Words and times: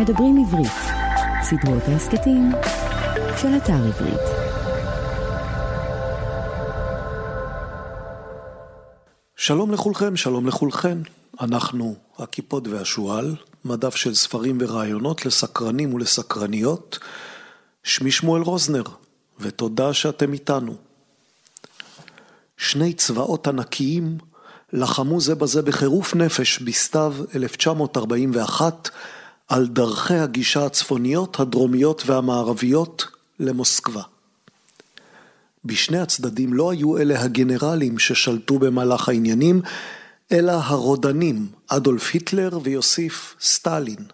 מדברים 0.00 0.44
עברית, 0.46 0.72
סדרות 1.42 1.82
ההסכתים 1.88 2.50
של 3.36 3.48
אתר 3.56 3.72
עברית. 3.72 4.20
שלום 9.36 9.72
לכולכם, 9.72 10.16
שלום 10.16 10.46
לכולכן. 10.46 10.98
אנחנו 11.40 11.94
הקיפוד 12.18 12.68
והשועל, 12.68 13.36
מדף 13.64 13.96
של 13.96 14.14
ספרים 14.14 14.58
ורעיונות 14.60 15.26
לסקרנים 15.26 15.94
ולסקרניות. 15.94 16.98
שמי 17.82 18.10
שמואל 18.10 18.42
רוזנר, 18.42 18.84
ותודה 19.40 19.92
שאתם 19.92 20.32
איתנו. 20.32 20.74
שני 22.56 22.92
צבאות 22.92 23.46
ענקיים 23.46 24.18
לחמו 24.72 25.20
זה 25.20 25.34
בזה 25.34 25.62
בחירוף 25.62 26.14
נפש 26.14 26.58
בסתיו 26.58 27.14
1941 27.34 28.90
על 29.50 29.66
דרכי 29.66 30.14
הגישה 30.14 30.66
הצפוניות, 30.66 31.40
הדרומיות 31.40 32.02
והמערביות 32.06 33.06
למוסקבה. 33.40 34.02
בשני 35.64 35.98
הצדדים 35.98 36.54
לא 36.54 36.70
היו 36.70 36.98
אלה 36.98 37.22
הגנרלים 37.22 37.98
ששלטו 37.98 38.58
במהלך 38.58 39.08
העניינים, 39.08 39.62
אלא 40.32 40.52
הרודנים, 40.52 41.46
אדולף 41.68 42.10
היטלר 42.14 42.58
ויוסיף 42.62 43.34
סטלין. 43.40 44.04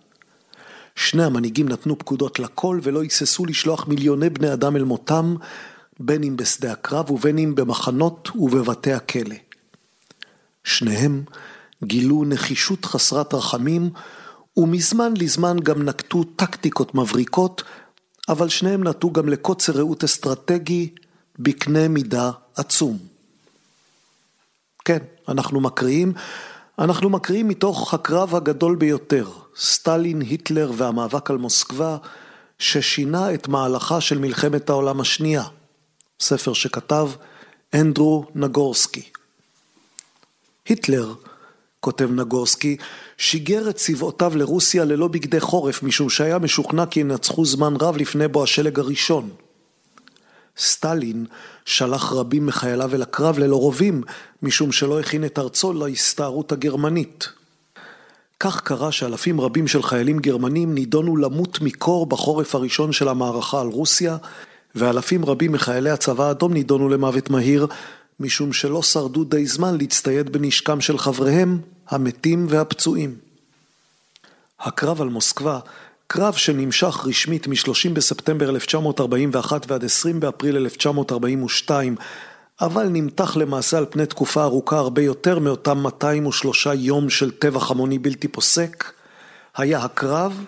שני 0.94 1.24
המנהיגים 1.24 1.68
נתנו 1.68 1.98
פקודות 1.98 2.38
לכל 2.38 2.80
ולא 2.82 3.02
היססו 3.02 3.46
לשלוח 3.46 3.88
מיליוני 3.88 4.30
בני 4.30 4.52
אדם 4.52 4.76
אל 4.76 4.84
מותם, 4.84 5.34
בין 6.00 6.22
אם 6.22 6.36
בשדה 6.36 6.72
הקרב 6.72 7.10
ובין 7.10 7.38
אם 7.38 7.54
במחנות 7.54 8.30
ובבתי 8.34 8.92
הכלא. 8.92 9.36
שניהם 10.64 11.22
גילו 11.84 12.24
נחישות 12.24 12.84
חסרת 12.84 13.34
רחמים, 13.34 13.90
ומזמן 14.56 15.14
לזמן 15.16 15.56
גם 15.62 15.82
נקטו 15.82 16.24
טקטיקות 16.24 16.94
מבריקות, 16.94 17.62
אבל 18.28 18.48
שניהם 18.48 18.88
נטו 18.88 19.12
גם 19.12 19.28
לקוצר 19.28 19.72
ראות 19.72 20.04
אסטרטגי 20.04 20.94
בקנה 21.38 21.88
מידה 21.88 22.30
עצום. 22.54 22.98
כן, 24.84 24.98
אנחנו 25.28 25.60
מקריאים, 25.60 26.12
אנחנו 26.78 27.10
מקריאים 27.10 27.48
מתוך 27.48 27.94
הקרב 27.94 28.34
הגדול 28.34 28.76
ביותר, 28.76 29.30
סטלין, 29.56 30.20
היטלר 30.20 30.72
והמאבק 30.76 31.30
על 31.30 31.36
מוסקבה, 31.36 31.96
ששינה 32.58 33.34
את 33.34 33.48
מהלכה 33.48 34.00
של 34.00 34.18
מלחמת 34.18 34.70
העולם 34.70 35.00
השנייה. 35.00 35.44
ספר 36.20 36.52
שכתב 36.52 37.10
אנדרו 37.74 38.24
נגורסקי. 38.34 39.10
היטלר, 40.66 41.14
כותב 41.80 42.10
נגורסקי, 42.12 42.76
שיגר 43.18 43.70
את 43.70 43.76
צבאותיו 43.76 44.32
לרוסיה 44.36 44.84
ללא 44.84 45.08
בגדי 45.08 45.40
חורף, 45.40 45.82
משום 45.82 46.10
שהיה 46.10 46.38
משוכנע 46.38 46.86
כי 46.86 47.00
ינצחו 47.00 47.44
זמן 47.44 47.74
רב 47.80 47.96
לפני 47.96 48.28
בוא 48.28 48.42
השלג 48.42 48.78
הראשון. 48.78 49.30
סטלין 50.58 51.26
שלח 51.64 52.12
רבים 52.12 52.46
מחייליו 52.46 52.94
אל 52.94 53.02
הקרב 53.02 53.38
ללא 53.38 53.56
רובים, 53.56 54.02
משום 54.42 54.72
שלא 54.72 55.00
הכין 55.00 55.24
את 55.24 55.38
ארצו 55.38 55.72
להסתערות 55.72 56.52
הגרמנית. 56.52 57.28
כך 58.40 58.60
קרה 58.60 58.92
שאלפים 58.92 59.40
רבים 59.40 59.68
של 59.68 59.82
חיילים 59.82 60.18
גרמנים 60.18 60.74
נידונו 60.74 61.16
למות 61.16 61.60
מקור 61.60 62.06
בחורף 62.06 62.54
הראשון 62.54 62.92
של 62.92 63.08
המערכה 63.08 63.60
על 63.60 63.66
רוסיה, 63.66 64.16
ואלפים 64.74 65.24
רבים 65.24 65.52
מחיילי 65.52 65.90
הצבא 65.90 66.24
האדום 66.24 66.52
נידונו 66.52 66.88
למוות 66.88 67.30
מהיר, 67.30 67.66
משום 68.20 68.52
שלא 68.52 68.82
שרדו 68.82 69.24
די 69.24 69.46
זמן 69.46 69.78
להצטייד 69.78 70.32
בנשקם 70.32 70.80
של 70.80 70.98
חבריהם, 70.98 71.58
המתים 71.88 72.46
והפצועים. 72.48 73.14
הקרב 74.60 75.02
על 75.02 75.08
מוסקבה, 75.08 75.58
קרב 76.06 76.34
שנמשך 76.34 77.06
רשמית 77.06 77.46
מ-30 77.46 77.90
בספטמבר 77.92 78.50
1941 78.50 79.70
ועד 79.70 79.84
20 79.84 80.20
באפריל 80.20 80.56
1942, 80.56 81.96
אבל 82.60 82.88
נמתח 82.88 83.36
למעשה 83.36 83.78
על 83.78 83.86
פני 83.90 84.06
תקופה 84.06 84.42
ארוכה 84.42 84.78
הרבה 84.78 85.02
יותר 85.02 85.38
מאותם 85.38 85.78
203 85.78 86.66
יום 86.74 87.10
של 87.10 87.30
טבח 87.30 87.70
המוני 87.70 87.98
בלתי 87.98 88.28
פוסק, 88.28 88.92
היה 89.56 89.84
הקרב 89.84 90.44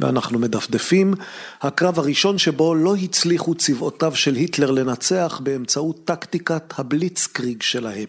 ואנחנו 0.00 0.38
מדפדפים, 0.38 1.14
הקרב 1.62 1.98
הראשון 1.98 2.38
שבו 2.38 2.74
לא 2.74 2.96
הצליחו 2.96 3.54
צבאותיו 3.54 4.14
של 4.16 4.34
היטלר 4.34 4.70
לנצח 4.70 5.40
באמצעות 5.42 6.04
טקטיקת 6.04 6.74
הבליצקריג 6.78 7.62
שלהם. 7.62 8.08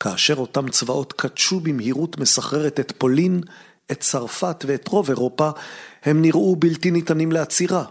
כאשר 0.00 0.34
אותם 0.36 0.68
צבאות 0.68 1.12
קדשו 1.12 1.60
במהירות 1.60 2.18
מסחררת 2.18 2.80
את 2.80 2.92
פולין, 2.98 3.40
את 3.92 4.00
צרפת 4.00 4.64
ואת 4.68 4.88
רוב 4.88 5.08
אירופה, 5.08 5.50
הם 6.04 6.22
נראו 6.22 6.56
בלתי 6.56 6.90
ניתנים 6.90 7.32
לעצירה. 7.32 7.84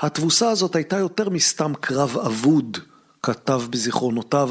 התבוסה 0.00 0.50
הזאת 0.50 0.76
הייתה 0.76 0.96
יותר 0.96 1.28
מסתם 1.28 1.72
קרב 1.80 2.16
אבוד, 2.26 2.78
כתב 3.22 3.62
בזיכרונותיו 3.70 4.50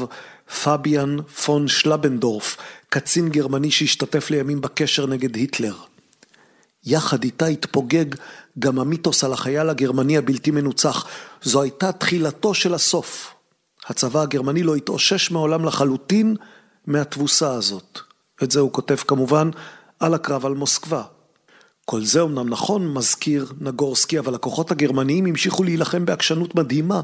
פביאן 0.64 1.22
פון 1.22 1.68
שלבנדורף, 1.68 2.56
קצין 2.88 3.28
גרמני 3.28 3.70
שהשתתף 3.70 4.30
לימים 4.30 4.60
בקשר 4.60 5.06
נגד 5.06 5.36
היטלר. 5.36 5.74
יחד 6.90 7.24
איתה 7.24 7.46
התפוגג 7.46 8.14
גם 8.58 8.78
המיתוס 8.78 9.24
על 9.24 9.32
החייל 9.32 9.68
הגרמני 9.68 10.18
הבלתי 10.18 10.50
מנוצח. 10.50 11.06
זו 11.42 11.62
הייתה 11.62 11.92
תחילתו 11.92 12.54
של 12.54 12.74
הסוף. 12.74 13.34
הצבא 13.86 14.20
הגרמני 14.22 14.62
לא 14.62 14.76
התאושש 14.76 15.30
מעולם 15.30 15.64
לחלוטין 15.64 16.36
מהתבוסה 16.86 17.52
הזאת. 17.52 17.98
את 18.42 18.50
זה 18.50 18.60
הוא 18.60 18.72
כותב 18.72 18.96
כמובן 18.96 19.50
על 20.00 20.14
הקרב 20.14 20.46
על 20.46 20.54
מוסקבה. 20.54 21.02
כל 21.84 22.04
זה 22.04 22.22
אמנם 22.22 22.48
נכון, 22.48 22.94
מזכיר 22.94 23.52
נגורסקי, 23.60 24.18
אבל 24.18 24.34
הכוחות 24.34 24.70
הגרמניים 24.70 25.26
המשיכו 25.26 25.64
להילחם 25.64 26.04
בעקשנות 26.04 26.54
מדהימה, 26.54 27.00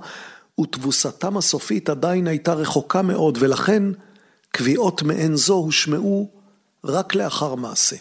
ותבוסתם 0.61 1.37
הסופית 1.37 1.91
עדיין 1.91 2.27
הייתה 2.27 2.55
רחוקה 2.55 3.03
מאוד, 3.03 3.39
ולכן 3.41 3.83
קביעות 4.51 5.03
מעין 5.03 5.37
זו 5.37 5.55
הושמעו 5.55 6.31
רק 6.85 7.15
לאחר 7.15 7.55
מעשה. 7.55 7.97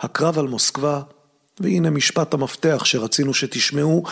הקרב 0.00 0.38
על 0.38 0.48
מוסקבה, 0.48 1.00
והנה 1.60 1.90
משפט 1.90 2.34
המפתח 2.34 2.82
שרצינו 2.84 3.34
שתשמעו, 3.34 4.02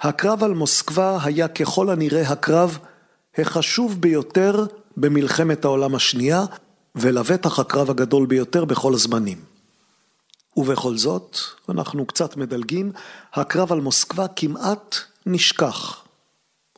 הקרב 0.00 0.44
על 0.44 0.54
מוסקבה 0.54 1.18
היה 1.24 1.48
ככל 1.48 1.90
הנראה 1.90 2.28
הקרב 2.28 2.78
החשוב 3.38 4.00
ביותר 4.00 4.66
במלחמת 4.96 5.64
העולם 5.64 5.94
השנייה, 5.94 6.44
ולבטח 6.94 7.58
הקרב 7.58 7.90
הגדול 7.90 8.26
ביותר 8.26 8.64
בכל 8.64 8.94
הזמנים. 8.94 9.38
ובכל 10.56 10.96
זאת, 10.96 11.36
אנחנו 11.68 12.06
קצת 12.06 12.36
מדלגים, 12.36 12.92
הקרב 13.34 13.72
על 13.72 13.80
מוסקבה 13.80 14.26
כמעט 14.36 14.96
נשכח. 15.26 16.04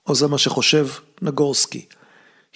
או 0.06 0.14
זה 0.14 0.28
מה 0.28 0.38
שחושב 0.38 0.88
נגורסקי. 1.22 1.86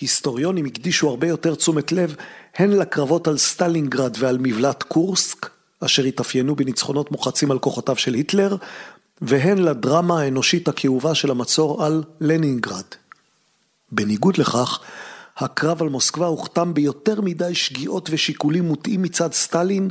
היסטוריונים 0.01 0.65
הקדישו 0.65 1.09
הרבה 1.09 1.27
יותר 1.29 1.55
תשומת 1.55 1.93
לב 1.93 2.15
הן 2.57 2.71
לקרבות 2.71 3.29
על 3.29 3.39
סטלינגרד 3.39 4.17
ועל 4.19 4.39
מבלט 4.41 4.83
קורסק, 4.83 5.47
אשר 5.81 6.05
התאפיינו 6.05 6.57
בניצחונות 6.57 7.11
מוחצים 7.11 7.51
על 7.51 7.59
כוחותיו 7.59 7.97
של 7.97 8.15
היטלר, 8.15 8.57
והן 9.21 9.59
לדרמה 9.59 10.21
האנושית 10.21 10.69
הכאובה 10.69 11.15
של 11.15 11.31
המצור 11.31 11.85
על 11.85 12.03
לנינגרד. 12.21 12.85
בניגוד 13.93 14.39
לכך, 14.39 14.81
הקרב 15.37 15.83
על 15.83 15.89
מוסקבה 15.89 16.27
הוכתם 16.27 16.75
ביותר 16.75 17.21
מדי 17.21 17.55
שגיאות 17.55 18.09
ושיקולים 18.13 18.65
מוטעים 18.65 19.03
מצד 19.03 19.33
סטלין, 19.33 19.91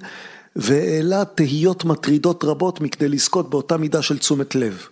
והעלה 0.56 1.26
תהיות 1.26 1.86
מטרידות 1.86 2.44
רבות 2.44 2.82
מכדי 2.82 3.10
לזכות 3.10 3.50
באותה 3.50 3.78
מידה 3.78 4.02
של 4.02 4.18
תשומת 4.18 4.56
לב. 4.56 4.88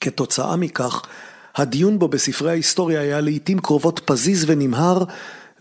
כתוצאה 0.00 0.56
מכך, 0.56 1.02
הדיון 1.56 1.98
בו 1.98 2.08
בספרי 2.08 2.50
ההיסטוריה 2.50 3.00
היה 3.00 3.20
לעיתים 3.20 3.58
קרובות 3.58 4.00
פזיז 4.04 4.44
ונמהר, 4.48 5.04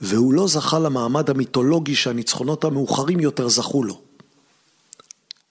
והוא 0.02 0.34
לא 0.34 0.48
זכה 0.48 0.80
למעמד 0.80 1.30
המיתולוגי 1.30 1.96
שהניצחונות 1.96 2.64
המאוחרים 2.64 3.20
יותר 3.20 3.50
זכו 3.50 3.84
לו. 3.84 4.05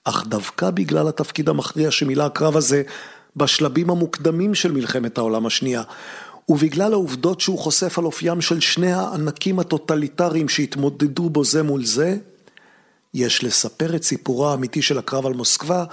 אך 0.04 0.26
דווקא 0.26 0.70
בגלל 0.70 1.08
התפקיד 1.08 1.48
המכריע 1.48 1.90
שמילא 1.90 2.22
הקרב 2.22 2.56
הזה 2.56 2.82
בשלבים 3.36 3.90
המוקדמים 3.90 4.54
של 4.54 4.72
מלחמת 4.72 5.18
העולם 5.18 5.46
השנייה, 5.46 5.82
ובגלל 6.48 6.92
העובדות 6.92 7.40
שהוא 7.40 7.58
חושף 7.58 7.98
על 7.98 8.04
אופיים 8.04 8.40
של 8.40 8.60
שני 8.60 8.92
הענקים 8.92 9.58
הטוטליטריים 9.58 10.48
שהתמודדו 10.48 11.30
בו 11.30 11.44
זה 11.44 11.62
מול 11.62 11.84
זה, 11.84 12.16
יש 13.14 13.44
לספר 13.44 13.96
את 13.96 14.02
סיפורו 14.02 14.48
האמיתי 14.48 14.82
של 14.82 14.98
הקרב 14.98 15.26
על 15.26 15.32
מוסקבה 15.32 15.84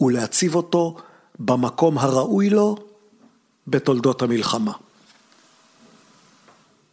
ולהציב 0.00 0.54
אותו 0.54 0.96
במקום 1.38 1.98
הראוי 1.98 2.50
לו 2.50 2.76
בתולדות 3.66 4.22
המלחמה. 4.22 4.72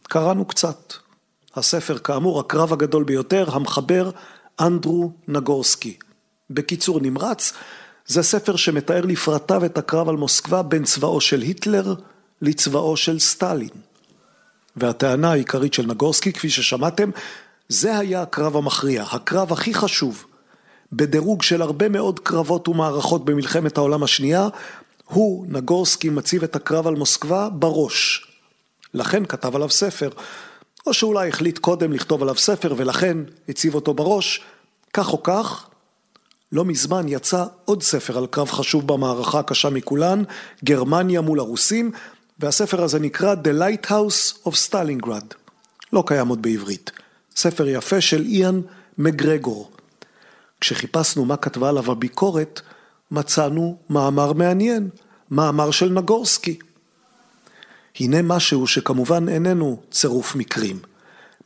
קראנו 0.02 0.44
קצת. 0.44 0.94
הספר 1.54 1.98
כאמור 1.98 2.40
הקרב 2.40 2.72
הגדול 2.72 3.04
ביותר, 3.04 3.54
המחבר 3.54 4.10
אנדרו 4.60 5.12
נגורסקי. 5.28 5.98
בקיצור 6.50 7.00
נמרץ, 7.00 7.52
זה 8.06 8.22
ספר 8.22 8.56
שמתאר 8.56 9.00
לפרטיו 9.00 9.64
את 9.64 9.78
הקרב 9.78 10.08
על 10.08 10.16
מוסקבה 10.16 10.62
בין 10.62 10.84
צבאו 10.84 11.20
של 11.20 11.40
היטלר 11.40 11.94
לצבאו 12.42 12.96
של 12.96 13.18
סטלין. 13.18 13.68
והטענה 14.76 15.30
העיקרית 15.30 15.74
של 15.74 15.86
נגורסקי, 15.86 16.32
כפי 16.32 16.50
ששמעתם, 16.50 17.10
זה 17.68 17.98
היה 17.98 18.22
הקרב 18.22 18.56
המכריע, 18.56 19.02
הקרב 19.02 19.52
הכי 19.52 19.74
חשוב. 19.74 20.24
בדירוג 20.92 21.42
של 21.42 21.62
הרבה 21.62 21.88
מאוד 21.88 22.18
קרבות 22.20 22.68
ומערכות 22.68 23.24
במלחמת 23.24 23.78
העולם 23.78 24.02
השנייה, 24.02 24.48
הוא, 25.04 25.46
נגורסקי, 25.48 26.08
מציב 26.08 26.42
את 26.42 26.56
הקרב 26.56 26.86
על 26.86 26.94
מוסקבה 26.94 27.48
בראש. 27.48 28.26
לכן 28.94 29.24
כתב 29.24 29.56
עליו 29.56 29.70
ספר. 29.70 30.10
או 30.86 30.94
שאולי 30.94 31.28
החליט 31.28 31.58
קודם 31.58 31.92
לכתוב 31.92 32.22
עליו 32.22 32.36
ספר 32.36 32.74
ולכן 32.76 33.16
הציב 33.48 33.74
אותו 33.74 33.94
בראש. 33.94 34.40
כך 34.92 35.12
או 35.12 35.22
כך, 35.22 35.67
לא 36.52 36.64
מזמן 36.64 37.08
יצא 37.08 37.44
עוד 37.64 37.82
ספר 37.82 38.18
על 38.18 38.26
קרב 38.26 38.50
חשוב 38.50 38.86
במערכה 38.86 39.38
הקשה 39.38 39.70
מכולן, 39.70 40.22
גרמניה 40.64 41.20
מול 41.20 41.40
הרוסים, 41.40 41.90
והספר 42.38 42.82
הזה 42.82 42.98
נקרא 42.98 43.34
The 43.34 43.60
Lighthouse 43.86 44.48
of 44.48 44.52
Stalingrad. 44.70 45.34
לא 45.92 46.04
קיים 46.06 46.28
עוד 46.28 46.42
בעברית. 46.42 46.90
ספר 47.36 47.68
יפה 47.68 48.00
של 48.00 48.24
איאן 48.24 48.60
מגרגור. 48.98 49.70
כשחיפשנו 50.60 51.24
מה 51.24 51.36
כתבה 51.36 51.68
עליו 51.68 51.92
הביקורת, 51.92 52.60
מצאנו 53.10 53.78
מאמר 53.90 54.32
מעניין, 54.32 54.88
מאמר 55.30 55.70
של 55.70 55.92
נגורסקי. 55.92 56.58
הנה 58.00 58.22
משהו 58.22 58.66
שכמובן 58.66 59.28
איננו 59.28 59.80
צירוף 59.90 60.34
מקרים. 60.34 60.78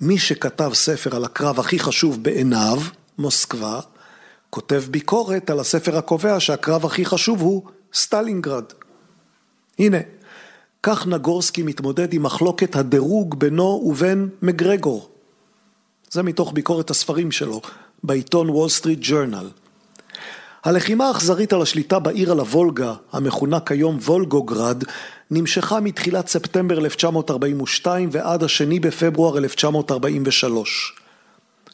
מי 0.01 0.19
שכתב 0.19 0.71
ספר 0.75 1.17
על 1.17 1.25
הקרב 1.25 1.61
הכי 1.61 1.79
חשוב 1.79 2.23
בעיניו, 2.23 2.81
מוסקבה, 3.19 3.81
כותב 4.55 4.83
ביקורת 4.91 5.51
על 5.51 5.61
הספר 5.61 5.97
הקובע 5.97 6.41
שהקרב 6.41 6.85
הכי 6.85 7.05
חשוב 7.05 7.41
הוא 7.41 7.63
סטלינגרד. 7.95 8.65
הנה, 9.79 9.99
כך 10.83 11.07
נגורסקי 11.07 11.63
מתמודד 11.63 12.13
עם 12.13 12.23
מחלוקת 12.23 12.77
הדירוג 12.77 13.39
בינו 13.39 13.83
ובין 13.85 14.29
מגרגור. 14.43 15.11
זה 16.11 16.23
מתוך 16.23 16.53
ביקורת 16.53 16.91
הספרים 16.91 17.33
שלו, 17.33 17.61
בעיתון 18.03 18.51
וול 18.51 18.69
סטריט 18.69 18.99
ג'ורנל. 19.03 19.51
הלחימה 20.65 21.09
האכזרית 21.09 21.53
על 21.53 21.63
השליטה 21.63 21.99
בעיר 21.99 22.33
על 22.33 22.39
הוולגה, 22.39 22.95
המכונה 23.13 23.61
כיום 23.61 23.99
וולגוגרד, 23.99 24.85
נמשכה 25.31 25.81
מתחילת 25.81 26.29
ספטמבר 26.29 26.79
1942 26.79 28.09
ועד 28.13 28.43
השני 28.43 28.81
בפברואר 28.81 29.39
1943. 29.39 30.95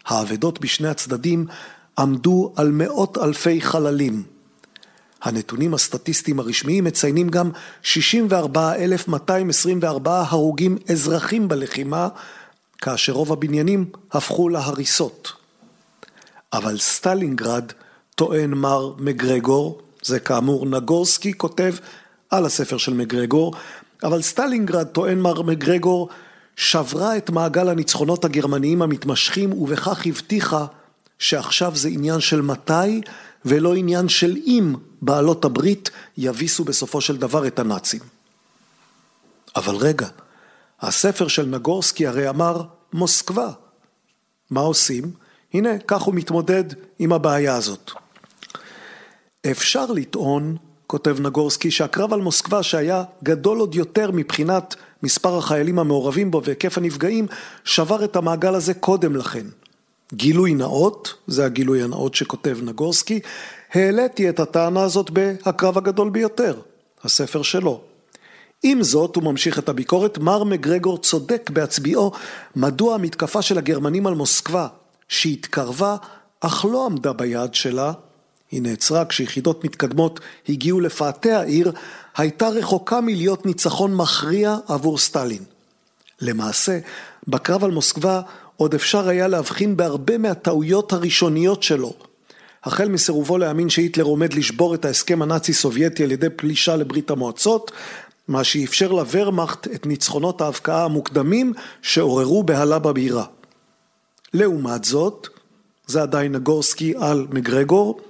האבדות 0.06 0.60
בשני 0.60 0.88
הצדדים 0.88 1.46
עמדו 1.98 2.52
על 2.56 2.70
מאות 2.70 3.18
אלפי 3.18 3.60
חללים. 3.60 4.22
הנתונים 5.22 5.74
הסטטיסטיים 5.74 6.40
הרשמיים 6.40 6.84
מציינים 6.84 7.28
גם 7.28 7.50
64,224 7.82 10.24
הרוגים 10.28 10.78
אזרחים 10.90 11.48
בלחימה, 11.48 12.08
כאשר 12.78 13.12
רוב 13.12 13.32
הבניינים 13.32 13.90
הפכו 14.12 14.48
להריסות. 14.48 15.32
אבל 16.52 16.78
סטלינגרד, 16.78 17.72
טוען 18.14 18.54
מר 18.54 18.92
מגרגור, 18.98 19.80
זה 20.02 20.20
כאמור 20.20 20.66
נגורסקי 20.66 21.32
כותב 21.32 21.74
על 22.30 22.46
הספר 22.46 22.78
של 22.78 22.94
מגרגור, 22.94 23.54
אבל 24.02 24.22
סטלינגרד, 24.22 24.86
טוען 24.86 25.20
מר 25.20 25.42
מגרגור, 25.42 26.08
שברה 26.56 27.16
את 27.16 27.30
מעגל 27.30 27.68
הניצחונות 27.68 28.24
הגרמניים 28.24 28.82
המתמשכים 28.82 29.52
ובכך 29.52 30.06
הבטיחה 30.06 30.66
שעכשיו 31.18 31.76
זה 31.76 31.88
עניין 31.88 32.20
של 32.20 32.40
מתי 32.40 33.00
ולא 33.44 33.74
עניין 33.74 34.08
של 34.08 34.36
אם 34.46 34.74
בעלות 35.02 35.44
הברית 35.44 35.90
יביסו 36.16 36.64
בסופו 36.64 37.00
של 37.00 37.16
דבר 37.16 37.46
את 37.46 37.58
הנאצים. 37.58 38.00
אבל 39.56 39.76
רגע, 39.76 40.08
הספר 40.80 41.28
של 41.28 41.46
נגורסקי 41.46 42.06
הרי 42.06 42.28
אמר 42.28 42.62
מוסקבה. 42.92 43.48
מה 44.50 44.60
עושים? 44.60 45.10
הנה, 45.54 45.78
כך 45.86 46.02
הוא 46.02 46.14
מתמודד 46.14 46.64
עם 46.98 47.12
הבעיה 47.12 47.54
הזאת. 47.54 47.90
אפשר 49.50 49.86
לטעון, 49.86 50.56
כותב 50.86 51.20
נגורסקי, 51.20 51.70
שהקרב 51.70 52.12
על 52.12 52.20
מוסקבה 52.20 52.62
שהיה 52.62 53.04
גדול 53.24 53.58
עוד 53.58 53.74
יותר 53.74 54.10
מבחינת 54.10 54.74
מספר 55.02 55.38
החיילים 55.38 55.78
המעורבים 55.78 56.30
בו 56.30 56.42
והיקף 56.44 56.78
הנפגעים, 56.78 57.26
שבר 57.64 58.04
את 58.04 58.16
המעגל 58.16 58.54
הזה 58.54 58.74
קודם 58.74 59.16
לכן. 59.16 59.46
גילוי 60.14 60.54
נאות, 60.54 61.14
זה 61.26 61.44
הגילוי 61.44 61.82
הנאות 61.82 62.14
שכותב 62.14 62.58
נגורסקי, 62.62 63.20
העליתי 63.74 64.28
את 64.28 64.40
הטענה 64.40 64.82
הזאת 64.82 65.10
ב"הקרב 65.12 65.78
הגדול 65.78 66.10
ביותר", 66.10 66.60
הספר 67.04 67.42
שלו. 67.42 67.80
עם 68.62 68.82
זאת, 68.82 69.16
הוא 69.16 69.24
ממשיך 69.24 69.58
את 69.58 69.68
הביקורת, 69.68 70.18
מר 70.18 70.44
מגרגור 70.44 70.98
צודק 70.98 71.50
בהצביעו 71.52 72.12
מדוע 72.56 72.94
המתקפה 72.94 73.42
של 73.42 73.58
הגרמנים 73.58 74.06
על 74.06 74.14
מוסקבה, 74.14 74.68
שהתקרבה 75.08 75.96
אך 76.40 76.64
לא 76.64 76.86
עמדה 76.86 77.12
ביעד 77.12 77.54
שלה, 77.54 77.92
היא 78.50 78.62
נעצרה 78.62 79.04
כשיחידות 79.04 79.64
מתקדמות 79.64 80.20
הגיעו 80.48 80.80
לפאתי 80.80 81.32
העיר, 81.32 81.72
הייתה 82.16 82.48
רחוקה 82.48 83.00
מלהיות 83.00 83.46
ניצחון 83.46 83.94
מכריע 83.94 84.56
עבור 84.68 84.98
סטלין. 84.98 85.42
למעשה, 86.20 86.78
בקרב 87.28 87.64
על 87.64 87.70
מוסקבה 87.70 88.20
עוד 88.58 88.74
אפשר 88.74 89.08
היה 89.08 89.28
להבחין 89.28 89.76
בהרבה 89.76 90.18
מהטעויות 90.18 90.92
הראשוניות 90.92 91.62
שלו. 91.62 91.92
החל 92.64 92.88
מסירובו 92.88 93.38
להאמין 93.38 93.68
שהיטלר 93.68 94.04
עומד 94.04 94.34
לשבור 94.34 94.74
את 94.74 94.84
ההסכם 94.84 95.22
הנאצי-סובייטי 95.22 96.04
על 96.04 96.12
ידי 96.12 96.30
פלישה 96.36 96.76
לברית 96.76 97.10
המועצות, 97.10 97.70
מה 98.28 98.44
שאפשר 98.44 98.92
לוורמאכט 98.92 99.68
את 99.74 99.86
ניצחונות 99.86 100.40
ההבקעה 100.40 100.84
המוקדמים 100.84 101.52
שעוררו 101.82 102.42
בהלה 102.42 102.78
בבירה. 102.78 103.24
לעומת 104.34 104.84
זאת, 104.84 105.28
זה 105.86 106.02
עדיין 106.02 106.32
נגורסקי 106.32 106.94
על 106.96 107.26
מגרגור, 107.30 108.00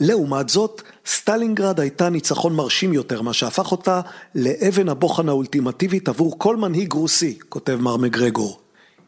לעומת 0.00 0.48
זאת, 0.48 0.82
סטלינגרד 1.06 1.80
הייתה 1.80 2.08
ניצחון 2.08 2.56
מרשים 2.56 2.92
יותר, 2.92 3.22
מה 3.22 3.32
שהפך 3.32 3.72
אותה 3.72 4.00
לאבן 4.34 4.88
הבוחן 4.88 5.28
האולטימטיבית 5.28 6.08
עבור 6.08 6.38
כל 6.38 6.56
מנהיג 6.56 6.92
רוסי, 6.92 7.38
כותב 7.48 7.76
מר 7.80 7.96
מגרגור. 7.96 8.59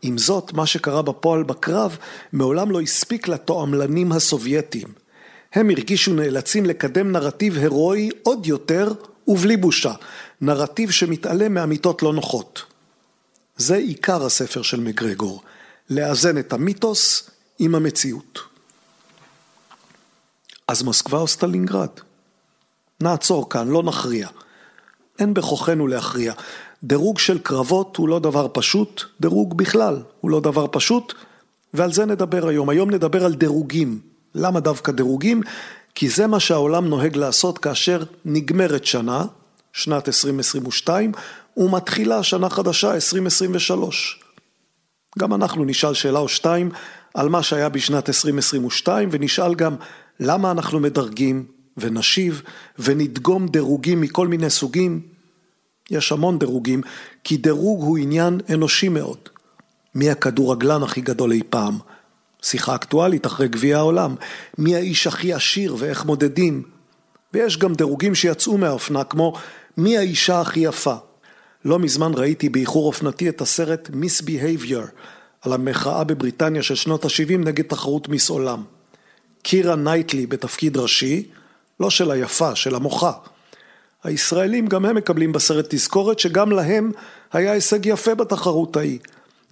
עם 0.02 0.19
זאת, 0.19 0.52
מה 0.52 0.66
שקרה 0.66 1.02
בפועל 1.02 1.43
בקרב 1.43 1.96
מעולם 2.32 2.70
לא 2.70 2.81
הספיק 2.81 3.28
לתועמלנים 3.28 4.12
הסובייטים. 4.12 4.88
הם 5.54 5.70
הרגישו 5.70 6.14
נאלצים 6.14 6.66
לקדם 6.66 7.12
נרטיב 7.12 7.56
הירואי 7.56 8.10
עוד 8.22 8.46
יותר 8.46 8.93
ובלי 9.28 9.56
בושה, 9.56 9.93
נרטיב 10.40 10.90
שמתעלם 10.90 11.54
מאמיתות 11.54 12.02
לא 12.02 12.12
נוחות. 12.12 12.62
זה 13.56 13.76
עיקר 13.76 14.25
הספר 14.26 14.62
של 14.62 14.81
מגרגור, 14.81 15.43
לאזן 15.90 16.38
את 16.38 16.52
המיתוס 16.52 17.31
עם 17.58 17.75
המציאות. 17.75 18.38
אז 20.68 20.82
מוסקבה 20.82 21.18
או 21.18 21.28
סטלינגרד? 21.28 21.88
נעצור 23.00 23.50
כאן, 23.50 23.68
לא 23.68 23.82
נכריע. 23.82 24.28
אין 25.18 25.35
בכוחנו 25.35 25.87
להכריע. 25.87 26.32
דירוג 26.85 27.19
של 27.19 27.39
קרבות 27.39 27.97
הוא 27.97 28.09
לא 28.09 28.19
דבר 28.19 28.47
פשוט, 28.53 29.03
דירוג 29.21 29.57
בכלל 29.57 30.03
הוא 30.21 30.31
לא 30.31 30.41
דבר 30.41 30.67
פשוט, 30.71 31.12
ועל 31.75 31.93
זה 31.93 32.05
נדבר 32.05 32.49
היום. 32.49 32.69
היום 32.69 32.91
נדבר 32.91 33.25
על 33.25 33.35
דירוגים. 33.35 34.01
למה 34.35 34.61
דווקא 34.61 34.93
דירוגים? 34.93 35.43
כי 35.95 36.09
זה 36.09 36.27
מה 36.27 36.41
שהעולם 36.41 36.89
נוהג 36.89 37.17
לעשות 37.17 37.59
כאשר 37.59 38.03
נגמרת 38.25 38.85
שנה, 38.87 39.25
שנת 39.73 40.09
2022, 40.09 41.12
ומתחילה 41.57 42.23
שנה 42.23 42.51
חדשה 42.51 42.95
2023. 42.95 44.21
גם 45.19 45.35
אנחנו 45.35 45.65
נשאל 45.65 45.95
שאלה 45.95 46.19
או 46.19 46.29
שתיים 46.29 46.71
על 47.15 47.29
מה 47.29 47.43
שהיה 47.43 47.69
בשנת 47.69 48.09
2022, 48.09 49.09
ונשאל 49.12 49.55
גם 49.55 49.77
למה 50.21 50.51
אנחנו 50.51 50.81
מדרגים, 50.81 51.45
ונשיב, 51.77 52.43
ונדגום 52.79 53.49
דירוגים 53.49 54.01
מכל 54.01 54.29
מיני 54.29 54.51
סוגים. 54.51 55.12
יש 55.91 56.12
המון 56.12 56.39
דירוגים, 56.39 56.83
כי 57.25 57.37
דירוג 57.37 57.83
הוא 57.83 57.99
עניין 57.99 58.41
אנושי 58.53 58.89
מאוד. 58.89 59.19
מי 59.95 60.11
הכדורגלן 60.11 60.83
הכי 60.83 61.01
גדול 61.01 61.33
אי 61.33 61.43
פעם? 61.51 61.79
שיחה 62.43 62.75
אקטואלית 62.75 63.27
אחרי 63.27 63.49
גביע 63.49 63.79
העולם. 63.79 64.15
מי 64.59 64.77
האיש 64.77 65.07
הכי 65.07 65.33
עשיר 65.33 65.77
ואיך 65.79 66.05
מודדים? 66.05 66.62
ויש 67.35 67.59
גם 67.59 67.75
דירוגים 67.75 68.15
שיצאו 68.15 68.59
מהאופנה, 68.59 69.05
כמו 69.05 69.33
מי 69.77 69.99
האישה 69.99 70.41
הכי 70.41 70.61
יפה. 70.61 70.95
לא 71.65 71.79
מזמן 71.79 72.12
ראיתי 72.15 72.49
באיחור 72.49 72.87
אופנתי 72.87 73.29
את 73.29 73.41
הסרט 73.41 73.91
Misbehavior 73.91 74.87
על 75.43 75.53
המחאה 75.53 76.05
בבריטניה 76.05 76.62
של 76.62 76.75
שנות 76.75 77.05
ה-70 77.05 77.39
נגד 77.39 77.65
תחרות 77.65 78.09
מיס 78.09 78.31
עולם. 78.31 78.62
קירה 79.43 79.77
נייטלי 79.77 80.27
בתפקיד 80.27 80.77
ראשי, 80.77 81.29
לא 81.81 81.91
של 81.91 82.11
היפה, 82.11 82.55
של 82.55 82.75
המוחה. 82.75 83.12
הישראלים 84.04 84.66
גם 84.66 84.85
הם 84.85 84.97
מקבלים 84.97 85.32
בסרט 85.32 85.66
תזכורת 85.68 86.18
שגם 86.18 86.52
להם 86.52 86.92
היה 87.32 87.52
הישג 87.52 87.87
יפה 87.87 88.14
בתחרות 88.14 88.76
ההיא. 88.76 88.99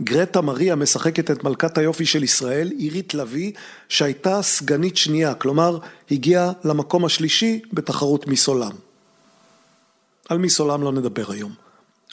גרטה 0.03 0.41
מריה 0.41 0.75
משחקת 0.75 1.31
את 1.31 1.45
מלכת 1.45 1.79
היופי 1.79 2.07
של 2.07 2.23
ישראל, 2.23 2.71
עירית 2.79 3.15
לביא, 3.15 3.53
שהייתה 3.89 4.43
סגנית 4.43 4.97
שנייה, 4.97 5.35
כלומר 5.35 5.79
הגיעה 6.11 6.53
למקום 6.65 7.05
השלישי 7.05 7.61
בתחרות 7.73 8.27
מיס 8.27 8.49
עולם. 8.49 8.73
על 10.29 10.39
מיס 10.39 10.61
עולם 10.61 10.83
לא 10.83 10.93
נדבר 10.93 11.33
היום, 11.33 11.53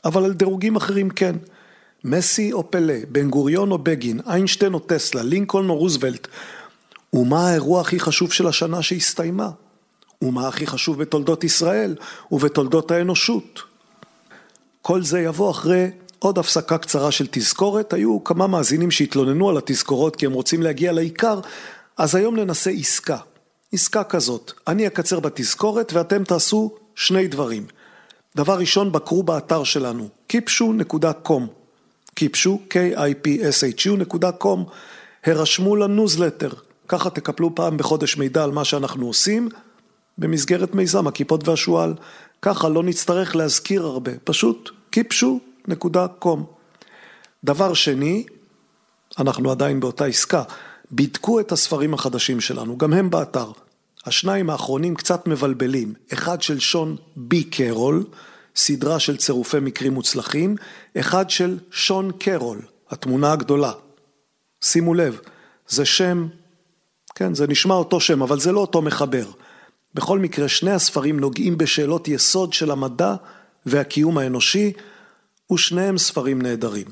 אבל 0.06 0.24
על 0.24 0.34
דירוגים 0.34 0.76
אחרים 0.76 1.10
כן. 1.10 1.36
מסי 2.04 2.54
או 2.54 2.72
פלא, 2.72 2.94
בן 3.12 3.30
גוריון 3.30 3.72
או 3.72 3.78
בגין, 3.78 4.20
איינשטיין 4.28 4.74
או 4.74 4.80
טסלה, 4.80 5.24
לינקולן 5.24 5.70
או 5.70 5.78
רוזוולט, 5.78 6.28
ומה 7.14 7.50
האירוע 7.50 7.82
הכי 7.82 8.00
חשוב 8.00 8.32
של 8.32 8.48
השנה 8.48 8.82
שהסתיימה? 8.82 9.50
ומה 10.22 10.48
הכי 10.48 10.68
חשוב 10.68 11.00
בתולדות 11.00 11.44
ישראל 11.44 11.96
ובתולדות 12.32 12.92
האנושות? 12.92 13.62
כל 14.82 15.04
זה 15.04 15.20
יבוא 15.20 15.52
אחרי 15.52 15.90
עוד 16.20 16.38
הפסקה 16.38 16.78
קצרה 16.78 17.12
של 17.12 17.28
תזכורת. 17.32 17.94
היו 17.94 18.24
כמה 18.24 18.48
מאזינים 18.48 18.92
שהתלוננו 18.92 19.50
על 19.50 19.58
התזכורות 19.58 20.16
כי 20.16 20.26
הם 20.26 20.34
רוצים 20.34 20.64
להגיע 20.64 20.92
לעיקר, 20.92 21.40
אז 21.98 22.16
היום 22.16 22.36
ננסה 22.36 22.70
עסקה. 22.70 23.18
עסקה 23.74 24.04
כזאת, 24.04 24.52
אני 24.68 24.88
אקצר 24.88 25.20
בתזכורת 25.20 25.94
ואתם 25.94 26.24
תעשו 26.24 26.76
שני 26.96 27.28
דברים. 27.28 27.66
דבר 28.36 28.60
ראשון, 28.60 28.92
בקרו 28.92 29.24
באתר 29.24 29.64
שלנו, 29.64 30.10
kipshu.com, 30.34 31.42
kipshu, 32.20 32.50
k-i-p-s-h-u.com, 32.70 34.60
הרשמו 35.26 35.76
לניוזלטר, 35.76 36.50
ככה 36.88 37.10
תקפלו 37.10 37.56
פעם 37.56 37.78
בחודש 37.78 38.18
מידע 38.18 38.44
על 38.44 38.52
מה 38.52 38.66
שאנחנו 38.66 39.08
עושים 39.08 39.50
במסגרת 40.18 40.76
מיזם 40.76 41.08
הכיפות 41.08 41.48
והשועל. 41.48 41.94
ככה 42.42 42.70
לא 42.70 42.84
נצטרך 42.84 43.36
להזכיר 43.36 43.86
הרבה, 43.86 44.12
פשוט 44.24 44.70
kipshu.com. 44.96 46.40
דבר 47.44 47.74
שני, 47.74 48.26
אנחנו 49.20 49.52
עדיין 49.52 49.80
באותה 49.80 50.06
עסקה, 50.06 50.44
בדקו 50.92 51.40
את 51.40 51.52
הספרים 51.52 51.94
החדשים 51.94 52.42
שלנו, 52.42 52.78
גם 52.78 52.94
הם 52.94 53.10
באתר. 53.10 53.52
השניים 54.06 54.50
האחרונים 54.50 54.96
קצת 54.96 55.28
מבלבלים, 55.28 55.94
אחד 56.14 56.42
של 56.42 56.60
שון 56.60 56.96
בי 57.16 57.44
קרול, 57.44 58.04
סדרה 58.56 59.00
של 59.00 59.18
צירופי 59.18 59.60
מקרים 59.60 59.94
מוצלחים, 59.94 60.56
אחד 61.00 61.30
של 61.30 61.58
שון 61.72 62.12
קרול, 62.12 62.62
התמונה 62.90 63.32
הגדולה. 63.32 63.72
שימו 64.64 64.94
לב, 64.94 65.20
זה 65.68 65.86
שם, 65.86 66.28
כן, 67.16 67.34
זה 67.34 67.48
נשמע 67.48 67.76
אותו 67.76 68.00
שם, 68.00 68.22
אבל 68.22 68.40
זה 68.40 68.52
לא 68.52 68.60
אותו 68.60 68.82
מחבר. 68.82 69.26
בכל 69.94 70.20
מקרה, 70.20 70.48
שני 70.48 70.72
הספרים 70.72 71.20
נוגעים 71.20 71.58
בשאלות 71.58 72.08
יסוד 72.08 72.54
של 72.54 72.72
המדע 72.72 73.16
והקיום 73.66 74.18
האנושי, 74.18 74.74
ושניהם 75.52 75.98
ספרים 75.98 76.42
נהדרים. 76.42 76.88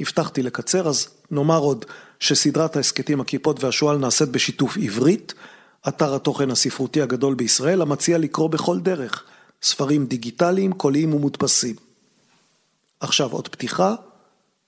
הבטחתי 0.00 0.42
לקצר, 0.42 0.88
אז 0.88 1.08
נאמר 1.30 1.58
עוד 1.58 1.84
שסדרת 2.20 2.76
ההסכתים 2.76 3.20
הכיפות 3.20 3.64
והשועל 3.64 3.98
נעשית 3.98 4.28
בשיתוף 4.28 4.76
עברית, 4.76 5.34
אתר 5.88 6.14
התוכן 6.14 6.50
הספרותי 6.50 7.02
הגדול 7.02 7.34
בישראל, 7.34 7.82
המציע 7.82 8.18
לקרוא 8.18 8.48
בכל 8.48 8.80
דרך 8.80 9.24
ספרים 9.62 10.06
דיגיטליים, 10.06 10.72
קוליים 10.72 11.14
ומודפסים. 11.14 11.76
עכשיו 13.00 13.30
עוד 13.32 13.48
פתיחה 13.48 13.94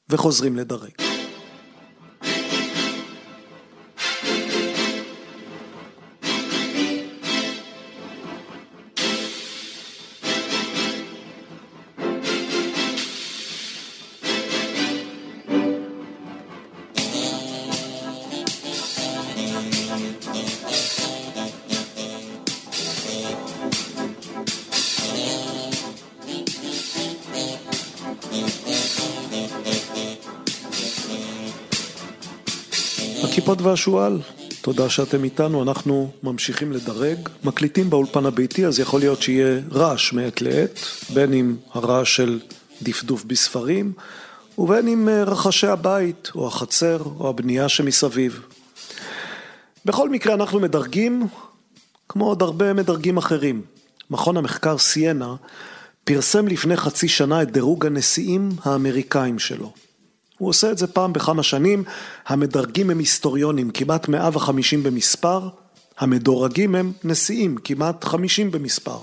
וחוזרים 0.09 0.57
לדרג. 0.57 1.02
והשועל, 33.63 34.21
תודה 34.61 34.89
שאתם 34.89 35.25
איתנו, 35.25 35.63
אנחנו 35.63 36.11
ממשיכים 36.23 36.73
לדרג, 36.73 37.19
מקליטים 37.45 37.91
באולפן 37.91 38.27
הביתי 38.27 38.67
אז 38.67 38.81
יכול 38.81 39.01
להיות 39.01 39.23
שיהיה 39.23 39.61
רעש 39.73 40.13
מעת 40.13 40.43
לעת, 40.43 40.81
בין 41.15 41.33
אם 41.33 41.57
הרעש 41.73 42.17
של 42.17 42.41
דפדוף 42.83 43.25
בספרים 43.25 43.93
ובין 44.59 44.89
אם 44.89 45.09
אה, 45.09 45.25
רחשי 45.25 45.67
הבית 45.67 46.31
או 46.35 46.47
החצר 46.47 47.03
או 47.19 47.29
הבנייה 47.29 47.69
שמסביב. 47.69 48.41
בכל 49.85 50.09
מקרה 50.09 50.35
אנחנו 50.35 50.61
מדרגים 50.61 51.27
כמו 52.09 52.27
עוד 52.27 52.43
הרבה 52.43 52.73
מדרגים 52.73 53.17
אחרים. 53.17 53.63
מכון 54.11 54.37
המחקר 54.37 54.79
סיינה 54.79 55.35
פרסם 56.05 56.49
לפני 56.49 56.77
חצי 56.77 57.09
שנה 57.09 57.43
את 57.43 57.51
דירוג 57.51 57.87
הנשיאים 57.87 58.49
האמריקאים 58.65 59.39
שלו. 59.39 59.73
הוא 60.43 60.49
עושה 60.49 60.71
את 60.71 60.79
זה 60.79 60.87
פעם 60.87 61.13
בכמה 61.13 61.43
שנים, 61.43 61.85
המדרגים 62.27 62.91
הם 62.91 62.99
היסטוריונים, 62.99 63.71
כמעט 63.71 64.09
150 64.09 64.83
במספר, 64.83 65.49
המדורגים 65.99 66.75
הם 66.75 66.93
נשיאים, 67.05 67.57
כמעט 67.65 68.05
50 68.05 68.51
במספר. 68.51 68.99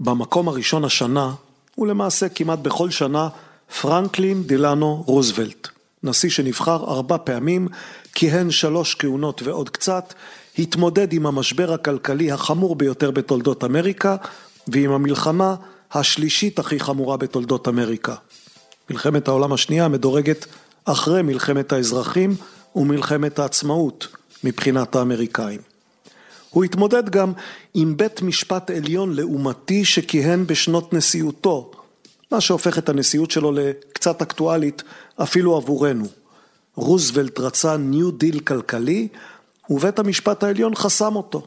במקום 0.00 0.48
הראשון 0.48 0.84
השנה, 0.84 1.34
ולמעשה 1.78 2.28
כמעט 2.28 2.58
בכל 2.58 2.90
שנה, 2.90 3.28
פרנקלין 3.80 4.42
דילנו 4.42 5.04
רוזוולט, 5.06 5.68
נשיא 6.02 6.30
שנבחר 6.30 6.84
ארבע 6.84 7.16
פעמים, 7.24 7.68
כיהן 8.14 8.50
שלוש 8.50 8.94
כהונות 8.94 9.42
ועוד 9.42 9.70
קצת, 9.70 10.14
התמודד 10.58 11.12
עם 11.12 11.26
המשבר 11.26 11.72
הכלכלי 11.72 12.32
החמור 12.32 12.76
ביותר 12.76 13.10
בתולדות 13.10 13.64
אמריקה, 13.64 14.16
ועם 14.68 14.92
המלחמה 14.92 15.54
השלישית 15.92 16.58
הכי 16.58 16.80
חמורה 16.80 17.16
בתולדות 17.16 17.68
אמריקה. 17.68 18.14
מלחמת 18.90 19.28
העולם 19.28 19.52
השנייה 19.52 19.88
מדורגת 19.88 20.46
אחרי 20.84 21.22
מלחמת 21.22 21.72
האזרחים 21.72 22.36
ומלחמת 22.76 23.38
העצמאות 23.38 24.06
מבחינת 24.44 24.96
האמריקאים. 24.96 25.60
הוא 26.50 26.64
התמודד 26.64 27.10
גם 27.10 27.32
עם 27.74 27.96
בית 27.96 28.22
משפט 28.22 28.70
עליון 28.70 29.12
לעומתי 29.12 29.84
שכיהן 29.84 30.46
בשנות 30.46 30.92
נשיאותו, 30.92 31.70
מה 32.32 32.40
שהופך 32.40 32.78
את 32.78 32.88
הנשיאות 32.88 33.30
שלו 33.30 33.52
לקצת 33.52 34.22
אקטואלית 34.22 34.82
אפילו 35.22 35.56
עבורנו. 35.56 36.06
רוזוולט 36.74 37.40
רצה 37.40 37.76
ניו 37.76 38.10
דיל 38.10 38.40
כלכלי 38.40 39.08
ובית 39.70 39.98
המשפט 39.98 40.42
העליון 40.42 40.74
חסם 40.74 41.16
אותו. 41.16 41.46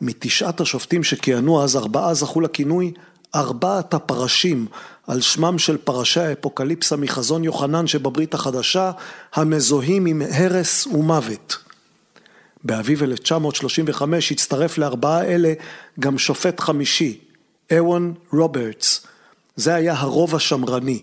מתשעת 0.00 0.60
השופטים 0.60 1.04
שכיהנו 1.04 1.62
אז 1.62 1.76
ארבעה 1.76 2.14
זכו 2.14 2.40
לכינוי 2.40 2.92
ארבעת 3.34 3.94
הפרשים 3.94 4.66
על 5.06 5.20
שמם 5.20 5.58
של 5.58 5.76
פרשי 5.76 6.20
האפוקליפסה 6.20 6.96
מחזון 6.96 7.44
יוחנן 7.44 7.86
שבברית 7.86 8.34
החדשה 8.34 8.90
המזוהים 9.34 10.06
עם 10.06 10.22
הרס 10.30 10.86
ומוות. 10.86 11.56
באביב 12.64 13.02
1935 13.02 14.32
הצטרף 14.32 14.78
לארבעה 14.78 15.24
אלה 15.24 15.52
גם 16.00 16.18
שופט 16.18 16.60
חמישי, 16.60 17.18
אוון 17.78 18.14
רוברטס. 18.32 19.06
זה 19.56 19.74
היה 19.74 19.94
הרוב 19.94 20.34
השמרני. 20.34 21.02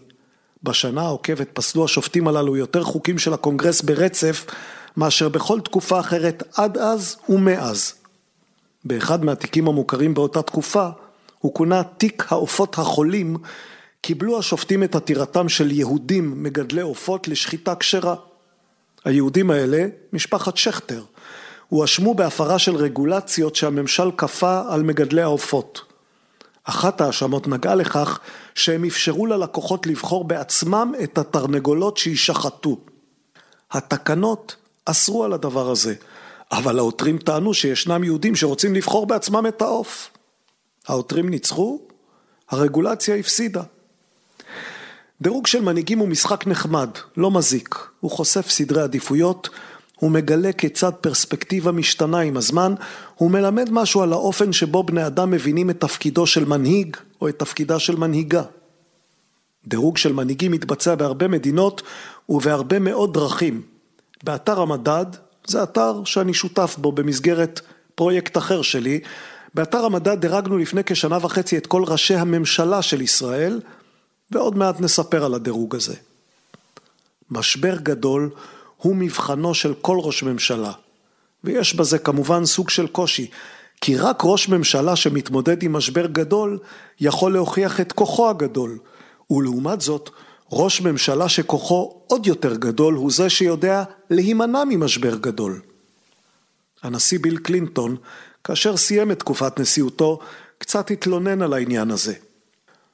בשנה 0.63 1.01
העוקבת 1.01 1.49
פסלו 1.53 1.85
השופטים 1.85 2.27
הללו 2.27 2.57
יותר 2.57 2.83
חוקים 2.83 3.17
של 3.17 3.33
הקונגרס 3.33 3.81
ברצף 3.81 4.45
מאשר 4.97 5.29
בכל 5.29 5.59
תקופה 5.59 5.99
אחרת 5.99 6.43
עד 6.55 6.77
אז 6.77 7.15
ומאז. 7.29 7.93
באחד 8.85 9.25
מהתיקים 9.25 9.67
המוכרים 9.67 10.13
באותה 10.13 10.41
תקופה 10.41 10.89
הוא 11.45 11.53
כונה 11.53 11.83
תיק 11.83 12.25
העופות 12.29 12.77
החולים, 12.77 13.37
קיבלו 14.01 14.39
השופטים 14.39 14.83
את 14.83 14.95
עתירתם 14.95 15.49
של 15.49 15.71
יהודים 15.71 16.43
מגדלי 16.43 16.81
עופות 16.81 17.27
לשחיטה 17.27 17.75
כשרה. 17.75 18.15
היהודים 19.05 19.51
האלה, 19.51 19.85
משפחת 20.13 20.57
שכטר, 20.57 21.03
הואשמו 21.69 22.13
בהפרה 22.13 22.59
של 22.59 22.75
רגולציות 22.75 23.55
שהממשל 23.55 24.11
כפה 24.17 24.61
על 24.69 24.83
מגדלי 24.83 25.21
העופות. 25.21 25.81
אחת 26.63 27.01
ההאשמות 27.01 27.47
נגעה 27.47 27.75
לכך 27.75 28.19
שהם 28.55 28.85
אפשרו 28.85 29.25
ללקוחות 29.25 29.87
לבחור 29.87 30.23
בעצמם 30.23 30.93
את 31.03 31.17
התרנגולות 31.17 31.97
שישחטו. 31.97 32.77
התקנות 33.71 34.55
אסרו 34.85 35.23
על 35.23 35.33
הדבר 35.33 35.69
הזה, 35.69 35.93
אבל 36.51 36.79
העותרים 36.79 37.17
טענו 37.17 37.53
שישנם 37.53 38.03
יהודים 38.03 38.35
שרוצים 38.35 38.75
לבחור 38.75 39.05
בעצמם 39.05 39.47
את 39.47 39.61
העוף. 39.61 40.09
העותרים 40.87 41.29
ניצחו, 41.29 41.79
הרגולציה 42.49 43.15
הפסידה. 43.15 43.63
דירוג 45.21 45.47
של 45.47 45.61
מנהיגים 45.61 45.99
הוא 45.99 46.07
משחק 46.07 46.47
נחמד, 46.47 46.89
לא 47.17 47.31
מזיק. 47.31 47.75
הוא 47.99 48.11
חושף 48.11 48.49
סדרי 48.49 48.81
עדיפויות, 48.81 49.49
הוא 49.99 50.11
מגלה 50.11 50.53
כיצד 50.53 50.91
פרספקטיבה 51.01 51.71
משתנה 51.71 52.19
עם 52.19 52.37
הזמן, 52.37 52.73
הוא 53.15 53.31
מלמד 53.31 53.69
משהו 53.71 54.01
על 54.01 54.13
האופן 54.13 54.53
שבו 54.53 54.83
בני 54.83 55.07
אדם 55.07 55.31
מבינים 55.31 55.69
את 55.69 55.79
תפקידו 55.79 56.27
של 56.27 56.45
מנהיג 56.45 56.97
או 57.21 57.29
את 57.29 57.39
תפקידה 57.39 57.79
של 57.79 57.95
מנהיגה. 57.95 58.43
דירוג 59.67 59.97
של 59.97 60.13
מנהיגים 60.13 60.51
מתבצע 60.51 60.95
בהרבה 60.95 61.27
מדינות 61.27 61.81
ובהרבה 62.29 62.79
מאוד 62.79 63.13
דרכים. 63.13 63.61
באתר 64.23 64.61
המדד, 64.61 65.05
זה 65.47 65.63
אתר 65.63 66.03
שאני 66.05 66.33
שותף 66.33 66.75
בו 66.77 66.91
במסגרת 66.91 67.61
פרויקט 67.95 68.37
אחר 68.37 68.61
שלי, 68.61 68.99
באתר 69.55 69.85
המדע 69.85 70.15
דירגנו 70.15 70.57
לפני 70.57 70.81
כשנה 70.85 71.17
וחצי 71.21 71.57
את 71.57 71.67
כל 71.67 71.83
ראשי 71.87 72.15
הממשלה 72.15 72.81
של 72.81 73.01
ישראל, 73.01 73.61
ועוד 74.31 74.57
מעט 74.57 74.79
נספר 74.79 75.25
על 75.25 75.33
הדירוג 75.33 75.75
הזה. 75.75 75.95
משבר 77.31 77.75
גדול 77.83 78.29
הוא 78.77 78.95
מבחנו 78.95 79.53
של 79.53 79.73
כל 79.81 79.97
ראש 79.99 80.23
ממשלה. 80.23 80.71
ויש 81.43 81.75
בזה 81.75 81.99
כמובן 81.99 82.45
סוג 82.45 82.69
של 82.69 82.87
קושי, 82.87 83.29
כי 83.81 83.97
רק 83.97 84.21
ראש 84.23 84.49
ממשלה 84.49 84.95
שמתמודד 84.95 85.63
עם 85.63 85.73
משבר 85.73 86.05
גדול 86.05 86.59
יכול 86.99 87.33
להוכיח 87.33 87.81
את 87.81 87.91
כוחו 87.91 88.29
הגדול, 88.29 88.77
ולעומת 89.29 89.81
זאת, 89.81 90.09
ראש 90.51 90.81
ממשלה 90.81 91.29
שכוחו 91.29 92.01
עוד 92.07 92.27
יותר 92.27 92.55
גדול 92.55 92.93
הוא 92.93 93.11
זה 93.11 93.29
שיודע 93.29 93.83
להימנע 94.09 94.63
ממשבר 94.69 95.15
גדול. 95.15 95.61
הנשיא 96.83 97.19
ביל 97.21 97.37
קלינטון, 97.37 97.95
כאשר 98.45 98.77
סיים 98.77 99.11
את 99.11 99.19
תקופת 99.19 99.59
נשיאותו, 99.59 100.19
קצת 100.57 100.91
התלונן 100.91 101.41
על 101.41 101.53
העניין 101.53 101.91
הזה. 101.91 102.13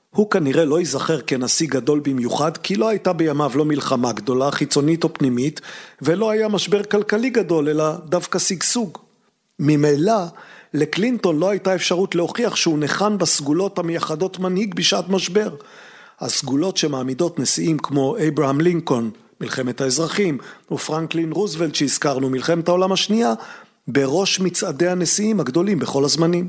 הוא 0.10 0.30
כנראה 0.30 0.66
לא 0.66 0.80
ייזכר 0.80 1.22
כנשיא 1.22 1.68
גדול 1.70 2.00
במיוחד, 2.00 2.58
כי 2.58 2.76
לא 2.76 2.90
הייתה 2.90 3.14
בימיו 3.14 3.52
לא 3.56 3.66
מלחמה 3.66 4.12
גדולה, 4.12 4.52
חיצונית 4.52 5.04
או 5.04 5.14
פנימית, 5.14 5.62
ולא 6.02 6.30
היה 6.30 6.48
משבר 6.48 6.84
כלכלי 6.84 7.30
גדול, 7.30 7.70
אלא 7.70 7.84
דווקא 8.06 8.40
שגשוג. 8.40 8.98
ממילא, 9.60 10.24
לקלינטון 10.74 11.40
לא 11.40 11.50
הייתה 11.50 11.76
אפשרות 11.76 12.16
להוכיח 12.16 12.56
שהוא 12.56 12.80
ניחן 12.80 13.18
בסגולות 13.18 13.80
המייחדות 13.80 14.40
מנהיג 14.40 14.76
בשעת 14.76 15.10
משבר. 15.10 15.56
הסגולות 16.20 16.78
שמעמידות 16.78 17.40
נשיאים 17.40 17.78
כמו 17.78 18.16
אברהם 18.28 18.62
לינקולן, 18.62 19.10
מלחמת 19.42 19.82
האזרחים, 19.82 20.38
ופרנקלין 20.72 21.32
רוזוולט 21.32 21.76
שהזכרנו, 21.76 22.30
מלחמת 22.30 22.68
העולם 22.68 22.92
השנייה, 22.92 23.34
בראש 23.92 24.40
מצעדי 24.40 24.88
הנשיאים 24.88 25.40
הגדולים 25.40 25.80
בכל 25.80 26.06
הזמנים. 26.06 26.48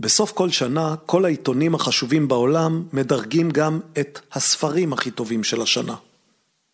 בסוף 0.00 0.32
כל 0.32 0.50
שנה, 0.50 0.94
כל 1.06 1.24
העיתונים 1.24 1.74
החשובים 1.74 2.28
בעולם 2.28 2.82
מדרגים 2.92 3.50
גם 3.50 3.80
את 4.00 4.20
הספרים 4.32 4.92
הכי 4.92 5.10
טובים 5.10 5.44
של 5.44 5.62
השנה. 5.62 5.94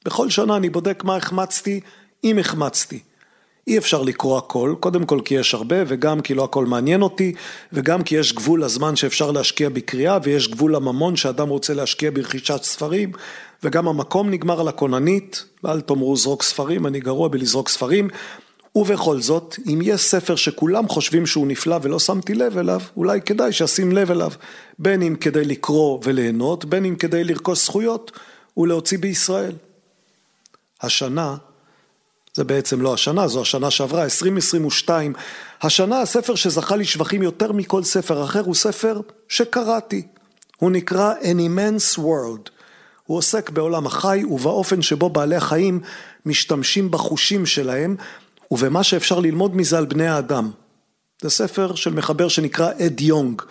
בכל 0.05 0.31
שנה 0.31 0.57
אני 0.57 0.71
בודק 0.71 1.05
מה 1.05 1.17
החמצתי, 1.17 1.81
אם 2.25 2.39
החמצתי. 2.39 2.99
אי 3.67 3.79
אפשר 3.79 4.03
לקרוא 4.03 4.39
הכל, 4.39 4.75
קודם 4.81 5.07
כל 5.07 5.21
כי 5.25 5.35
יש 5.35 5.55
הרבה 5.55 5.77
וגם 5.87 6.21
כי 6.21 6.35
לא 6.35 6.45
הכל 6.45 6.67
מעניין 6.67 7.03
אותי 7.03 7.35
וגם 7.73 8.03
כי 8.03 8.17
יש 8.17 8.33
גבול 8.33 8.65
לזמן 8.65 8.97
שאפשר 8.97 9.31
להשקיע 9.31 9.69
בקריאה 9.69 10.19
ויש 10.23 10.49
גבול 10.49 10.75
לממון 10.75 11.17
שאדם 11.17 11.49
רוצה 11.49 11.75
להשקיע 11.75 12.11
ברכישת 12.15 12.63
ספרים 12.63 13.13
וגם 13.63 13.89
המקום 13.89 14.31
נגמר 14.31 14.61
על 14.61 14.69
הכוננית 14.69 15.45
ואל 15.65 15.81
תאמרו 15.81 16.17
זרוק 16.17 16.43
ספרים, 16.43 16.87
אני 16.87 17.01
גרוע 17.01 17.29
בלזרוק 17.29 17.69
ספרים 17.69 18.09
ובכל 18.75 19.21
זאת, 19.21 19.57
אם 19.67 19.81
יש 19.83 20.01
ספר 20.01 20.37
שכולם 20.37 20.89
חושבים 20.89 21.27
שהוא 21.27 21.47
נפלא 21.47 21.79
ולא 21.83 21.99
שמתי 21.99 22.35
לב 22.35 22.59
אליו, 22.59 22.81
אולי 22.97 23.21
כדאי 23.21 23.53
שאשים 23.53 23.93
לב 23.93 24.11
אליו, 24.11 24.33
בין 24.79 25.03
אם 25.03 25.17
כדי 25.21 25.45
לקרוא 25.45 26.01
וליהנות, 26.05 26.65
בין 26.65 26.85
אם 26.85 26.97
כדי 26.97 27.25
לרכוש 27.25 27.65
זכויות 27.65 28.13
ולהוציא 28.57 28.99
בישראל. 28.99 29.55
השנה 30.83 31.37
זה 32.35 32.45
בעצם 32.45 32.81
לא 32.81 32.95
השנה, 32.95 33.29
זו 33.29 33.41
השנה 33.41 33.71
שעברה, 33.71 34.05
2022. 34.05 35.13
השנה 35.63 36.01
הספר 36.01 36.35
שזכה 36.35 36.77
לשבחים 36.77 37.23
יותר 37.23 37.53
מכל 37.53 37.83
ספר 37.83 38.25
אחר 38.25 38.41
הוא 38.41 38.55
ספר 38.55 39.01
שקראתי. 39.29 40.07
הוא 40.57 40.71
נקרא 40.71 41.15
An 41.21 41.39
Immense 41.39 41.99
World. 41.99 42.51
הוא 43.05 43.19
עוסק 43.19 43.51
בעולם 43.51 43.87
החי 43.87 44.25
ובאופן 44.31 44.83
שבו 44.83 45.11
בעלי 45.11 45.37
החיים 45.37 45.81
משתמשים 46.27 46.91
בחושים 46.91 47.47
שלהם 47.47 47.97
ובמה 48.51 48.83
שאפשר 48.83 49.21
ללמוד 49.21 49.57
מזה 49.57 49.79
על 49.79 49.85
בני 49.87 50.09
האדם. 50.09 50.51
זה 51.23 51.31
ספר 51.31 51.75
של 51.75 51.95
מחבר 51.95 52.29
שנקרא 52.29 52.71
אד 52.87 53.01
יונג. 53.01 53.43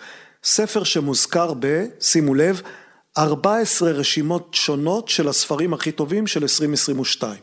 ספר 0.44 0.84
שמוזכר 0.84 1.52
ב, 1.60 1.84
שימו 2.00 2.34
לב, 2.34 2.62
14 3.18 3.90
רשימות 3.90 4.48
שונות 4.52 5.08
של 5.08 5.28
הספרים 5.28 5.74
הכי 5.74 5.92
טובים 5.92 6.26
של 6.26 6.42
2022. 6.42 7.36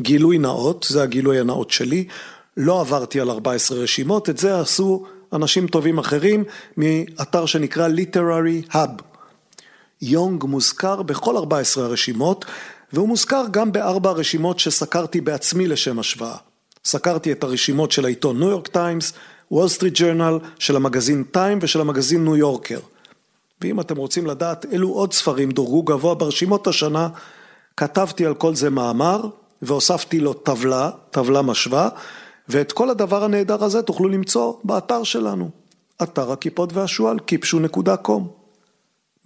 גילוי 0.00 0.38
נאות, 0.38 0.86
זה 0.88 1.02
הגילוי 1.02 1.40
הנאות 1.40 1.70
שלי, 1.70 2.08
לא 2.56 2.80
עברתי 2.80 3.20
על 3.20 3.30
14 3.30 3.78
רשימות, 3.78 4.30
את 4.30 4.38
זה 4.38 4.60
עשו 4.60 5.06
אנשים 5.32 5.66
טובים 5.66 5.98
אחרים 5.98 6.44
מאתר 6.76 7.46
שנקרא 7.46 7.88
Literary 7.88 8.72
Hub. 8.72 9.02
יונג 10.02 10.44
מוזכר 10.44 11.02
בכל 11.02 11.36
14 11.36 11.84
הרשימות, 11.84 12.44
והוא 12.92 13.08
מוזכר 13.08 13.44
גם 13.50 13.72
בארבע 13.72 14.10
הרשימות 14.10 14.58
שסקרתי 14.58 15.20
בעצמי 15.20 15.66
לשם 15.66 15.98
השוואה. 15.98 16.36
סקרתי 16.84 17.32
את 17.32 17.44
הרשימות 17.44 17.92
של 17.92 18.04
העיתון 18.04 18.38
ניו 18.38 18.50
יורק 18.50 18.68
טיימס, 18.68 19.12
וול 19.50 19.68
סטריט 19.68 20.00
ג'רנל, 20.00 20.38
של 20.58 20.76
המגזין 20.76 21.24
טיים 21.24 21.58
ושל 21.62 21.80
המגזין 21.80 22.24
ניו 22.24 22.36
יורקר. 22.36 22.80
ואם 23.60 23.80
אתם 23.80 23.96
רוצים 23.96 24.26
לדעת 24.26 24.66
אילו 24.72 24.88
עוד 24.88 25.12
ספרים 25.12 25.50
דורגו 25.50 25.82
גבוה 25.82 26.14
ברשימות 26.14 26.66
השנה, 26.66 27.08
כתבתי 27.76 28.26
על 28.26 28.34
כל 28.34 28.54
זה 28.54 28.70
מאמר, 28.70 29.28
והוספתי 29.62 30.20
לו 30.20 30.32
טבלה, 30.32 30.90
טבלה 31.10 31.42
משווה, 31.42 31.88
ואת 32.48 32.72
כל 32.72 32.90
הדבר 32.90 33.24
הנהדר 33.24 33.64
הזה 33.64 33.82
תוכלו 33.82 34.08
למצוא 34.08 34.54
באתר 34.64 35.02
שלנו, 35.02 35.50
אתר 36.02 36.32
הקיפוד 36.32 36.72
והשועל, 36.72 37.18
kipshu.com. 37.30 38.35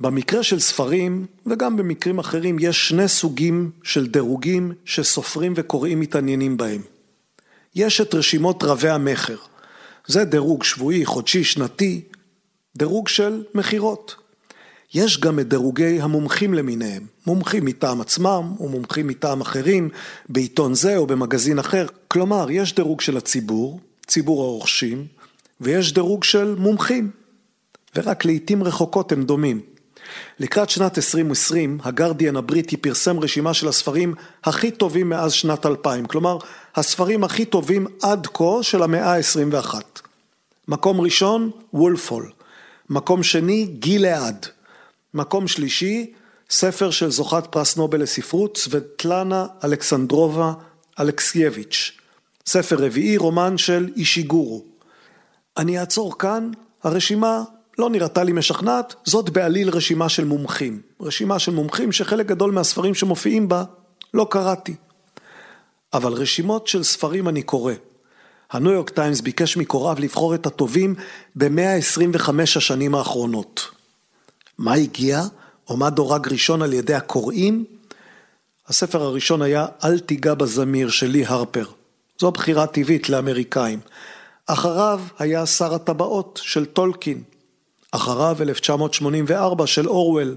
במקרה 0.01 0.43
של 0.43 0.61
ספרים, 0.61 1.27
וגם 1.47 1.77
במקרים 1.77 2.19
אחרים, 2.19 2.57
יש 2.61 2.89
שני 2.89 3.09
סוגים 3.09 3.71
של 3.83 4.07
דירוגים 4.07 4.73
שסופרים 4.85 5.53
וקוראים 5.57 6.01
מתעניינים 6.01 6.57
בהם. 6.57 6.81
יש 7.75 8.01
את 8.01 8.15
רשימות 8.15 8.63
רבי 8.63 8.89
המכר, 8.89 9.37
זה 10.07 10.25
דירוג 10.25 10.65
שבועי, 10.65 11.05
חודשי, 11.05 11.45
שנתי, 11.45 12.01
דירוג 12.77 13.09
של 13.09 13.45
מכירות. 13.55 14.15
יש 14.95 15.21
גם 15.21 15.41
את 15.41 15.49
דירוגי 15.49 16.01
המומחים 16.01 16.55
למיניהם, 16.55 17.07
מומחים 17.27 17.65
מטעם 17.65 18.01
עצמם 18.01 18.55
ומומחים 18.61 19.07
מטעם 19.07 19.41
אחרים, 19.41 19.89
בעיתון 20.29 20.75
זה 20.75 20.97
או 20.97 21.07
במגזין 21.07 21.59
אחר. 21.59 21.87
כלומר, 22.09 22.51
יש 22.51 22.75
דירוג 22.75 23.01
של 23.01 23.17
הציבור, 23.17 23.81
ציבור 24.07 24.43
הרוכשים, 24.43 25.07
ויש 25.61 25.93
דירוג 25.93 26.25
של 26.25 26.55
מומחים, 26.59 27.11
ורק 27.97 28.25
לעיתים 28.25 28.65
רחוקות 28.65 29.13
הם 29.13 29.25
דומים. 29.25 29.61
לקראת 30.39 30.71
שנת 30.71 30.99
2020, 30.99 31.79
הגרדיאן 31.83 32.37
הבריטי 32.37 32.77
פרסם 32.77 33.19
רשימה 33.19 33.55
של 33.55 33.69
הספרים 33.69 34.15
הכי 34.45 34.71
טובים 34.71 35.09
מאז 35.09 35.33
שנת 35.33 35.67
2000, 35.67 36.07
כלומר, 36.07 36.39
הספרים 36.77 37.25
הכי 37.25 37.45
טובים 37.45 37.87
עד 38.03 38.27
כה 38.35 38.63
של 38.63 38.83
המאה 38.83 39.17
ה-21. 39.17 39.75
מקום 40.69 41.01
ראשון, 41.01 41.51
וולפול. 41.75 42.31
מקום 42.91 43.23
שני, 43.23 43.67
גילעד. 43.67 44.47
מקום 45.15 45.49
שלישי, 45.49 46.13
ספר 46.51 46.91
של 46.91 47.11
זוכת 47.11 47.47
פרס 47.51 47.77
נובל 47.77 48.03
לספרות, 48.03 48.57
סבטלנה 48.57 49.47
אלכסנדרובה 49.65 50.53
אלכסייביץ'. 51.01 51.93
ספר 52.47 52.77
רביעי, 52.79 53.17
רומן 53.17 53.59
של 53.59 53.89
אישיגורו. 53.97 54.65
אני 55.57 55.81
אעצור 55.81 56.19
כאן, 56.19 56.51
הרשימה 56.83 57.43
לא 57.81 57.91
נראתה 57.91 58.23
לי 58.25 58.33
משכנעת, 58.33 58.95
זאת 59.05 59.31
בעליל 59.31 59.69
רשימה 59.69 60.09
של 60.09 60.25
מומחים. 60.25 60.81
רשימה 61.01 61.39
של 61.39 61.53
מומחים 61.53 61.93
שחלק 61.93 62.27
גדול 62.27 62.51
מהספרים 62.51 62.95
שמופיעים 62.95 63.49
בה 63.49 63.65
לא 64.15 64.27
קראתי. 64.31 64.75
אבל 65.93 66.13
רשימות 66.13 66.67
של 66.67 66.83
ספרים 66.83 67.29
אני 67.29 67.43
קורא. 67.43 67.73
הניו 68.51 68.73
יורק 68.73 68.91
טיימס 68.91 69.21
ביקש 69.21 69.57
מקוראיו 69.57 69.97
לבחור 70.01 70.35
את 70.35 70.47
הטובים 70.47 70.95
ב-125 71.37 72.31
השנים 72.57 72.95
האחרונות. 72.95 73.69
מה 74.59 74.75
הגיע 74.75 75.23
או 75.69 75.77
מה 75.77 75.91
דורג 75.91 76.29
ראשון 76.29 76.63
על 76.63 76.73
ידי 76.73 76.95
הקוראים? 76.95 77.65
הספר 78.69 79.03
הראשון 79.03 79.43
היה 79.43 79.67
"אל 79.85 79.99
תיגע 79.99 80.35
בזמיר" 80.35 80.91
של 80.91 81.07
לי 81.07 81.27
הרפר. 81.27 81.65
זו 82.21 82.31
בחירה 82.31 82.67
טבעית 82.67 83.09
לאמריקאים. 83.09 83.81
אחריו 84.47 85.01
היה 85.19 85.47
שר 85.47 85.75
הטבעות 85.75 86.41
של 86.43 86.65
טולקין. 86.65 87.23
אחריו 87.91 88.37
1984 88.41 89.67
של 89.67 89.89
אורוול, 89.89 90.37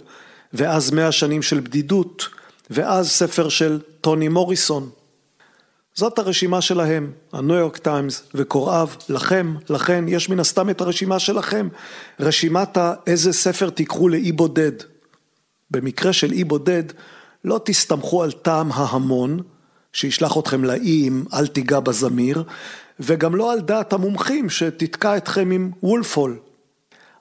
ואז 0.53 0.91
מאה 0.91 1.11
שנים 1.11 1.41
של 1.41 1.59
בדידות, 1.59 2.27
ואז 2.69 3.09
ספר 3.09 3.49
של 3.49 3.79
טוני 4.01 4.27
מוריסון. 4.27 4.89
זאת 5.95 6.19
הרשימה 6.19 6.61
שלהם, 6.61 7.11
הניו 7.33 7.55
יורק 7.55 7.77
טיימס 7.77 8.23
וקוראיו, 8.35 8.89
לכם, 9.09 9.55
לכן, 9.69 10.05
יש 10.07 10.29
מן 10.29 10.39
הסתם 10.39 10.69
את 10.69 10.81
הרשימה 10.81 11.19
שלכם, 11.19 11.67
רשימת 12.19 12.77
האיזה 12.77 13.33
ספר 13.33 13.69
תיקחו 13.69 14.09
לאי 14.09 14.31
בודד. 14.31 14.71
במקרה 15.71 16.13
של 16.13 16.31
אי 16.31 16.43
בודד, 16.43 16.83
לא 17.45 17.59
תסתמכו 17.65 18.23
על 18.23 18.31
טעם 18.31 18.71
ההמון, 18.71 19.39
שישלח 19.93 20.37
אתכם 20.37 20.63
לאי 20.63 21.07
אם 21.07 21.23
אל 21.33 21.47
תיגע 21.47 21.79
בזמיר, 21.79 22.43
וגם 22.99 23.35
לא 23.35 23.53
על 23.53 23.61
דעת 23.61 23.93
המומחים 23.93 24.49
שתתקע 24.49 25.17
אתכם 25.17 25.51
עם 25.51 25.71
וולפול. 25.83 26.37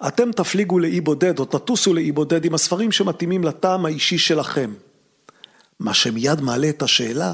אתם 0.07 0.33
תפליגו 0.33 0.79
לאי 0.79 1.01
בודד 1.01 1.38
או 1.38 1.45
תטוסו 1.45 1.95
לאי 1.95 2.12
בודד 2.12 2.45
עם 2.45 2.55
הספרים 2.55 2.93
שמתאימים 2.93 3.45
לטעם 3.45 3.87
האישי 3.87 4.19
שלכם. 4.19 4.75
מה 5.81 5.95
שמיד 5.95 6.41
מעלה 6.41 6.69
את 6.69 6.83
השאלה, 6.83 7.33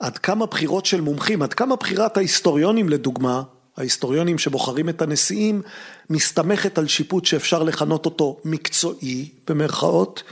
עד 0.00 0.18
כמה 0.18 0.46
בחירות 0.46 0.86
של 0.86 1.00
מומחים, 1.00 1.42
עד 1.42 1.54
כמה 1.54 1.76
בחירת 1.76 2.16
ההיסטוריונים 2.16 2.88
לדוגמה, 2.88 3.42
ההיסטוריונים 3.76 4.38
שבוחרים 4.38 4.88
את 4.88 5.02
הנשיאים, 5.02 5.62
מסתמכת 6.10 6.78
על 6.78 6.88
שיפוט 6.88 7.24
שאפשר 7.24 7.62
לכנות 7.62 8.06
אותו 8.06 8.40
מקצועי, 8.44 9.28
במרכאות, 9.48 10.22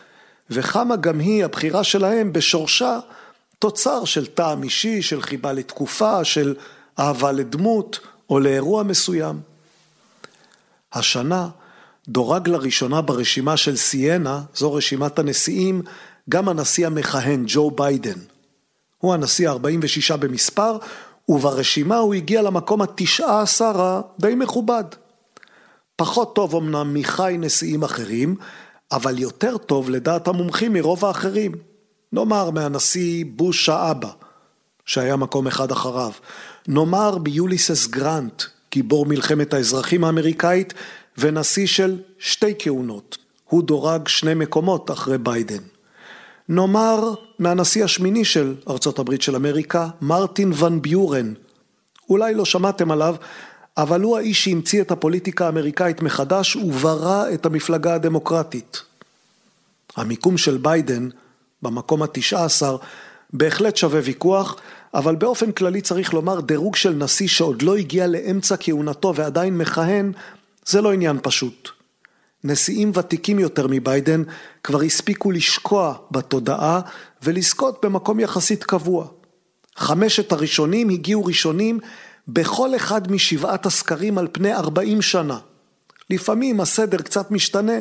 וכמה 0.51 0.97
גם 0.97 1.18
היא, 1.18 1.45
הבחירה 1.45 1.85
שלהם 1.85 2.33
בשורשה, 2.33 2.99
תוצר 3.59 4.05
של 4.05 4.27
טעם 4.27 4.62
אישי, 4.62 5.03
של 5.03 5.23
חיבה 5.23 5.53
לתקופה, 5.53 6.25
של 6.25 6.55
אהבה 6.99 7.33
לדמות 7.33 8.01
או 8.31 8.40
לאירוע 8.40 8.83
מסוים. 8.83 9.40
השנה 10.92 11.49
דורג 12.09 12.49
לראשונה 12.49 13.01
ברשימה 13.01 13.57
של 13.57 13.77
סיינה, 13.77 14.43
זו 14.55 14.73
רשימת 14.75 15.19
הנשיאים, 15.19 15.83
גם 16.29 16.49
הנשיא 16.49 16.87
המכהן, 16.87 17.45
ג'ו 17.47 17.71
ביידן. 17.71 18.19
הוא 18.99 19.15
הנשיא 19.15 19.51
ה-46 19.51 20.17
במספר, 20.17 20.79
וברשימה 21.29 21.97
הוא 21.97 22.15
הגיע 22.15 22.43
למקום 22.43 22.83
התשעה 22.83 23.43
עשר 23.43 23.73
הדי 23.77 24.35
מכובד. 24.35 24.85
פחות 25.97 26.35
טוב 26.35 26.57
אמנם 26.57 26.95
מחי 26.95 27.37
נשיאים 27.38 27.83
אחרים, 27.83 28.37
אבל 28.93 29.19
יותר 29.19 29.59
טוב 29.59 29.91
לדעת 29.91 30.29
המומחים 30.29 30.73
מרוב 30.73 31.05
האחרים. 31.05 31.53
נאמר 32.12 32.51
מהנשיא 32.51 33.25
בוש 33.29 33.69
האבא, 33.69 34.11
שהיה 34.85 35.17
מקום 35.17 35.47
אחד 35.47 35.71
אחריו. 35.73 36.12
נאמר 36.69 37.19
ביוליסס 37.19 37.87
גרנט, 37.87 38.43
גיבור 38.73 39.07
מלחמת 39.07 39.55
האזרחים 39.55 40.05
האמריקאית, 40.05 40.75
ונשיא 41.18 41.66
של 41.66 41.98
שתי 42.18 42.55
כהונות. 42.59 43.18
הוא 43.44 43.62
דורג 43.62 44.09
שני 44.09 44.35
מקומות 44.35 44.90
אחרי 44.90 45.18
ביידן. 45.18 45.62
נאמר 46.48 47.14
מהנשיא 47.38 47.85
השמיני 47.85 48.25
של 48.25 48.55
ארצות 48.68 48.98
הברית 48.98 49.22
של 49.22 49.37
אמריקה, 49.37 49.88
מרטין 50.01 50.53
ון 50.53 50.83
ביורן. 50.83 51.33
אולי 52.11 52.35
לא 52.35 52.44
שמעתם 52.44 52.90
עליו, 52.90 53.16
אבל 53.77 54.01
הוא 54.01 54.16
האיש 54.16 54.44
שהמציא 54.44 54.81
את 54.83 54.90
הפוליטיקה 54.90 55.46
האמריקאית 55.46 56.03
מחדש 56.03 56.57
וברא 56.57 57.25
את 57.35 57.46
המפלגה 57.46 57.94
הדמוקרטית. 57.94 58.83
המיקום 59.96 60.38
של 60.38 60.57
ביידן, 60.57 61.09
במקום 61.62 62.03
התשע 62.03 62.44
עשר, 62.44 62.77
בהחלט 63.33 63.77
שווה 63.77 64.01
ויכוח, 64.05 64.57
אבל 64.94 65.14
באופן 65.16 65.53
כללי 65.53 65.81
צריך 65.81 66.14
לומר 66.14 66.40
דירוג 66.40 66.77
של 66.77 66.94
נשיא 66.94 67.29
שעוד 67.29 67.62
לא 67.62 67.77
הגיע 67.77 68.07
לאמצע 68.07 68.55
כהונתו 68.61 69.14
ועדיין 69.14 69.59
מכהן, 69.59 70.12
זה 70.66 70.81
לא 70.81 70.92
עניין 70.92 71.18
פשוט. 71.22 71.68
נשיאים 72.44 72.92
ותיקים 72.94 73.38
יותר 73.38 73.66
מביידן 73.70 74.22
כבר 74.64 74.83
הספיקו 74.83 75.31
לשקוע 75.31 75.94
בתודעה 76.11 76.81
ולזכות 77.22 77.85
במקום 77.85 78.20
יחסית 78.20 78.64
קבוע. 78.64 79.07
חמשת 79.77 80.33
הראשונים 80.33 80.88
הגיעו 80.88 81.25
ראשונים 81.25 81.81
בכל 82.29 82.77
אחד 82.77 83.12
משבעת 83.12 83.66
הסקרים 83.66 84.18
על 84.18 84.29
פני 84.33 84.55
ארבעים 84.55 85.03
שנה. 85.03 85.38
לפעמים 86.11 86.61
הסדר 86.61 86.98
קצת 86.98 87.31
משתנה, 87.31 87.72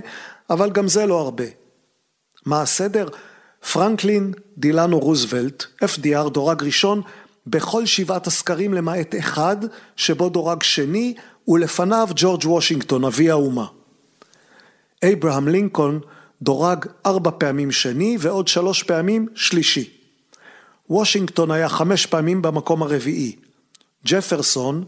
אבל 0.49 0.69
גם 0.69 0.87
זה 0.87 1.05
לא 1.05 1.19
הרבה. 1.19 1.45
מה 2.45 2.61
הסדר? 2.61 3.07
פרנקלין 3.71 4.33
דילנו 4.57 4.99
רוזוולט, 4.99 5.63
FDR 5.83 6.29
דורג 6.29 6.63
ראשון, 6.63 7.01
בכל 7.47 7.85
שבעת 7.85 8.27
הסקרים 8.27 8.73
למעט 8.73 9.15
אחד, 9.19 9.57
שבו 9.95 10.29
דורג 10.29 10.63
שני, 10.63 11.13
ולפניו 11.47 12.07
ג'ורג' 12.15 12.45
וושינגטון, 12.45 13.05
אבי 13.05 13.29
האומה. 13.29 13.65
אברהם 15.03 15.47
לינקולן 15.47 15.99
דורג 16.41 16.85
ארבע 17.05 17.31
פעמים 17.37 17.71
שני 17.71 18.17
ועוד 18.19 18.47
שלוש 18.47 18.83
פעמים 18.83 19.27
שלישי. 19.35 19.89
וושינגטון 20.89 21.51
היה 21.51 21.69
חמש 21.69 22.05
פעמים 22.05 22.41
במקום 22.41 22.83
הרביעי. 22.83 23.35
ג'פרסון, 24.07 24.83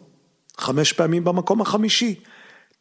חמש 0.57 0.93
פעמים 0.93 1.23
במקום 1.23 1.61
החמישי. 1.61 2.15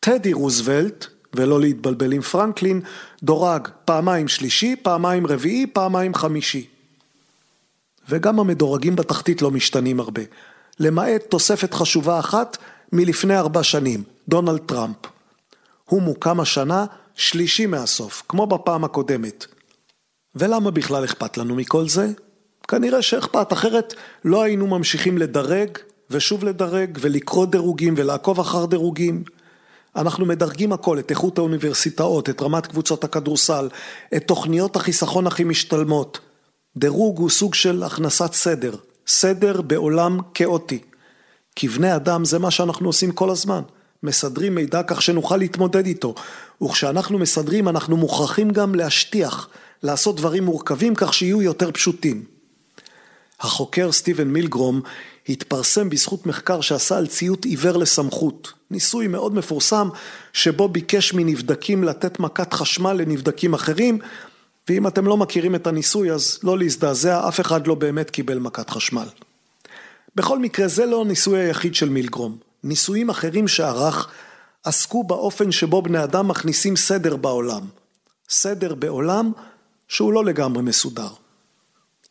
טדי 0.00 0.32
רוזוולט, 0.32 1.06
ולא 1.34 1.60
להתבלבל 1.60 2.12
עם 2.12 2.22
פרנקלין, 2.22 2.80
דורג 3.22 3.68
פעמיים 3.84 4.28
שלישי, 4.28 4.76
פעמיים 4.82 5.26
רביעי, 5.26 5.66
פעמיים 5.66 6.14
חמישי. 6.14 6.66
וגם 8.08 8.40
המדורגים 8.40 8.96
בתחתית 8.96 9.42
לא 9.42 9.50
משתנים 9.50 10.00
הרבה, 10.00 10.22
למעט 10.80 11.22
תוספת 11.28 11.74
חשובה 11.74 12.18
אחת 12.18 12.58
מלפני 12.92 13.38
ארבע 13.38 13.62
שנים, 13.62 14.02
דונלד 14.28 14.60
טראמפ. 14.66 14.96
הוא 15.84 16.02
מוקם 16.02 16.40
השנה 16.40 16.84
שלישי 17.14 17.66
מהסוף, 17.66 18.22
כמו 18.28 18.46
בפעם 18.46 18.84
הקודמת. 18.84 19.46
ולמה 20.34 20.70
בכלל 20.70 21.04
אכפת 21.04 21.38
לנו 21.38 21.56
מכל 21.56 21.88
זה? 21.88 22.08
כנראה 22.68 23.02
שאכפת, 23.02 23.52
אחרת 23.52 23.94
לא 24.24 24.42
היינו 24.42 24.66
ממשיכים 24.66 25.18
לדרג 25.18 25.78
ושוב 26.10 26.44
לדרג 26.44 26.98
ולקרוא 27.00 27.46
דירוגים 27.46 27.94
ולעקוב 27.96 28.40
אחר 28.40 28.66
דירוגים. 28.66 29.24
אנחנו 29.96 30.26
מדרגים 30.26 30.72
הכל, 30.72 30.98
את 30.98 31.10
איכות 31.10 31.38
האוניברסיטאות, 31.38 32.30
את 32.30 32.42
רמת 32.42 32.66
קבוצות 32.66 33.04
הכדורסל, 33.04 33.68
את 34.16 34.26
תוכניות 34.26 34.76
החיסכון 34.76 35.26
הכי 35.26 35.44
משתלמות. 35.44 36.20
דירוג 36.76 37.18
הוא 37.18 37.30
סוג 37.30 37.54
של 37.54 37.82
הכנסת 37.82 38.32
סדר, 38.32 38.74
סדר 39.06 39.60
בעולם 39.60 40.18
כאוטי. 40.34 40.78
כבני 41.56 41.96
אדם 41.96 42.24
זה 42.24 42.38
מה 42.38 42.50
שאנחנו 42.50 42.88
עושים 42.88 43.12
כל 43.12 43.30
הזמן. 43.30 43.62
מסדרים 44.02 44.54
מידע 44.54 44.82
כך 44.86 45.02
שנוכל 45.02 45.36
להתמודד 45.36 45.86
איתו, 45.86 46.14
וכשאנחנו 46.62 47.18
מסדרים 47.18 47.68
אנחנו 47.68 47.96
מוכרחים 47.96 48.50
גם 48.50 48.74
להשטיח, 48.74 49.48
לעשות 49.82 50.16
דברים 50.16 50.44
מורכבים 50.44 50.94
כך 50.94 51.14
שיהיו 51.14 51.42
יותר 51.42 51.72
פשוטים. 51.72 52.24
החוקר 53.40 53.92
סטיבן 53.92 54.28
מילגרום 54.28 54.80
התפרסם 55.28 55.90
בזכות 55.90 56.26
מחקר 56.26 56.60
שעשה 56.60 56.98
על 56.98 57.06
ציות 57.06 57.44
עיוור 57.44 57.76
לסמכות, 57.76 58.52
ניסוי 58.70 59.06
מאוד 59.06 59.34
מפורסם 59.34 59.88
שבו 60.32 60.68
ביקש 60.68 61.14
מנבדקים 61.14 61.84
לתת 61.84 62.20
מכת 62.20 62.52
חשמל 62.52 62.92
לנבדקים 62.92 63.54
אחרים, 63.54 63.98
ואם 64.68 64.86
אתם 64.86 65.06
לא 65.06 65.16
מכירים 65.16 65.54
את 65.54 65.66
הניסוי 65.66 66.12
אז 66.12 66.38
לא 66.42 66.58
להזדעזע, 66.58 67.28
אף 67.28 67.40
אחד 67.40 67.66
לא 67.66 67.74
באמת 67.74 68.10
קיבל 68.10 68.38
מכת 68.38 68.70
חשמל. 68.70 69.06
בכל 70.14 70.38
מקרה 70.38 70.68
זה 70.68 70.86
לא 70.86 71.00
הניסוי 71.00 71.38
היחיד 71.40 71.74
של 71.74 71.88
מילגרום. 71.88 72.36
ניסויים 72.64 73.10
אחרים 73.10 73.48
שערך 73.48 74.10
עסקו 74.64 75.04
באופן 75.04 75.52
שבו 75.52 75.82
בני 75.82 76.04
אדם 76.04 76.28
מכניסים 76.28 76.76
סדר 76.76 77.16
בעולם. 77.16 77.62
סדר 78.28 78.74
בעולם 78.74 79.32
שהוא 79.88 80.12
לא 80.12 80.24
לגמרי 80.24 80.62
מסודר. 80.62 81.08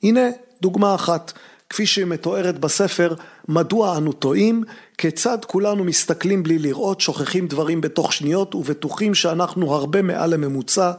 הנה 0.03 0.21
דוגמה 0.61 0.95
אחת, 0.95 1.33
כפי 1.69 1.85
שהיא 1.85 2.05
מתוארת 2.05 2.59
בספר 2.59 3.13
"מדוע 3.47 3.97
אנו 3.97 4.13
טועים, 4.13 4.63
כיצד 4.97 5.45
כולנו 5.45 5.83
מסתכלים 5.83 6.43
בלי 6.43 6.59
לראות, 6.59 7.01
שוכחים 7.01 7.47
דברים 7.47 7.81
בתוך 7.81 8.13
שניות 8.13 8.55
ובטוחים 8.55 9.15
שאנחנו 9.15 9.73
הרבה 9.75 10.01
מעל 10.01 10.29
לממוצע", 10.33 10.91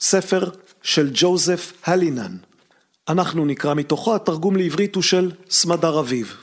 ספר 0.00 0.50
של 0.82 1.10
ג'וזף 1.14 1.72
הלינן. 1.84 2.36
אנחנו 3.08 3.44
נקרא 3.44 3.74
מתוכו, 3.74 4.14
התרגום 4.14 4.56
לעברית 4.56 4.94
הוא 4.94 5.02
של 5.02 5.30
סמדר 5.50 6.00
אביב. 6.00 6.36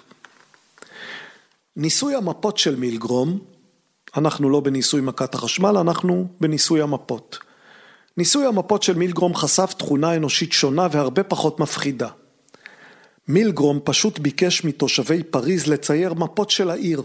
ניסוי 1.75 2.15
המפות 2.15 2.57
של 2.57 2.75
מילגרום, 2.75 3.39
אנחנו 4.17 4.49
לא 4.49 4.59
בניסוי 4.59 5.01
מכת 5.01 5.35
החשמל, 5.35 5.77
אנחנו 5.77 6.27
בניסוי 6.41 6.81
המפות. 6.81 7.37
ניסוי 8.17 8.45
המפות 8.45 8.83
של 8.83 8.93
מילגרום 8.93 9.35
חשף 9.35 9.73
תכונה 9.77 10.15
אנושית 10.15 10.51
שונה 10.51 10.87
והרבה 10.91 11.23
פחות 11.23 11.59
מפחידה. 11.59 12.07
מילגרום 13.27 13.79
פשוט 13.83 14.19
ביקש 14.19 14.63
מתושבי 14.63 15.23
פריז 15.23 15.67
לצייר 15.67 16.13
מפות 16.13 16.49
של 16.49 16.69
העיר. 16.69 17.01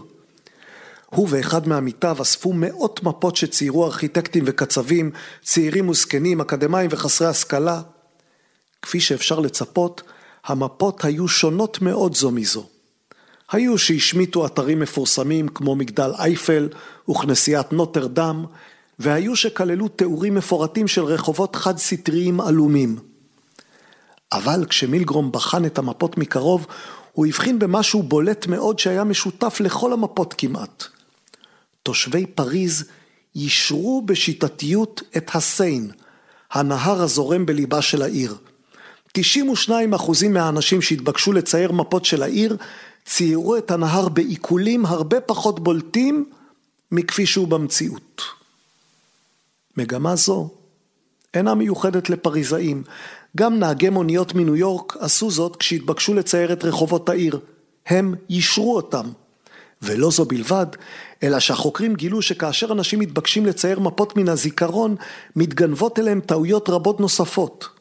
הוא 1.05 1.27
ואחד 1.31 1.67
מעמיתיו 1.67 2.21
אספו 2.21 2.53
מאות 2.53 3.03
מפות 3.03 3.35
שציירו 3.35 3.85
ארכיטקטים 3.85 4.43
וקצבים, 4.47 5.11
צעירים 5.43 5.89
וזקנים, 5.89 6.41
אקדמאים 6.41 6.89
וחסרי 6.93 7.27
השכלה. 7.27 7.81
כפי 8.81 8.99
שאפשר 8.99 9.39
לצפות, 9.39 10.01
המפות 10.45 11.05
היו 11.05 11.27
שונות 11.27 11.81
מאוד 11.81 12.15
זו 12.15 12.31
מזו. 12.31 12.65
היו 13.51 13.77
שהשמיטו 13.77 14.45
אתרים 14.45 14.79
מפורסמים 14.79 15.47
כמו 15.47 15.75
מגדל 15.75 16.11
אייפל 16.19 16.69
וכנסיית 17.09 17.73
נוטרדם, 17.73 18.45
והיו 18.99 19.35
שכללו 19.35 19.87
תיאורים 19.87 20.35
מפורטים 20.35 20.87
של 20.87 21.03
רחובות 21.03 21.55
חד-סטריים 21.55 22.41
עלומים. 22.41 22.99
אבל 24.31 24.65
כשמילגרום 24.69 25.31
בחן 25.31 25.65
את 25.65 25.77
המפות 25.77 26.17
מקרוב, 26.17 26.65
הוא 27.13 27.25
הבחין 27.25 27.59
במשהו 27.59 28.03
בולט 28.03 28.47
מאוד 28.47 28.79
שהיה 28.79 29.03
משותף 29.03 29.57
לכל 29.59 29.93
המפות 29.93 30.33
כמעט. 30.37 30.83
תושבי 31.83 32.25
פריז 32.25 32.85
יישרו 33.35 34.01
בשיטתיות 34.05 35.01
את 35.17 35.35
הסיין, 35.35 35.91
הנהר 36.51 37.01
הזורם 37.01 37.45
בליבה 37.45 37.81
של 37.81 38.01
העיר. 38.01 38.35
92% 39.17 39.21
מהאנשים 40.29 40.81
שהתבקשו 40.81 41.33
לצייר 41.33 41.71
מפות 41.71 42.05
של 42.05 42.23
העיר 42.23 42.57
ציירו 43.09 43.57
את 43.57 43.71
הנהר 43.71 44.09
בעיקולים 44.09 44.85
הרבה 44.85 45.21
פחות 45.21 45.59
בולטים 45.59 46.29
מכפי 46.91 47.25
שהוא 47.25 47.47
במציאות. 47.47 48.21
מגמה 49.77 50.15
זו 50.15 50.49
אינה 51.33 51.55
מיוחדת 51.55 52.09
לפריזאים, 52.09 52.83
גם 53.37 53.59
נהגי 53.59 53.89
מוניות 53.89 54.35
מניו 54.35 54.55
יורק 54.55 54.97
עשו 54.99 55.31
זאת 55.31 55.55
כשהתבקשו 55.55 56.13
לצייר 56.13 56.53
את 56.53 56.65
רחובות 56.65 57.09
העיר, 57.09 57.39
הם 57.87 58.15
יישרו 58.29 58.75
אותם. 58.75 59.05
ולא 59.81 60.11
זו 60.11 60.25
בלבד, 60.25 60.65
אלא 61.23 61.39
שהחוקרים 61.39 61.95
גילו 61.95 62.21
שכאשר 62.21 62.71
אנשים 62.71 62.99
מתבקשים 62.99 63.45
לצייר 63.45 63.79
מפות 63.79 64.17
מן 64.17 64.29
הזיכרון, 64.29 64.95
מתגנבות 65.35 65.99
אליהם 65.99 66.21
טעויות 66.21 66.69
רבות 66.69 66.99
נוספות. 66.99 67.78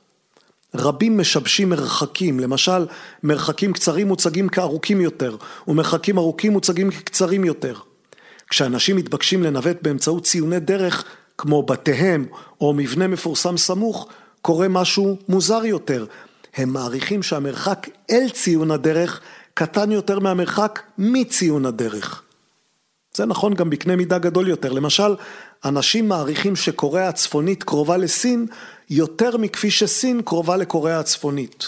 רבים 0.75 1.19
משבשים 1.19 1.71
מרחקים, 1.71 2.41
למשל 2.41 2.87
מרחקים 3.23 3.73
קצרים 3.73 4.09
מוצגים 4.09 4.49
כארוכים 4.49 5.01
יותר, 5.01 5.37
ומרחקים 5.69 6.19
ארוכים 6.19 6.53
מוצגים 6.53 6.91
כקצרים 6.91 7.45
יותר. 7.45 7.75
כשאנשים 8.51 8.97
מתבקשים 8.97 9.43
לנווט 9.43 9.77
באמצעות 9.83 10.25
ציוני 10.25 10.61
דרך, 10.61 11.05
כמו 11.39 11.63
בתיהם 11.63 12.27
או 12.61 12.73
מבנה 12.73 13.07
מפורסם 13.07 13.57
סמוך, 13.57 14.09
קורה 14.43 14.69
משהו 14.69 15.17
מוזר 15.29 15.65
יותר. 15.65 16.07
הם 16.57 16.73
מעריכים 16.73 17.23
שהמרחק 17.23 17.89
אל 18.11 18.29
ציון 18.29 18.71
הדרך 18.71 19.21
קטן 19.55 19.93
יותר 19.93 20.19
מהמרחק 20.19 20.81
מציון 20.99 21.67
הדרך. 21.67 22.23
זה 23.19 23.27
נכון 23.27 23.55
גם 23.55 23.71
בקנה 23.71 23.97
מידה 23.97 24.19
גדול 24.19 24.49
יותר. 24.49 24.73
למשל, 24.73 25.15
אנשים 25.65 26.09
מעריכים 26.09 26.57
שקוריאה 26.57 27.09
הצפונית 27.09 27.63
קרובה 27.63 27.97
לסין 27.97 28.47
יותר 28.91 29.37
מכפי 29.37 29.71
שסין 29.71 30.23
קרובה 30.23 30.57
לקוריאה 30.57 30.99
הצפונית. 30.99 31.65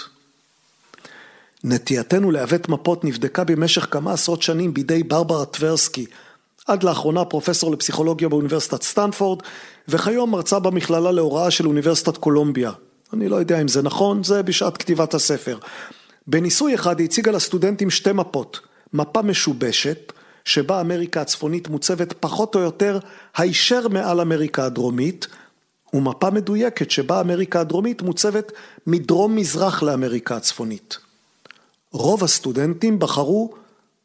נטייתנו 1.65 2.31
לעוות 2.31 2.69
מפות 2.69 3.05
נבדקה 3.05 3.45
במשך 3.45 3.87
כמה 3.91 4.13
עשרות 4.13 4.43
שנים 4.43 4.75
בידי 4.75 5.03
ברברה 5.03 5.45
טברסקי, 5.45 6.07
עד 6.67 6.83
לאחרונה 6.83 7.25
פרופסור 7.25 7.73
לפסיכולוגיה 7.73 8.29
באוניברסיטת 8.29 8.83
סטנפורד, 8.83 9.43
וכיום 9.89 10.31
מרצה 10.31 10.59
במכללה 10.59 11.13
להוראה 11.13 11.51
של 11.51 11.67
אוניברסיטת 11.67 12.17
קולומביה. 12.17 12.73
אני 13.13 13.29
לא 13.29 13.37
יודע 13.37 13.61
אם 13.61 13.69
זה 13.69 13.83
נכון, 13.83 14.25
זה 14.25 14.43
בשעת 14.43 14.77
כתיבת 14.77 15.15
הספר. 15.15 15.59
בניסוי 16.27 16.75
אחד 16.75 16.99
היא 16.99 17.05
הציגה 17.05 17.33
לסטודנטים 17.33 17.91
שתי 17.91 18.13
מפות, 18.13 18.61
מפה 18.93 19.23
משובשת, 19.23 20.13
שבה 20.45 20.81
אמריקה 20.81 21.21
הצפונית 21.21 21.69
מוצבת 21.69 22.15
פחות 22.21 22.55
או 22.55 22.61
יותר 22.61 22.99
הישר 23.37 23.89
מעל 23.89 24.21
אמריקה 24.21 24.65
הדרומית, 24.65 25.27
ומפה 25.95 26.31
מדויקת 26.31 26.91
שבה 26.91 27.21
אמריקה 27.21 27.61
הדרומית 27.61 28.03
מוצבת 28.03 28.53
מדרום 28.87 29.37
מזרח 29.37 29.83
לאמריקה 29.83 30.37
הצפונית. 30.37 30.99
רוב 31.93 32.25
הסטודנטים 32.25 32.99
בחרו 32.99 33.55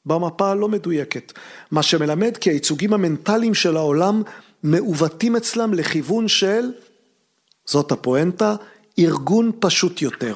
במפה 0.06 0.52
הלא 0.52 0.70
מדויקת, 0.70 1.34
מה 1.72 1.84
שמלמד 1.84 2.38
כי 2.38 2.50
הייצוגים 2.50 2.94
המנטליים 2.94 3.54
של 3.54 3.78
העולם 3.78 4.24
מעוותים 4.64 5.36
אצלם 5.36 5.74
לכיוון 5.74 6.28
של, 6.28 6.72
זאת 7.66 7.92
הפואנטה, 7.92 8.56
ארגון 9.00 9.52
פשוט 9.60 10.02
יותר. 10.02 10.36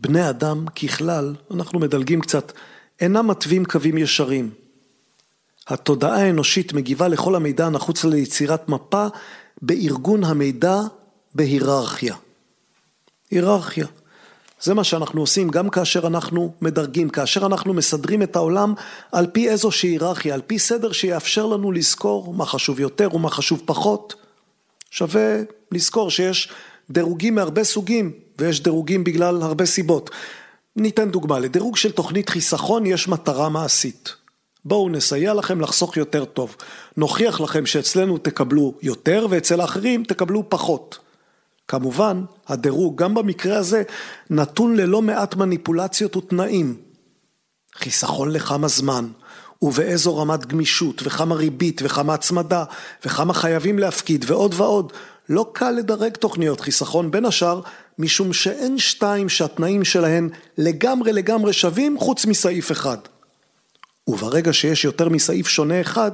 בני 0.00 0.30
אדם 0.30 0.66
ככלל, 0.68 1.34
אנחנו 1.50 1.78
מדלגים 1.78 2.20
קצת, 2.20 2.52
אינם 3.00 3.26
מתווים 3.26 3.64
קווים 3.64 3.98
ישרים. 3.98 4.50
התודעה 5.68 6.22
האנושית 6.22 6.72
מגיבה 6.72 7.08
לכל 7.08 7.34
המידע 7.34 7.66
הנחוץ 7.66 8.04
ליצירת 8.04 8.68
מפה 8.68 9.06
בארגון 9.62 10.24
המידע 10.24 10.80
בהיררכיה. 11.34 12.14
היררכיה. 13.30 13.86
זה 14.60 14.74
מה 14.74 14.84
שאנחנו 14.84 15.20
עושים 15.20 15.48
גם 15.48 15.68
כאשר 15.68 16.06
אנחנו 16.06 16.52
מדרגים, 16.60 17.08
כאשר 17.08 17.46
אנחנו 17.46 17.74
מסדרים 17.74 18.22
את 18.22 18.36
העולם 18.36 18.74
על 19.12 19.26
פי 19.26 19.48
איזושהי 19.48 19.90
היררכיה, 19.90 20.34
על 20.34 20.40
פי 20.46 20.58
סדר 20.58 20.92
שיאפשר 20.92 21.46
לנו 21.46 21.72
לזכור 21.72 22.34
מה 22.34 22.46
חשוב 22.46 22.80
יותר 22.80 23.14
ומה 23.14 23.30
חשוב 23.30 23.62
פחות. 23.64 24.14
שווה 24.90 25.36
לזכור 25.72 26.10
שיש 26.10 26.48
דירוגים 26.90 27.34
מהרבה 27.34 27.64
סוגים 27.64 28.12
ויש 28.38 28.62
דירוגים 28.62 29.04
בגלל 29.04 29.42
הרבה 29.42 29.66
סיבות. 29.66 30.10
ניתן 30.76 31.10
דוגמה, 31.10 31.38
לדירוג 31.38 31.76
של 31.76 31.92
תוכנית 31.92 32.28
חיסכון 32.28 32.86
יש 32.86 33.08
מטרה 33.08 33.48
מעשית. 33.48 34.14
בואו 34.64 34.88
נסייע 34.88 35.34
לכם 35.34 35.60
לחסוך 35.60 35.96
יותר 35.96 36.24
טוב. 36.24 36.56
נוכיח 36.96 37.40
לכם 37.40 37.66
שאצלנו 37.66 38.18
תקבלו 38.18 38.74
יותר 38.82 39.26
ואצל 39.30 39.60
האחרים 39.60 40.04
תקבלו 40.04 40.50
פחות. 40.50 40.98
כמובן, 41.68 42.24
הדירוג 42.48 43.02
גם 43.02 43.14
במקרה 43.14 43.58
הזה 43.58 43.82
נתון 44.30 44.76
ללא 44.76 45.02
מעט 45.02 45.34
מניפולציות 45.34 46.16
ותנאים. 46.16 46.76
חיסכון 47.74 48.30
לכמה 48.30 48.68
זמן, 48.68 49.08
ובאיזו 49.62 50.18
רמת 50.18 50.46
גמישות, 50.46 51.02
וכמה 51.04 51.34
ריבית, 51.34 51.80
וכמה 51.84 52.14
הצמדה, 52.14 52.64
וכמה 53.04 53.34
חייבים 53.34 53.78
להפקיד, 53.78 54.24
ועוד 54.28 54.54
ועוד. 54.56 54.92
לא 55.28 55.50
קל 55.52 55.70
לדרג 55.70 56.16
תוכניות 56.16 56.60
חיסכון, 56.60 57.10
בין 57.10 57.24
השאר, 57.24 57.60
משום 57.98 58.32
שאין 58.32 58.78
שתיים 58.78 59.28
שהתנאים 59.28 59.84
שלהן 59.84 60.28
לגמרי 60.58 61.12
לגמרי 61.12 61.52
שווים 61.52 61.98
חוץ 61.98 62.26
מסעיף 62.26 62.72
אחד. 62.72 62.98
וברגע 64.08 64.52
שיש 64.52 64.84
יותר 64.84 65.08
מסעיף 65.08 65.48
שונה 65.48 65.80
אחד, 65.80 66.10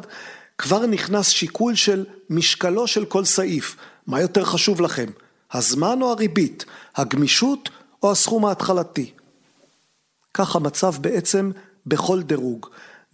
כבר 0.58 0.86
נכנס 0.86 1.28
שיקול 1.28 1.74
של 1.74 2.04
משקלו 2.30 2.86
של 2.86 3.04
כל 3.04 3.24
סעיף. 3.24 3.76
מה 4.06 4.20
יותר 4.20 4.44
חשוב 4.44 4.80
לכם, 4.80 5.06
הזמן 5.52 6.02
או 6.02 6.10
הריבית, 6.10 6.64
הגמישות 6.96 7.68
או 8.02 8.12
הסכום 8.12 8.44
ההתחלתי? 8.44 9.10
כך 10.34 10.56
המצב 10.56 10.94
בעצם 11.00 11.50
בכל 11.86 12.22
דירוג. 12.22 12.66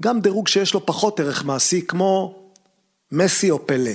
גם 0.03 0.21
דירוג 0.21 0.49
שיש 0.49 0.75
לו 0.75 0.87
פחות 0.87 1.21
ערך 1.21 1.45
מעשי 1.45 1.87
כמו 1.87 2.43
מסי 3.13 3.51
או 3.51 3.67
פלא. 3.67 3.91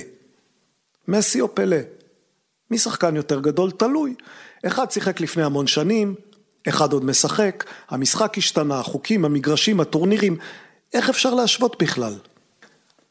מסי 1.08 1.40
או 1.40 1.54
פלא. 1.54 1.76
מי 2.70 2.78
שחקן 2.78 3.16
יותר 3.16 3.40
גדול? 3.40 3.70
תלוי. 3.70 4.14
אחד 4.66 4.90
שיחק 4.90 5.20
לפני 5.20 5.42
המון 5.42 5.66
שנים, 5.66 6.14
אחד 6.68 6.92
עוד 6.92 7.04
משחק, 7.04 7.64
המשחק 7.88 8.38
השתנה, 8.38 8.80
החוקים, 8.80 9.24
המגרשים, 9.24 9.80
הטורנירים, 9.80 10.36
איך 10.94 11.10
אפשר 11.10 11.34
להשוות 11.34 11.82
בכלל? 11.82 12.14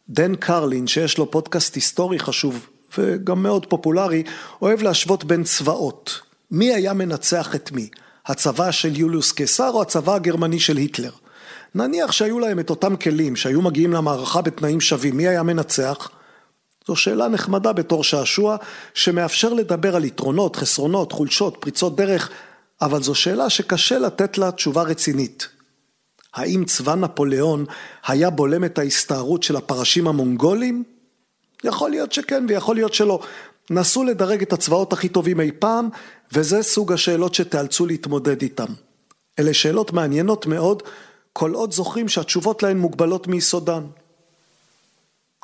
דן 0.10 0.36
קרלין, 0.36 0.88
שיש 0.88 1.18
לו 1.18 1.32
פודקאסט 1.32 1.76
היסטורי 1.76 2.20
חשוב 2.20 2.68
וגם 2.98 3.44
מאוד 3.44 3.66
פופולרי, 3.66 4.24
אוהב 4.62 4.82
להשוות 4.82 5.24
בין 5.24 5.44
צבאות. 5.44 6.22
מי 6.52 6.74
היה 6.74 6.94
מנצח 6.94 7.56
את 7.56 7.72
מי? 7.72 7.90
הצבא 8.26 8.72
של 8.72 9.00
יוליוס 9.00 9.32
קיסר 9.32 9.70
או 9.70 9.82
הצבא 9.82 10.16
הגרמני 10.16 10.60
של 10.60 10.78
היטלר? 10.78 11.12
נניח 11.76 12.12
שהיו 12.12 12.40
להם 12.40 12.60
את 12.60 12.70
אותם 12.70 12.96
כלים, 12.96 13.36
שהיו 13.36 13.62
מגיעים 13.62 13.94
למערכה 13.94 14.42
בתנאים 14.42 14.82
שווים, 14.82 15.18
מי 15.18 15.28
היה 15.28 15.44
מנצח? 15.44 16.10
זו 16.88 16.96
שאלה 16.96 17.28
נחמדה 17.28 17.74
בתור 17.74 18.04
שעשוע, 18.04 18.58
שמאפשר 18.94 19.54
לדבר 19.54 19.96
על 19.96 20.06
יתרונות, 20.06 20.56
חסרונות, 20.56 21.12
חולשות, 21.12 21.58
פריצות 21.60 21.96
דרך, 21.96 22.30
אבל 22.82 23.04
זו 23.04 23.16
שאלה 23.16 23.50
שקשה 23.50 24.00
לתת 24.00 24.38
לה 24.38 24.52
תשובה 24.52 24.82
רצינית. 24.82 25.48
האם 26.34 26.66
צבא 26.66 26.96
נפוליאון 26.96 27.66
היה 28.08 28.30
בולם 28.30 28.64
את 28.64 28.80
ההסתערות 28.80 29.44
של 29.44 29.56
הפרשים 29.56 30.08
המונגולים? 30.08 30.84
יכול 31.64 31.90
להיות 31.90 32.12
שכן 32.12 32.46
ויכול 32.50 32.76
להיות 32.76 32.94
שלא. 32.94 33.20
נסו 33.70 34.04
לדרג 34.04 34.42
את 34.42 34.54
הצבאות 34.54 34.94
הכי 34.94 35.10
טובים 35.10 35.40
אי 35.40 35.52
פעם, 35.60 35.90
וזה 36.32 36.64
סוג 36.64 36.94
השאלות 36.94 37.34
שתיאלצו 37.34 37.86
להתמודד 37.86 38.42
איתם. 38.42 38.74
אלה 39.40 39.54
שאלות 39.54 39.94
מעניינות 39.94 40.46
מאוד, 40.46 40.84
כל 41.34 41.54
עוד 41.54 41.72
זוכרים 41.72 42.10
שהתשובות 42.10 42.64
להן 42.64 42.78
מוגבלות 42.78 43.28
מיסודן. 43.28 43.84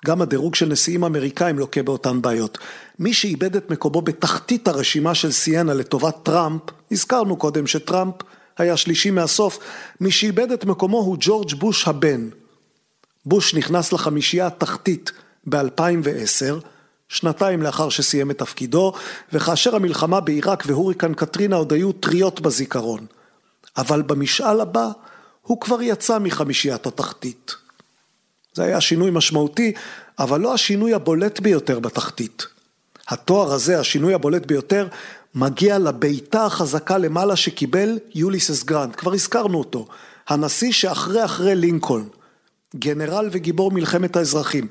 גם 0.06 0.22
הדירוג 0.22 0.56
של 0.56 0.66
נשיאים 0.66 1.04
אמריקאים 1.04 1.60
לוקה 1.60 1.84
באותן 1.84 2.22
בעיות. 2.22 2.58
מי 3.00 3.14
שאיבד 3.14 3.56
את 3.56 3.72
מקומו 3.72 4.02
בתחתית 4.02 4.68
הרשימה 4.68 5.16
של 5.16 5.32
סיינה 5.32 5.74
לטובת 5.74 6.16
טראמפ, 6.24 6.62
הזכרנו 6.92 7.38
קודם 7.38 7.68
שטראמפ 7.68 8.16
היה 8.58 8.78
שלישי 8.78 9.12
מהסוף, 9.12 9.60
מי 10.02 10.12
שאיבד 10.12 10.52
את 10.52 10.66
מקומו 10.66 10.98
הוא 10.98 11.18
ג'ורג' 11.20 11.54
בוש 11.54 11.88
הבן. 11.88 12.30
בוש 13.26 13.56
נכנס 13.56 13.94
לחמישייה 13.94 14.48
התחתית 14.48 15.12
ב-2010, 15.50 16.66
שנתיים 17.10 17.62
לאחר 17.62 17.90
שסיים 17.90 18.32
את 18.32 18.38
תפקידו, 18.38 18.94
וכאשר 19.34 19.76
המלחמה 19.76 20.20
בעיראק 20.20 20.64
והוריקן 20.68 21.14
קטרינה 21.14 21.56
עוד 21.56 21.74
היו 21.74 21.92
טריות 21.92 22.42
בזיכרון. 22.42 23.06
אבל 23.78 24.02
במשאל 24.02 24.62
הבא 24.62 24.90
הוא 25.42 25.62
כבר 25.62 25.82
יצא 25.82 26.20
מחמישיית 26.20 26.88
התחתית. 26.88 27.56
זה 28.60 28.64
היה 28.64 28.82
שינוי 28.82 29.12
משמעותי, 29.12 29.74
אבל 30.20 30.40
לא 30.40 30.54
השינוי 30.54 30.94
הבולט 30.94 31.40
ביותר 31.40 31.80
בתחתית. 31.80 32.48
התואר 33.08 33.54
הזה, 33.54 33.80
השינוי 33.80 34.14
הבולט 34.14 34.46
ביותר, 34.46 34.88
מגיע 35.36 35.80
לבעיטה 35.80 36.46
החזקה 36.46 36.98
למעלה 36.98 37.36
שקיבל 37.36 38.00
יוליסס 38.16 38.64
גרנט, 38.64 38.96
כבר 38.96 39.14
הזכרנו 39.14 39.58
אותו, 39.58 39.88
הנשיא 40.30 40.72
שאחרי 40.72 41.26
אחרי 41.26 41.56
לינקולן, 41.56 42.04
גנרל 42.76 43.30
וגיבור 43.32 43.72
מלחמת 43.72 44.16
האזרחים. 44.16 44.68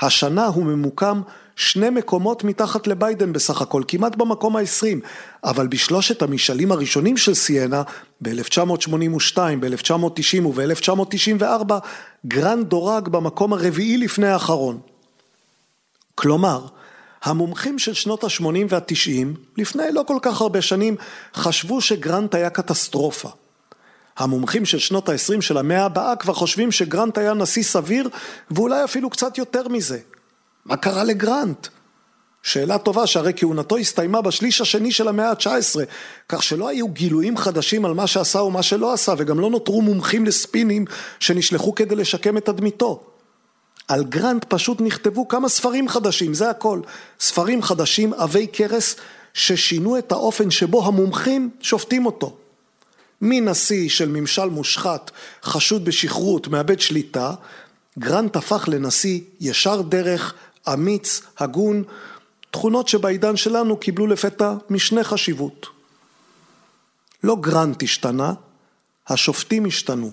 השנה 0.00 0.46
הוא 0.46 0.64
ממוקם 0.64 1.20
שני 1.58 1.90
מקומות 1.90 2.44
מתחת 2.44 2.86
לביידן 2.86 3.32
בסך 3.32 3.62
הכל, 3.62 3.82
כמעט 3.88 4.16
במקום 4.16 4.56
ה-20, 4.56 5.06
אבל 5.44 5.66
בשלושת 5.66 6.22
המשאלים 6.22 6.72
הראשונים 6.72 7.16
של 7.16 7.34
סיינה, 7.34 7.82
ב-1982, 8.20 9.38
ב-1990 9.60 10.46
וב-1994, 10.46 11.72
גרנט 12.26 12.66
דורג 12.66 13.08
במקום 13.08 13.52
הרביעי 13.52 13.96
לפני 13.96 14.26
האחרון. 14.26 14.80
כלומר, 16.14 16.66
המומחים 17.22 17.78
של 17.78 17.94
שנות 17.94 18.24
ה-80 18.24 18.44
וה-90, 18.68 19.38
לפני 19.56 19.84
לא 19.92 20.02
כל 20.06 20.18
כך 20.22 20.40
הרבה 20.40 20.62
שנים, 20.62 20.96
חשבו 21.34 21.80
שגרנט 21.80 22.34
היה 22.34 22.50
קטסטרופה. 22.50 23.28
המומחים 24.18 24.64
של 24.64 24.78
שנות 24.78 25.08
ה-20 25.08 25.40
של 25.40 25.58
המאה 25.58 25.84
הבאה 25.84 26.16
כבר 26.16 26.34
חושבים 26.34 26.72
שגרנט 26.72 27.18
היה 27.18 27.34
נשיא 27.34 27.62
סביר, 27.62 28.08
ואולי 28.50 28.84
אפילו 28.84 29.10
קצת 29.10 29.38
יותר 29.38 29.68
מזה. 29.68 29.98
מה 30.68 30.76
קרה 30.76 31.04
לגרנט? 31.04 31.66
שאלה 32.42 32.78
טובה 32.78 33.06
שהרי 33.06 33.32
כהונתו 33.36 33.76
הסתיימה 33.76 34.22
בשליש 34.22 34.60
השני 34.60 34.92
של 34.92 35.08
המאה 35.08 35.30
ה-19, 35.30 35.80
כך 36.28 36.42
שלא 36.42 36.68
היו 36.68 36.88
גילויים 36.88 37.36
חדשים 37.36 37.84
על 37.84 37.94
מה 37.94 38.06
שעשה 38.06 38.38
ומה 38.38 38.62
שלא 38.62 38.92
עשה, 38.92 39.14
וגם 39.18 39.40
לא 39.40 39.50
נותרו 39.50 39.82
מומחים 39.82 40.26
לספינים 40.26 40.84
שנשלחו 41.20 41.74
כדי 41.74 41.96
לשקם 41.96 42.36
את 42.36 42.44
תדמיתו. 42.44 43.02
על 43.88 44.04
גרנט 44.04 44.44
פשוט 44.48 44.80
נכתבו 44.80 45.28
כמה 45.28 45.48
ספרים 45.48 45.88
חדשים, 45.88 46.34
זה 46.34 46.50
הכל. 46.50 46.80
ספרים 47.20 47.62
חדשים 47.62 48.12
עבי 48.14 48.46
כרס 48.52 48.96
ששינו 49.34 49.98
את 49.98 50.12
האופן 50.12 50.50
שבו 50.50 50.86
המומחים 50.86 51.50
שופטים 51.60 52.06
אותו. 52.06 52.36
מנשיא 53.22 53.88
של 53.88 54.08
ממשל 54.08 54.44
מושחת, 54.44 55.10
חשוד 55.42 55.84
בשכרות, 55.84 56.48
מאבד 56.48 56.80
שליטה, 56.80 57.32
גרנט 57.98 58.36
הפך 58.36 58.68
לנשיא 58.68 59.20
ישר 59.40 59.82
דרך, 59.82 60.34
אמיץ, 60.72 61.22
הגון, 61.38 61.84
תכונות 62.50 62.88
שבעידן 62.88 63.36
שלנו 63.36 63.76
קיבלו 63.76 64.06
לפתע 64.06 64.54
משנה 64.70 65.04
חשיבות. 65.04 65.66
לא 67.24 67.36
גרנט 67.40 67.82
השתנה, 67.82 68.32
השופטים 69.08 69.64
השתנו. 69.64 70.10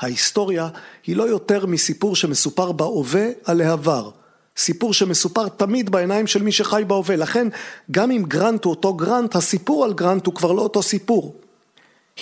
ההיסטוריה 0.00 0.68
היא 1.06 1.16
לא 1.16 1.28
יותר 1.28 1.66
מסיפור 1.66 2.16
שמסופר 2.16 2.72
בהווה 2.72 3.28
על 3.44 3.60
העבר. 3.60 4.10
סיפור 4.56 4.94
שמסופר 4.94 5.48
תמיד 5.48 5.90
בעיניים 5.90 6.26
של 6.26 6.42
מי 6.42 6.52
שחי 6.52 6.82
בהווה. 6.86 7.16
לכן, 7.16 7.48
גם 7.90 8.10
אם 8.10 8.22
גרנט 8.28 8.64
הוא 8.64 8.70
אותו 8.70 8.94
גרנט, 8.94 9.36
הסיפור 9.36 9.84
על 9.84 9.92
גרנט 9.92 10.26
הוא 10.26 10.34
כבר 10.34 10.52
לא 10.52 10.62
אותו 10.62 10.82
סיפור. 10.82 11.40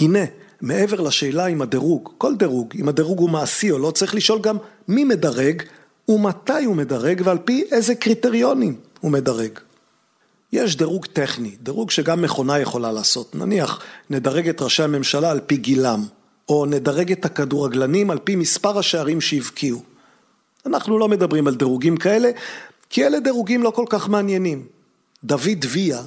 הנה, 0.01 0.25
מעבר 0.61 1.01
לשאלה 1.01 1.47
אם 1.47 1.63
הדירוג, 1.63 2.09
כל 2.19 2.37
דירוג, 2.37 2.75
אם 2.81 2.89
הדירוג 2.89 3.19
הוא 3.19 3.31
מעשי 3.31 3.71
או 3.71 3.79
לא, 3.79 3.91
צריך 3.91 4.15
לשאול 4.15 4.41
גם 4.41 4.57
מי 4.89 5.05
מדרג 5.05 5.63
ומתי 6.09 6.65
הוא 6.65 6.77
מדרג 6.77 7.23
ועל 7.25 7.39
פי 7.39 7.65
איזה 7.71 7.95
קריטריונים 7.95 8.77
הוא 9.01 9.11
מדרג. 9.11 9.59
יש 10.53 10.77
דירוג 10.77 11.07
טכני, 11.07 11.57
דירוג 11.63 11.91
שגם 11.91 12.23
מכונה 12.23 12.59
יכולה 12.59 12.93
לעשות. 12.93 13.35
נניח, 13.35 13.83
נדרג 14.11 14.49
את 14.49 14.63
ראשי 14.63 14.83
הממשלה 14.83 15.31
על 15.31 15.41
פי 15.41 15.57
גילם, 15.57 16.05
או 16.49 16.67
נדרג 16.67 17.13
את 17.13 17.25
הכדורגלנים 17.25 18.11
על 18.11 18.19
פי 18.19 18.37
מספר 18.37 18.79
השערים 18.79 19.21
שהבקיעו. 19.21 19.83
אנחנו 20.67 20.99
לא 20.99 21.09
מדברים 21.09 21.47
על 21.47 21.55
דירוגים 21.55 21.97
כאלה, 21.97 22.31
כי 22.91 23.07
אלה 23.07 23.21
דירוגים 23.21 23.63
לא 23.63 23.71
כל 23.71 23.85
כך 23.89 24.09
מעניינים. 24.09 24.67
דוד 25.25 25.65
ויה 25.69 26.03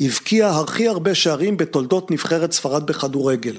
הבקיע 0.00 0.48
הכי 0.48 0.88
הרבה 0.88 1.14
שערים 1.14 1.56
בתולדות 1.56 2.10
נבחרת 2.10 2.52
ספרד 2.52 2.86
בכדורגל. 2.86 3.56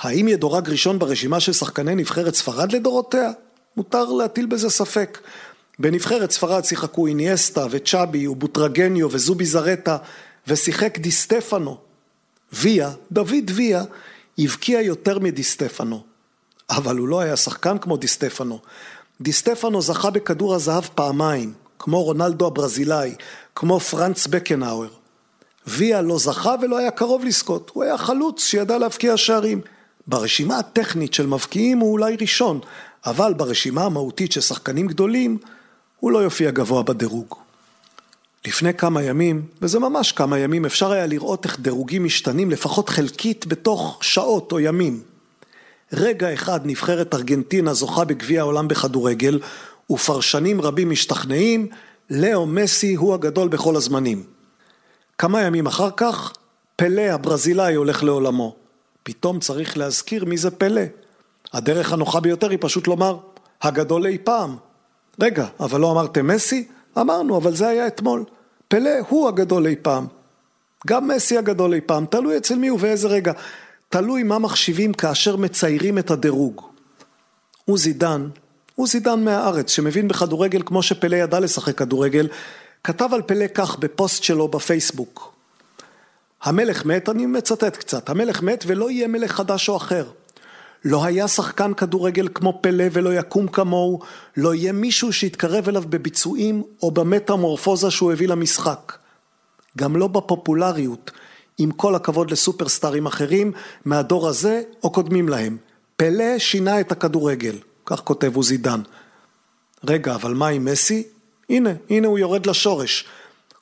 האם 0.00 0.28
ידורג 0.28 0.70
ראשון 0.70 0.98
ברשימה 0.98 1.40
של 1.40 1.52
שחקני 1.52 1.94
נבחרת 1.94 2.34
ספרד 2.34 2.72
לדורותיה? 2.72 3.30
מותר 3.76 4.04
להטיל 4.04 4.46
בזה 4.46 4.70
ספק. 4.70 5.18
בנבחרת 5.78 6.30
ספרד 6.30 6.64
שיחקו 6.64 7.06
איניאסטה 7.06 7.66
וצ'אבי 7.70 8.26
ובוטרגניו 8.26 9.08
וזובי 9.10 9.46
זרטה 9.46 9.96
ושיחק 10.46 10.98
דיסטפנו. 10.98 11.76
ויה, 12.52 12.90
דוד 13.12 13.50
ויה, 13.54 13.82
הבקיע 14.38 14.80
יותר 14.80 15.18
מדיסטפנו. 15.18 16.02
אבל 16.70 16.96
הוא 16.96 17.08
לא 17.08 17.20
היה 17.20 17.36
שחקן 17.36 17.78
כמו 17.78 17.96
דיסטפנו. 17.96 18.58
דיסטפנו 19.20 19.82
זכה 19.82 20.10
בכדור 20.10 20.54
הזהב 20.54 20.84
פעמיים, 20.94 21.52
כמו 21.78 22.02
רונלדו 22.02 22.46
הברזילאי, 22.46 23.14
כמו 23.54 23.80
פרנץ 23.80 24.26
בקנאוור. 24.26 24.90
ויה 25.66 26.02
לא 26.02 26.18
זכה 26.18 26.54
ולא 26.62 26.78
היה 26.78 26.90
קרוב 26.90 27.24
לזכות, 27.24 27.70
הוא 27.74 27.84
היה 27.84 27.98
חלוץ 27.98 28.44
שידע 28.44 28.78
להבקיע 28.78 29.16
שערים. 29.16 29.60
ברשימה 30.06 30.58
הטכנית 30.58 31.14
של 31.14 31.26
מבקיעים 31.26 31.78
הוא 31.78 31.92
אולי 31.92 32.16
ראשון, 32.20 32.60
אבל 33.06 33.34
ברשימה 33.34 33.84
המהותית 33.84 34.32
של 34.32 34.40
שחקנים 34.40 34.86
גדולים, 34.86 35.38
הוא 36.00 36.10
לא 36.10 36.18
יופיע 36.18 36.50
גבוה 36.50 36.82
בדירוג. 36.82 37.34
לפני 38.46 38.74
כמה 38.74 39.02
ימים, 39.02 39.42
וזה 39.62 39.78
ממש 39.78 40.12
כמה 40.12 40.38
ימים, 40.38 40.64
אפשר 40.64 40.92
היה 40.92 41.06
לראות 41.06 41.44
איך 41.44 41.60
דירוגים 41.60 42.04
משתנים 42.04 42.50
לפחות 42.50 42.88
חלקית 42.88 43.46
בתוך 43.46 43.98
שעות 44.02 44.52
או 44.52 44.60
ימים. 44.60 45.02
רגע 45.92 46.34
אחד 46.34 46.60
נבחרת 46.64 47.14
ארגנטינה 47.14 47.74
זוכה 47.74 48.04
בגביע 48.04 48.40
העולם 48.40 48.68
בכדורגל, 48.68 49.40
ופרשנים 49.90 50.60
רבים 50.60 50.90
משתכנעים, 50.90 51.68
לאו 52.10 52.46
מסי 52.46 52.94
הוא 52.94 53.14
הגדול 53.14 53.48
בכל 53.48 53.76
הזמנים. 53.76 54.22
כמה 55.18 55.42
ימים 55.42 55.66
אחר 55.66 55.90
כך, 55.96 56.32
פלא 56.76 57.02
הברזילאי 57.02 57.74
הולך 57.74 58.02
לעולמו. 58.02 58.56
פתאום 59.02 59.40
צריך 59.40 59.78
להזכיר 59.78 60.24
מי 60.24 60.36
זה 60.36 60.50
פלא. 60.50 60.82
הדרך 61.52 61.92
הנוחה 61.92 62.20
ביותר 62.20 62.50
היא 62.50 62.58
פשוט 62.60 62.86
לומר, 62.86 63.18
הגדול 63.62 64.06
אי 64.06 64.18
פעם. 64.18 64.56
רגע, 65.20 65.46
אבל 65.60 65.80
לא 65.80 65.92
אמרתם 65.92 66.26
מסי? 66.26 66.68
אמרנו, 66.98 67.36
אבל 67.36 67.54
זה 67.54 67.68
היה 67.68 67.86
אתמול. 67.86 68.24
פלא 68.68 68.90
הוא 69.08 69.28
הגדול 69.28 69.66
אי 69.66 69.76
פעם. 69.82 70.06
גם 70.86 71.08
מסי 71.08 71.38
הגדול 71.38 71.74
אי 71.74 71.80
פעם, 71.80 72.06
תלוי 72.06 72.36
אצל 72.36 72.54
מי 72.54 72.70
ובאיזה 72.70 73.08
רגע. 73.08 73.32
תלוי 73.88 74.22
מה 74.22 74.38
מחשיבים 74.38 74.92
כאשר 74.92 75.36
מציירים 75.36 75.98
את 75.98 76.10
הדירוג. 76.10 76.62
עוזי 77.64 77.92
דן, 77.92 78.28
עוזי 78.74 79.00
דן 79.00 79.24
מהארץ, 79.24 79.70
שמבין 79.70 80.08
בכדורגל 80.08 80.62
כמו 80.66 80.82
שפלא 80.82 81.16
ידע 81.16 81.40
לשחק 81.40 81.78
כדורגל, 81.78 82.28
כתב 82.84 83.08
על 83.12 83.22
פלא 83.22 83.46
כך 83.54 83.78
בפוסט 83.78 84.22
שלו 84.22 84.48
בפייסבוק. 84.48 85.32
המלך 86.42 86.84
מת, 86.84 87.08
אני 87.08 87.26
מצטט 87.26 87.76
קצת, 87.76 88.08
המלך 88.08 88.42
מת 88.42 88.64
ולא 88.66 88.90
יהיה 88.90 89.08
מלך 89.08 89.32
חדש 89.32 89.68
או 89.68 89.76
אחר. 89.76 90.06
לא 90.84 91.04
היה 91.04 91.28
שחקן 91.28 91.74
כדורגל 91.74 92.28
כמו 92.34 92.58
פלא 92.60 92.84
ולא 92.92 93.14
יקום 93.14 93.48
כמוהו, 93.48 94.00
לא 94.36 94.54
יהיה 94.54 94.72
מישהו 94.72 95.12
שיתקרב 95.12 95.68
אליו 95.68 95.82
בביצועים 95.88 96.62
או 96.82 96.90
במטמורפוזה 96.90 97.90
שהוא 97.90 98.12
הביא 98.12 98.28
למשחק. 98.28 98.92
גם 99.78 99.96
לא 99.96 100.06
בפופולריות, 100.06 101.10
עם 101.58 101.70
כל 101.70 101.94
הכבוד 101.94 102.30
לסופרסטארים 102.30 103.06
אחרים 103.06 103.52
מהדור 103.84 104.28
הזה 104.28 104.62
או 104.82 104.90
קודמים 104.90 105.28
להם. 105.28 105.56
פלא 105.96 106.38
שינה 106.38 106.80
את 106.80 106.92
הכדורגל, 106.92 107.56
כך 107.86 108.00
כותב 108.00 108.36
עוזי 108.36 108.56
דן. 108.56 108.80
רגע, 109.84 110.14
אבל 110.14 110.34
מה 110.34 110.48
עם 110.48 110.64
מסי? 110.64 111.02
הנה, 111.50 111.70
הנה 111.90 112.08
הוא 112.08 112.18
יורד 112.18 112.46
לשורש. 112.46 113.04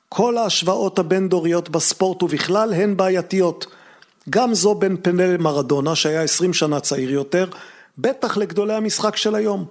כל 0.09 0.37
ההשוואות 0.37 0.99
הבין-דוריות 0.99 1.69
בספורט 1.69 2.23
ובכלל 2.23 2.73
הן 2.73 2.97
בעייתיות. 2.97 3.65
גם 4.29 4.53
זו 4.53 4.75
בין 4.75 4.97
פנל 5.01 5.33
למרדונה 5.33 5.95
שהיה 5.95 6.21
עשרים 6.21 6.53
שנה 6.53 6.79
צעיר 6.79 7.11
יותר, 7.11 7.49
בטח 7.97 8.37
לגדולי 8.37 8.73
המשחק 8.73 9.15
של 9.15 9.35
היום. 9.35 9.65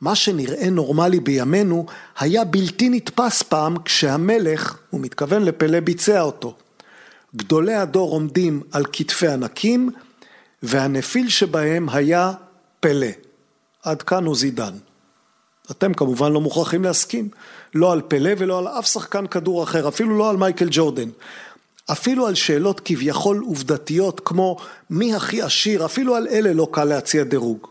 מה 0.00 0.14
שנראה 0.14 0.70
נורמלי 0.70 1.20
בימינו 1.20 1.86
היה 2.18 2.44
בלתי 2.44 2.88
נתפס 2.88 3.42
פעם 3.42 3.76
כשהמלך, 3.84 4.78
הוא 4.90 5.00
מתכוון 5.00 5.42
לפלא, 5.42 5.80
ביצע 5.80 6.20
אותו. 6.20 6.54
גדולי 7.36 7.74
הדור 7.74 8.10
עומדים 8.10 8.62
על 8.72 8.84
כתפי 8.92 9.28
ענקים 9.28 9.90
והנפיל 10.62 11.28
שבהם 11.28 11.88
היה 11.88 12.32
פלא. 12.80 13.06
עד 13.82 14.02
כאן 14.02 14.24
הוא 14.24 14.36
זידן. 14.36 14.74
אתם 15.70 15.94
כמובן 15.94 16.32
לא 16.32 16.40
מוכרחים 16.40 16.84
להסכים, 16.84 17.28
לא 17.74 17.92
על 17.92 18.00
פלא 18.08 18.30
ולא 18.38 18.58
על 18.58 18.68
אף 18.68 18.86
שחקן 18.86 19.26
כדור 19.26 19.62
אחר, 19.62 19.88
אפילו 19.88 20.18
לא 20.18 20.30
על 20.30 20.36
מייקל 20.36 20.68
ג'ורדן. 20.70 21.08
אפילו 21.92 22.26
על 22.26 22.34
שאלות 22.34 22.80
כביכול 22.84 23.42
עובדתיות 23.46 24.20
כמו 24.24 24.56
מי 24.90 25.14
הכי 25.14 25.42
עשיר, 25.42 25.84
אפילו 25.84 26.14
על 26.16 26.28
אלה 26.28 26.52
לא 26.52 26.68
קל 26.72 26.84
להציע 26.84 27.24
דירוג. 27.24 27.66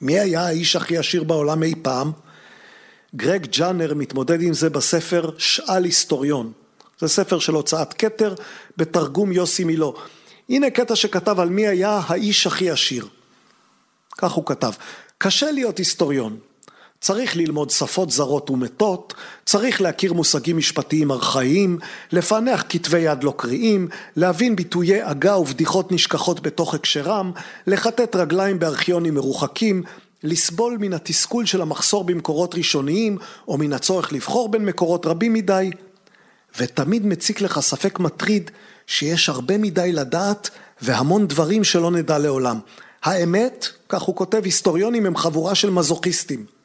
מי 0.00 0.20
היה 0.20 0.46
האיש 0.46 0.76
הכי 0.76 0.98
עשיר 0.98 1.24
בעולם 1.24 1.62
אי 1.62 1.74
פעם? 1.82 2.12
גרג 3.16 3.46
ג'אנר 3.46 3.94
מתמודד 3.94 4.42
עם 4.42 4.54
זה 4.54 4.70
בספר 4.70 5.30
שאל 5.38 5.84
היסטוריון. 5.84 6.52
זה 7.00 7.08
ספר 7.08 7.38
של 7.38 7.54
הוצאת 7.54 7.94
כתר 7.94 8.34
בתרגום 8.76 9.32
יוסי 9.32 9.64
מילו. 9.64 9.94
הנה 10.48 10.70
קטע 10.70 10.96
שכתב 10.96 11.40
על 11.40 11.48
מי 11.48 11.66
היה 11.66 12.00
האיש 12.06 12.46
הכי 12.46 12.70
עשיר. 12.70 13.08
כך 14.18 14.32
הוא 14.32 14.46
כתב: 14.46 14.72
קשה 15.18 15.50
להיות 15.50 15.78
היסטוריון. 15.78 16.38
צריך 17.00 17.36
ללמוד 17.36 17.70
שפות 17.70 18.10
זרות 18.10 18.50
ומתות, 18.50 19.14
צריך 19.46 19.80
להכיר 19.80 20.12
מושגים 20.12 20.56
משפטיים 20.56 21.10
ארכאיים, 21.10 21.78
לפענח 22.12 22.64
כתבי 22.68 22.98
יד 22.98 23.24
לא 23.24 23.34
קריאים, 23.36 23.88
להבין 24.16 24.56
ביטויי 24.56 25.00
עגה 25.02 25.38
ובדיחות 25.38 25.92
נשכחות 25.92 26.40
בתוך 26.40 26.74
הקשרם, 26.74 27.32
לכתת 27.66 28.16
רגליים 28.16 28.58
בארכיונים 28.58 29.14
מרוחקים, 29.14 29.82
לסבול 30.22 30.76
מן 30.80 30.92
התסכול 30.92 31.46
של 31.46 31.62
המחסור 31.62 32.04
במקורות 32.04 32.54
ראשוניים, 32.54 33.18
או 33.48 33.58
מן 33.58 33.72
הצורך 33.72 34.12
לבחור 34.12 34.48
בין 34.48 34.64
מקורות 34.64 35.06
רבים 35.06 35.32
מדי, 35.32 35.70
ותמיד 36.58 37.06
מציק 37.06 37.40
לך 37.40 37.60
ספק 37.60 37.98
מטריד 37.98 38.50
שיש 38.86 39.28
הרבה 39.28 39.58
מדי 39.58 39.92
לדעת 39.92 40.50
והמון 40.82 41.26
דברים 41.26 41.64
שלא 41.64 41.90
נדע 41.90 42.18
לעולם. 42.18 42.58
האמת, 43.02 43.68
כך 43.88 44.02
הוא 44.02 44.16
כותב, 44.16 44.40
היסטוריונים 44.44 45.06
הם 45.06 45.16
חבורה 45.16 45.54
של 45.54 45.70
מזוכיסטים. 45.70 46.57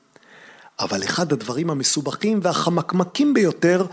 אבל 0.80 1.04
אחד 1.04 1.34
הדברים 1.34 1.70
המסובכים 1.70 2.40
והחמקמקים 2.44 3.34
ביותר 3.34 3.86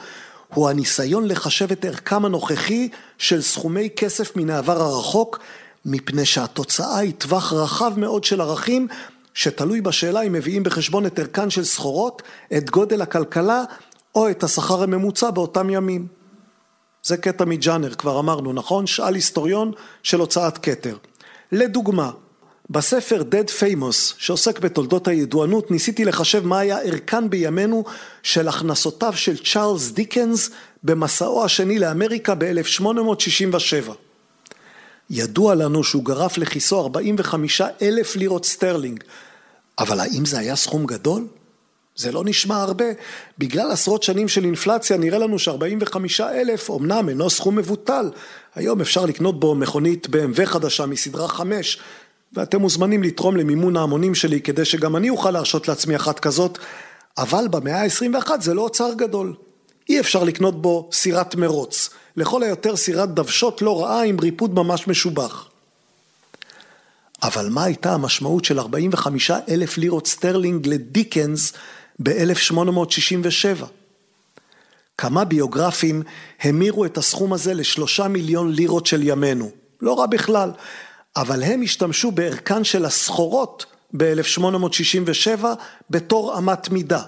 הוא 0.54 0.68
הניסיון 0.68 1.28
לחשב 1.28 1.72
את 1.72 1.84
ערכם 1.84 2.24
הנוכחי 2.24 2.88
של 3.18 3.42
סכומי 3.42 3.88
כסף 3.96 4.36
מן 4.36 4.50
העבר 4.50 4.82
הרחוק, 4.82 5.38
מפני 5.84 6.24
שהתוצאה 6.24 6.98
היא 6.98 7.12
טווח 7.18 7.52
רחב 7.52 7.92
מאוד 7.96 8.24
של 8.24 8.40
ערכים, 8.40 8.88
שתלוי 9.34 9.80
בשאלה 9.80 10.22
אם 10.22 10.32
מביאים 10.32 10.62
בחשבון 10.62 11.06
את 11.06 11.18
ערכן 11.18 11.50
של 11.50 11.64
סחורות, 11.64 12.22
את 12.56 12.70
גודל 12.70 13.02
הכלכלה, 13.02 13.62
או 14.14 14.30
את 14.30 14.42
השכר 14.42 14.82
הממוצע 14.82 15.30
באותם 15.30 15.70
ימים. 15.70 16.06
זה 17.02 17.16
קטע 17.16 17.44
מג'אנר, 17.44 17.94
כבר 17.94 18.18
אמרנו, 18.18 18.52
נכון? 18.52 18.86
שאל 18.86 19.14
היסטוריון 19.14 19.72
של 20.02 20.20
הוצאת 20.20 20.58
כתר. 20.58 20.96
לדוגמה, 21.52 22.10
בספר 22.70 23.22
Dead 23.30 23.48
Famous, 23.60 24.14
שעוסק 24.18 24.58
בתולדות 24.58 25.08
הידוענות, 25.08 25.70
ניסיתי 25.70 26.04
לחשב 26.04 26.46
מה 26.46 26.58
היה 26.58 26.78
ערכן 26.78 27.30
בימינו 27.30 27.84
של 28.22 28.48
הכנסותיו 28.48 29.12
של 29.16 29.36
צ'ארלס 29.44 29.90
דיקנס 29.90 30.50
במסעו 30.82 31.44
השני 31.44 31.78
לאמריקה 31.78 32.34
ב-1867. 32.34 33.92
ידוע 35.10 35.54
לנו 35.54 35.84
שהוא 35.84 36.04
גרף 36.04 36.38
לכיסו 36.38 36.80
45 36.80 37.60
אלף 37.82 38.16
לירות 38.16 38.44
סטרלינג, 38.44 39.04
אבל 39.78 40.00
האם 40.00 40.24
זה 40.24 40.38
היה 40.38 40.56
סכום 40.56 40.86
גדול? 40.86 41.26
זה 41.96 42.12
לא 42.12 42.22
נשמע 42.24 42.62
הרבה. 42.62 42.84
בגלל 43.38 43.70
עשרות 43.70 44.02
שנים 44.02 44.28
של 44.28 44.44
אינפלציה 44.44 44.96
נראה 44.96 45.18
לנו 45.18 45.38
ש-45 45.38 45.96
אלף 46.22 46.70
אמנם 46.70 47.08
אינו 47.08 47.30
סכום 47.30 47.56
מבוטל. 47.56 48.10
היום 48.54 48.80
אפשר 48.80 49.06
לקנות 49.06 49.40
בו 49.40 49.54
מכונית 49.54 50.06
BMW 50.06 50.46
חדשה 50.46 50.86
מסדרה 50.86 51.28
5, 51.28 51.78
ואתם 52.32 52.60
מוזמנים 52.60 53.02
לתרום 53.02 53.36
למימון 53.36 53.76
ההמונים 53.76 54.14
שלי 54.14 54.40
כדי 54.40 54.64
שגם 54.64 54.96
אני 54.96 55.10
אוכל 55.10 55.30
להרשות 55.30 55.68
לעצמי 55.68 55.96
אחת 55.96 56.20
כזאת, 56.20 56.58
אבל 57.18 57.48
במאה 57.50 57.82
ה-21 57.82 58.30
זה 58.40 58.54
לא 58.54 58.62
אוצר 58.62 58.92
גדול. 58.96 59.34
אי 59.88 60.00
אפשר 60.00 60.24
לקנות 60.24 60.62
בו 60.62 60.88
סירת 60.92 61.34
מרוץ. 61.34 61.90
לכל 62.16 62.42
היותר 62.42 62.76
סירת 62.76 63.14
דוושות 63.14 63.62
לא 63.62 63.82
רעה 63.82 64.04
עם 64.04 64.20
ריפוד 64.20 64.54
ממש 64.54 64.88
משובח. 64.88 65.48
אבל 67.22 67.48
מה 67.48 67.64
הייתה 67.64 67.94
המשמעות 67.94 68.44
של 68.44 68.58
45 68.58 69.30
אלף 69.30 69.78
לירות 69.78 70.06
סטרלינג 70.06 70.66
לדיקנס 70.66 71.52
ב-1867? 72.02 73.64
כמה 74.98 75.24
ביוגרפים 75.24 76.02
המירו 76.42 76.84
את 76.84 76.98
הסכום 76.98 77.32
הזה 77.32 77.54
לשלושה 77.54 78.08
מיליון 78.08 78.52
לירות 78.52 78.86
של 78.86 79.02
ימינו. 79.02 79.50
לא 79.80 79.98
רע 79.98 80.06
בכלל, 80.06 80.50
אבל 81.16 81.42
הם 81.42 81.62
השתמשו 81.62 82.10
בערכן 82.10 82.64
של 82.64 82.84
הסחורות 82.84 83.66
ב-1867 83.96 85.44
בתור 85.90 86.38
אמת 86.38 86.68
מידה. 86.68 87.02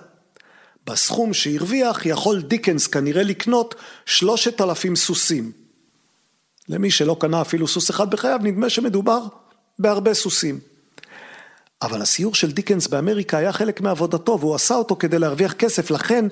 בסכום 0.86 1.34
שהרוויח 1.34 2.06
יכול 2.06 2.42
דיקנס 2.42 2.86
כנראה 2.86 3.22
לקנות 3.22 3.74
שלושת 4.06 4.60
אלפים 4.60 4.96
סוסים. 4.96 5.52
למי 6.68 6.90
שלא 6.90 7.16
קנה 7.20 7.40
אפילו 7.40 7.68
סוס 7.68 7.90
אחד 7.90 8.10
בחייו, 8.10 8.38
נדמה 8.42 8.70
שמדובר 8.70 9.22
בהרבה 9.78 10.14
סוסים. 10.14 10.60
אבל 11.82 12.02
הסיור 12.02 12.34
של 12.34 12.52
דיקנס 12.52 12.86
באמריקה 12.86 13.38
היה 13.38 13.52
חלק 13.52 13.80
מעבודתו 13.80 14.40
והוא 14.40 14.54
עשה 14.54 14.74
אותו 14.74 14.96
כדי 14.96 15.18
להרוויח 15.18 15.52
כסף, 15.52 15.90
לכן 15.90 16.24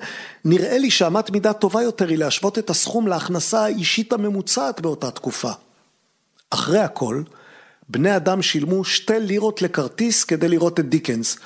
נראה 0.45 0.77
לי 0.77 0.91
שאמת 0.91 1.29
מידה 1.29 1.53
טובה 1.53 1.81
יותר 1.81 2.07
היא 2.07 2.17
להשוות 2.17 2.57
את 2.57 2.69
הסכום 2.69 3.07
להכנסה 3.07 3.63
האישית 3.63 4.13
הממוצעת 4.13 4.81
באותה 4.81 5.11
תקופה. 5.11 5.51
אחרי 6.49 6.79
הכל, 6.79 7.23
בני 7.91 8.15
אדם 8.15 8.41
שילמו 8.41 8.83
שתי 8.83 9.19
לירות 9.19 9.61
לכרטיס 9.61 10.23
כדי 10.23 10.47
לראות 10.47 10.79
את 10.79 10.89
דיקנס. 10.89 11.37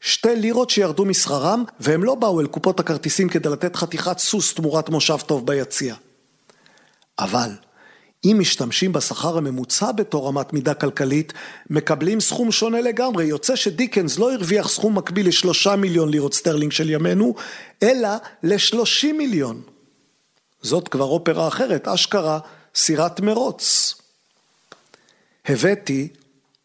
שתי 0.00 0.36
לירות 0.36 0.70
שירדו 0.70 1.04
משכרם, 1.04 1.64
והם 1.80 2.04
לא 2.04 2.14
באו 2.14 2.40
אל 2.40 2.46
קופות 2.46 2.80
הכרטיסים 2.80 3.28
כדי 3.28 3.48
לתת 3.48 3.76
חתיכת 3.76 4.18
סוס 4.18 4.54
תמורת 4.54 4.88
מושב 4.88 5.16
טוב 5.26 5.46
ביציע. 5.46 5.94
אבל, 7.18 7.50
אם 8.24 8.36
משתמשים 8.40 8.92
בשכר 8.92 9.38
הממוצע 9.38 9.92
בתור 9.92 10.28
אמת 10.28 10.52
מידה 10.52 10.74
כלכלית, 10.74 11.32
מקבלים 11.70 12.20
סכום 12.20 12.52
שונה 12.52 12.80
לגמרי. 12.80 13.24
יוצא 13.24 13.56
שדיקנס 13.56 14.18
לא 14.18 14.32
הרוויח 14.32 14.68
סכום 14.68 14.98
מקביל 14.98 15.28
לשלושה 15.28 15.76
מיליון 15.76 16.08
לירות 16.08 16.34
סטרלינג 16.34 16.72
של 16.72 16.90
ימינו, 16.90 17.34
אלא 17.82 18.08
לשלושים 18.42 19.18
מיליון. 19.18 19.62
זאת 20.62 20.88
כבר 20.88 21.04
אופרה 21.04 21.48
אחרת, 21.48 21.88
אשכרה 21.88 22.38
סירת 22.74 23.20
מרוץ. 23.20 23.94
הבאתי, 25.46 26.08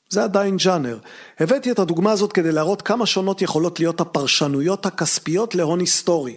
זה 0.09 0.23
עדיין 0.23 0.57
ג'אנר, 0.57 0.97
הבאתי 1.39 1.71
את 1.71 1.79
הדוגמה 1.79 2.11
הזאת 2.11 2.33
כדי 2.33 2.51
להראות 2.51 2.81
כמה 2.81 3.05
שונות 3.05 3.41
יכולות 3.41 3.79
להיות 3.79 4.01
הפרשנויות 4.01 4.85
הכספיות 4.85 5.55
להון 5.55 5.79
היסטורי. 5.79 6.35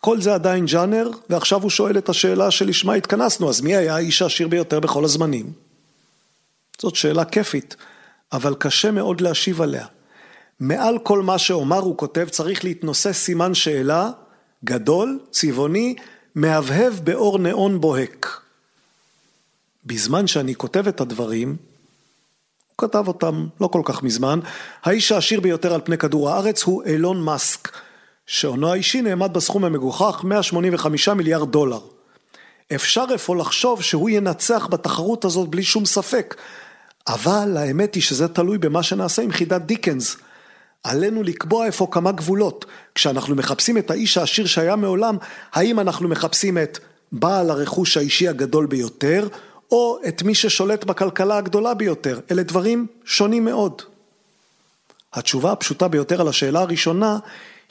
כל 0.00 0.20
זה 0.20 0.34
עדיין 0.34 0.66
ג'אנר, 0.66 1.10
ועכשיו 1.30 1.62
הוא 1.62 1.70
שואל 1.70 1.98
את 1.98 2.08
השאלה 2.08 2.50
שלשמה 2.50 2.94
התכנסנו, 2.94 3.48
אז 3.48 3.60
מי 3.60 3.76
היה 3.76 3.94
האיש 3.94 4.22
העשיר 4.22 4.48
ביותר 4.48 4.80
בכל 4.80 5.04
הזמנים? 5.04 5.52
זאת 6.80 6.94
שאלה 6.94 7.24
כיפית, 7.24 7.76
אבל 8.32 8.54
קשה 8.54 8.90
מאוד 8.90 9.20
להשיב 9.20 9.62
עליה. 9.62 9.86
מעל 10.60 10.98
כל 10.98 11.22
מה 11.22 11.38
שאומר 11.38 11.78
הוא 11.78 11.96
כותב 11.96 12.26
צריך 12.30 12.64
להתנוסס 12.64 13.12
סימן 13.12 13.54
שאלה 13.54 14.10
גדול, 14.64 15.18
צבעוני, 15.30 15.94
מהבהב 16.34 16.94
באור 17.04 17.38
נאון 17.38 17.80
בוהק. 17.80 18.43
בזמן 19.86 20.26
שאני 20.26 20.54
כותב 20.54 20.88
את 20.88 21.00
הדברים, 21.00 21.56
הוא 22.68 22.88
כתב 22.88 23.08
אותם 23.08 23.46
לא 23.60 23.66
כל 23.66 23.82
כך 23.84 24.02
מזמן, 24.02 24.40
האיש 24.82 25.12
העשיר 25.12 25.40
ביותר 25.40 25.74
על 25.74 25.80
פני 25.84 25.98
כדור 25.98 26.30
הארץ 26.30 26.62
הוא 26.62 26.82
אילון 26.84 27.20
מאסק, 27.20 27.68
שהונו 28.26 28.72
האישי 28.72 29.02
נעמד 29.02 29.32
בסכום 29.32 29.64
המגוחך 29.64 30.20
185 30.24 31.08
מיליארד 31.08 31.52
דולר. 31.52 31.80
אפשר 32.74 33.04
אפוא 33.14 33.36
לחשוב 33.36 33.82
שהוא 33.82 34.10
ינצח 34.10 34.66
בתחרות 34.66 35.24
הזאת 35.24 35.48
בלי 35.48 35.62
שום 35.62 35.84
ספק, 35.84 36.34
אבל 37.08 37.56
האמת 37.56 37.94
היא 37.94 38.02
שזה 38.02 38.28
תלוי 38.28 38.58
במה 38.58 38.82
שנעשה 38.82 39.22
עם 39.22 39.32
חידת 39.32 39.62
דיקנס. 39.62 40.16
עלינו 40.84 41.22
לקבוע 41.22 41.66
איפה 41.66 41.88
כמה 41.90 42.12
גבולות. 42.12 42.64
כשאנחנו 42.94 43.34
מחפשים 43.34 43.78
את 43.78 43.90
האיש 43.90 44.18
העשיר 44.18 44.46
שהיה 44.46 44.76
מעולם, 44.76 45.16
האם 45.52 45.80
אנחנו 45.80 46.08
מחפשים 46.08 46.58
את 46.58 46.78
בעל 47.12 47.50
הרכוש 47.50 47.96
האישי 47.96 48.28
הגדול 48.28 48.66
ביותר, 48.66 49.28
או 49.74 49.98
את 50.08 50.22
מי 50.22 50.34
ששולט 50.34 50.84
בכלכלה 50.84 51.38
הגדולה 51.38 51.74
ביותר. 51.74 52.20
אלה 52.30 52.42
דברים 52.42 52.86
שונים 53.04 53.44
מאוד. 53.44 53.82
התשובה 55.12 55.52
הפשוטה 55.52 55.88
ביותר 55.88 56.20
על 56.20 56.28
השאלה 56.28 56.60
הראשונה 56.60 57.18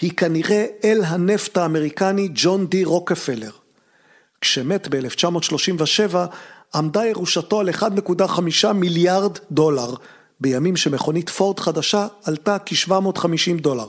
היא 0.02 0.12
כנראה 0.12 0.66
אל 0.84 1.02
הנפט 1.06 1.58
האמריקני 1.58 2.30
ג'ון 2.34 2.68
די 2.68 2.86
רוקפלר. 2.86 3.52
כשמת 4.42 4.88
ב-1937 4.88 6.16
עמדה 6.76 7.06
ירושתו 7.06 7.60
על 7.60 7.70
1.5 7.70 8.68
מיליארד 8.74 9.38
דולר, 9.52 9.94
בימים 10.40 10.76
שמכונית 10.76 11.30
פורד 11.30 11.60
חדשה 11.60 12.08
עלתה 12.24 12.58
כ-750 12.66 13.62
דולר. 13.62 13.88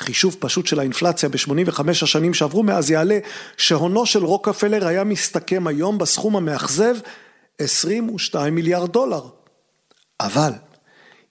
חישוב 0.00 0.36
פשוט 0.38 0.66
של 0.66 0.78
האינפלציה 0.78 1.28
ב-85 1.28 1.80
השנים 1.90 2.34
שעברו 2.34 2.62
מאז 2.62 2.90
יעלה 2.90 3.18
שהונו 3.56 4.06
של 4.06 4.24
רוקפלר 4.24 4.86
היה 4.86 5.04
מסתכם 5.04 5.66
היום 5.66 5.98
בסכום 5.98 6.36
המאכזב 6.36 6.96
22 7.58 8.54
מיליארד 8.54 8.92
דולר. 8.92 9.22
אבל 10.20 10.52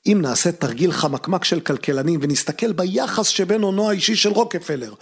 אם 0.06 0.20
נעשה 0.22 0.52
תרגיל 0.52 0.92
חמקמק 0.92 1.44
של 1.44 1.60
כלכלנים 1.60 2.20
ונסתכל 2.24 2.72
ביחס 2.72 3.28
שבין 3.28 3.62
הונו 3.62 3.90
האישי 3.90 4.16
של 4.16 4.30
רוקפלר 4.30 4.94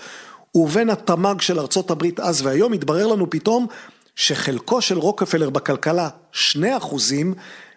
ובין 0.55 0.89
התמ"ג 0.89 1.41
של 1.41 1.59
ארצות 1.59 1.91
הברית 1.91 2.19
אז 2.19 2.41
והיום, 2.41 2.73
יתברר 2.73 3.07
לנו 3.07 3.29
פתאום 3.29 3.67
שחלקו 4.15 4.81
של 4.81 4.97
רוקפלר 4.97 5.49
בכלכלה, 5.49 6.09
2 6.31 6.73
אחוזים, 6.73 7.33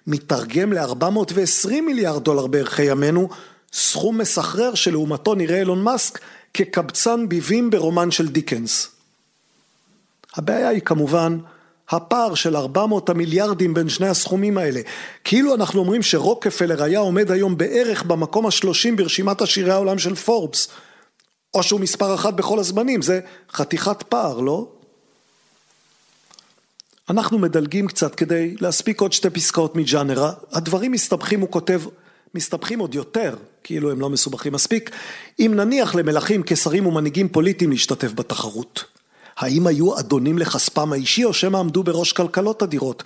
מתרגם 0.07 0.72
ל-420 0.72 1.70
מיליארד 1.70 2.24
דולר 2.24 2.47
בערכי 2.47 2.82
ימינו, 2.82 3.28
סכום 3.72 4.18
מסחרר 4.18 4.74
שלעומתו 4.74 5.34
נראה 5.34 5.58
אילון 5.58 5.82
מאסק 5.82 6.18
כקבצן 6.54 7.28
ביבים 7.28 7.70
ברומן 7.70 8.10
של 8.10 8.28
דיקנס. 8.28 8.88
הבעיה 10.36 10.68
היא 10.68 10.80
כמובן 10.80 11.38
הפער 11.90 12.34
של 12.34 12.56
400 12.56 13.08
המיליארדים 13.08 13.74
בין 13.74 13.88
שני 13.88 14.08
הסכומים 14.08 14.58
האלה. 14.58 14.80
כאילו 15.24 15.54
אנחנו 15.54 15.80
אומרים 15.80 16.02
שרוקפלר 16.02 16.82
היה 16.82 16.98
עומד 16.98 17.30
היום 17.30 17.56
בערך 17.56 18.02
במקום 18.02 18.46
השלושים 18.46 18.96
ברשימת 18.96 19.42
עשירי 19.42 19.70
העולם 19.70 19.98
של 19.98 20.14
פורבס, 20.14 20.68
או 21.54 21.62
שהוא 21.62 21.80
מספר 21.80 22.14
אחת 22.14 22.34
בכל 22.34 22.58
הזמנים, 22.58 23.02
זה 23.02 23.20
חתיכת 23.52 24.02
פער, 24.02 24.40
לא? 24.40 24.68
אנחנו 27.10 27.38
מדלגים 27.38 27.86
קצת 27.86 28.14
כדי 28.14 28.56
להספיק 28.60 29.00
עוד 29.00 29.12
שתי 29.12 29.30
פסקאות 29.30 29.76
מג'אנרה, 29.76 30.32
הדברים 30.52 30.92
מסתבכים, 30.92 31.40
הוא 31.40 31.50
כותב, 31.50 31.82
מסתבכים 32.34 32.78
עוד 32.78 32.94
יותר, 32.94 33.36
כאילו 33.64 33.90
הם 33.90 34.00
לא 34.00 34.11
מסובכים 34.11 34.52
מספיק, 34.52 34.90
אם 35.38 35.52
נניח 35.56 35.94
למלכים, 35.94 36.42
קיסרים 36.42 36.86
ומנהיגים 36.86 37.28
פוליטיים 37.28 37.70
להשתתף 37.70 38.12
בתחרות. 38.14 38.84
האם 39.36 39.66
היו 39.66 39.98
אדונים 39.98 40.38
לכספם 40.38 40.92
האישי 40.92 41.24
או 41.24 41.32
שמא 41.32 41.58
עמדו 41.58 41.82
בראש 41.82 42.12
כלכלות 42.12 42.62
אדירות? 42.62 43.02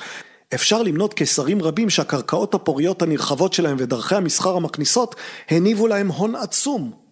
אפשר 0.55 0.83
למנות 0.83 1.15
קיסרים 1.15 1.63
רבים 1.63 1.91
שהקרקעות 1.91 2.55
הפוריות 2.55 3.03
הנרחבות 3.03 3.53
שלהם 3.53 3.77
ודרכי 3.79 4.15
המסחר 4.15 4.57
המכניסות 4.57 5.15
הניבו 5.51 5.87
להם 5.87 6.09
הון 6.09 6.35
עצום. 6.35 7.05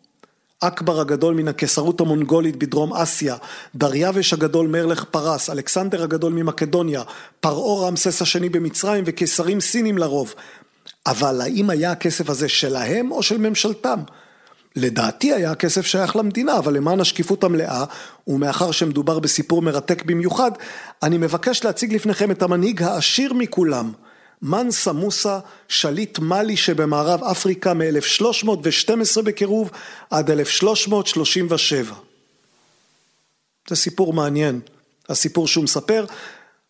אכבר 0.61 1.01
הגדול 1.01 1.34
מן 1.34 1.49
הקיסרות 1.49 2.01
המונגולית 2.01 2.57
בדרום 2.57 2.93
אסיה, 2.93 3.36
דריווש 3.74 4.32
הגדול 4.32 4.66
מלך 4.66 5.05
פרס, 5.05 5.51
אלכסנדר 5.51 6.03
הגדול 6.03 6.32
ממקדוניה, 6.32 7.03
פרעה 7.40 7.86
רמסס 7.86 8.22
השני 8.22 8.49
במצרים 8.49 9.05
וקיסרים 9.07 9.61
סינים 9.61 9.99
לרוב. 9.99 10.34
אבל 11.07 11.40
האם 11.40 11.70
היה 11.70 11.92
הכסף 11.92 12.30
הזה 12.30 12.48
שלהם 12.48 13.12
או 13.12 13.22
של 13.22 13.38
ממשלתם? 13.38 13.98
לדעתי 14.76 15.32
היה 15.32 15.50
הכסף 15.50 15.86
שייך 15.86 16.16
למדינה, 16.16 16.59
אבל 16.59 16.74
למען 16.74 17.00
השקיפות 17.00 17.44
המלאה, 17.44 17.84
ומאחר 18.26 18.70
שמדובר 18.70 19.18
בסיפור 19.18 19.62
מרתק 19.62 20.05
במיוחד, 20.05 20.50
אני 21.03 21.18
מבקש 21.18 21.64
להציג 21.64 21.94
לפניכם 21.94 22.30
את 22.30 22.42
המנהיג 22.42 22.82
העשיר 22.82 23.32
מכולם, 23.32 23.92
מנסה 24.42 24.92
מוסה, 24.92 25.38
שליט 25.68 26.18
מאלי 26.18 26.57
שבמערב 26.57 27.24
אפריקה 27.24 27.74
מ-1312 27.74 29.22
בקירוב 29.24 29.70
עד 30.11 30.30
1337. 30.30 31.94
זה 33.68 33.76
סיפור 33.76 34.12
מעניין, 34.12 34.61
הסיפור 35.09 35.48
שהוא 35.48 35.64
מספר, 35.64 36.05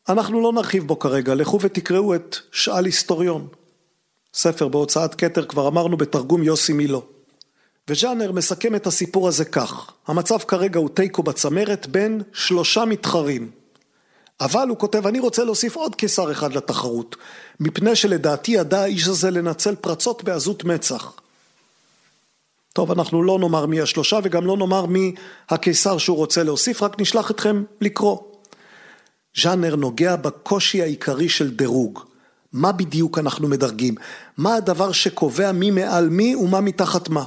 אנחנו 0.09 0.41
לא 0.41 0.53
נרחיב 0.53 0.87
בו 0.87 0.99
כרגע, 0.99 1.35
לכו 1.35 1.61
ותקראו 1.61 2.15
את 2.15 2.37
שאל 2.53 2.85
היסטוריון. 2.85 3.49
ספר 4.35 4.69
בהוצאת 4.69 5.15
כתר, 5.15 5.45
כבר 5.45 5.69
אמרנו 5.69 5.97
בתרגום 5.97 6.43
יוסי 6.43 6.73
מילו. 6.73 7.03
וז'אנר 7.89 8.33
מסכם 8.33 8.75
את 8.75 8.87
הסיפור 8.87 9.29
הזה 9.29 9.45
כך, 9.45 9.91
המצב 10.07 10.39
כרגע 10.39 10.79
הוא 10.79 10.89
תיקו 10.89 11.23
בצמרת 11.23 11.87
בין 11.87 12.23
שלושה 12.33 12.85
מתחרים. 12.85 13.51
אבל 14.41 14.69
הוא 14.69 14.79
כותב, 14.79 15.07
אני 15.07 15.21
רוצה 15.21 15.45
להוסיף 15.45 15.77
עוד 15.77 15.95
קיסר 15.95 16.33
אחד 16.33 16.53
לתחרות, 16.53 17.17
מפני 17.61 17.97
שלדעתי 17.97 18.53
ידע 18.53 18.81
האיש 18.81 19.09
הזה 19.09 19.31
לנצל 19.31 19.75
פרצות 19.75 20.25
בעזות 20.25 20.65
מצח. 20.65 21.13
טוב, 22.73 22.91
אנחנו 22.91 23.23
לא 23.23 23.39
נאמר 23.39 23.67
מי 23.67 23.81
השלושה 23.81 24.19
וגם 24.23 24.47
לא 24.47 24.57
נאמר 24.57 24.87
מי 24.87 25.15
הקיסר 25.49 25.99
שהוא 25.99 26.17
רוצה 26.17 26.43
להוסיף, 26.43 26.83
רק 26.83 27.01
נשלח 27.01 27.31
אתכם 27.31 27.65
לקרוא. 27.81 28.19
ז'אנר 29.37 29.77
נוגע 29.77 30.17
בקושי 30.17 30.83
העיקרי 30.83 31.29
של 31.29 31.51
דירוג. 31.51 32.12
מה 32.53 32.73
בדיוק 32.73 33.19
אנחנו 33.19 33.49
מדרגים? 33.49 33.95
מה 34.37 34.55
הדבר 34.55 34.93
שקובע 34.93 35.53
מי 35.53 35.71
מעל 35.71 36.09
מי 36.09 36.35
ומה 36.35 36.61
מתחת 36.61 37.09
מה? 37.09 37.25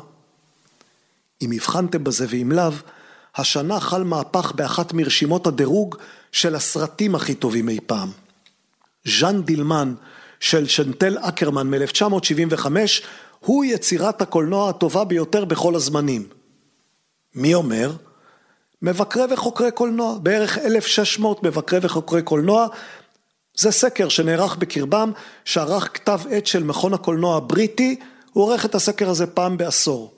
אם 1.41 1.51
הבחנתם 1.51 2.03
בזה 2.03 2.25
ואם 2.29 2.51
לאו, 2.51 2.71
השנה 3.35 3.79
חל 3.79 4.03
מהפך 4.03 4.51
באחת 4.55 4.93
מרשימות 4.93 5.47
הדירוג 5.47 5.95
של 6.31 6.55
הסרטים 6.55 7.15
הכי 7.15 7.35
טובים 7.35 7.69
אי 7.69 7.79
פעם. 7.87 8.11
ז'אן 9.05 9.41
דילמן 9.41 9.93
של 10.39 10.67
שנטל 10.67 11.17
אקרמן 11.17 11.69
מ-1975 11.69 12.67
הוא 13.39 13.65
יצירת 13.65 14.21
הקולנוע 14.21 14.69
הטובה 14.69 15.03
ביותר 15.03 15.45
בכל 15.45 15.75
הזמנים. 15.75 16.27
מי 17.35 17.53
אומר? 17.53 17.91
מבקרי 18.81 19.33
וחוקרי 19.33 19.71
קולנוע, 19.71 20.17
בערך 20.23 20.57
1,600 20.57 21.43
מבקרי 21.43 21.79
וחוקרי 21.81 22.21
קולנוע. 22.21 22.67
זה 23.57 23.71
סקר 23.71 24.09
שנערך 24.09 24.55
בקרבם, 24.55 25.11
שערך 25.45 25.89
כתב 25.93 26.19
עת 26.29 26.47
של 26.47 26.63
מכון 26.63 26.93
הקולנוע 26.93 27.37
הבריטי, 27.37 27.99
הוא 28.33 28.43
עורך 28.43 28.65
את 28.65 28.75
הסקר 28.75 29.09
הזה 29.09 29.27
פעם 29.27 29.57
בעשור. 29.57 30.13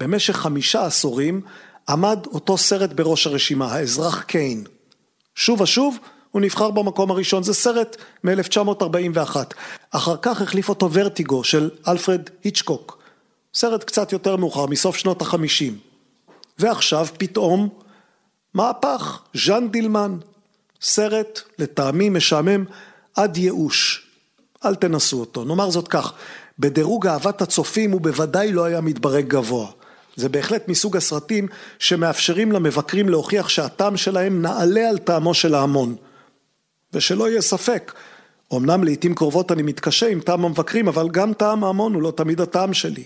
במשך 0.00 0.36
חמישה 0.36 0.86
עשורים 0.86 1.40
עמד 1.88 2.26
אותו 2.26 2.58
סרט 2.58 2.92
בראש 2.92 3.26
הרשימה, 3.26 3.72
האזרח 3.72 4.22
קיין. 4.22 4.64
שוב 5.34 5.60
ושוב 5.60 5.98
הוא 6.30 6.42
נבחר 6.42 6.70
במקום 6.70 7.10
הראשון, 7.10 7.42
זה 7.42 7.54
סרט 7.54 7.96
מ-1941. 8.24 9.36
אחר 9.90 10.16
כך 10.22 10.42
החליף 10.42 10.68
אותו 10.68 10.92
ורטיגו 10.92 11.44
של 11.44 11.70
אלפרד 11.88 12.30
היצ'קוק, 12.44 12.98
סרט 13.54 13.84
קצת 13.84 14.12
יותר 14.12 14.36
מאוחר, 14.36 14.66
מסוף 14.66 14.96
שנות 14.96 15.22
החמישים. 15.22 15.78
ועכשיו 16.58 17.06
פתאום 17.18 17.68
מהפך, 18.54 19.22
ז'אן 19.34 19.68
דילמן, 19.70 20.18
סרט 20.86 21.40
לטעמי 21.58 22.08
משעמם 22.08 22.64
עד 23.14 23.36
ייאוש. 23.36 24.06
אל 24.64 24.74
תנסו 24.74 25.20
אותו. 25.20 25.44
נאמר 25.44 25.70
זאת 25.70 25.88
כך, 25.88 26.12
בדירוג 26.58 27.06
אהבת 27.06 27.42
הצופים 27.42 27.92
הוא 27.92 28.00
בוודאי 28.00 28.52
לא 28.52 28.64
היה 28.64 28.80
מתברג 28.80 29.28
גבוה. 29.28 29.66
זה 30.16 30.28
בהחלט 30.28 30.68
מסוג 30.68 30.96
הסרטים 30.96 31.48
שמאפשרים 31.78 32.52
למבקרים 32.52 33.08
להוכיח 33.08 33.48
שהטעם 33.48 33.96
שלהם 33.96 34.42
נעלה 34.42 34.88
על 34.88 34.98
טעמו 34.98 35.34
של 35.34 35.54
ההמון. 35.54 35.96
ושלא 36.92 37.28
יהיה 37.28 37.42
ספק, 37.42 37.92
אמנם 38.54 38.84
לעיתים 38.84 39.14
קרובות 39.14 39.52
אני 39.52 39.62
מתקשה 39.62 40.08
עם 40.08 40.20
טעם 40.20 40.44
המבקרים, 40.44 40.88
אבל 40.88 41.08
גם 41.08 41.32
טעם 41.32 41.64
ההמון 41.64 41.94
הוא 41.94 42.02
לא 42.02 42.10
תמיד 42.16 42.40
הטעם 42.40 42.74
שלי. 42.74 43.04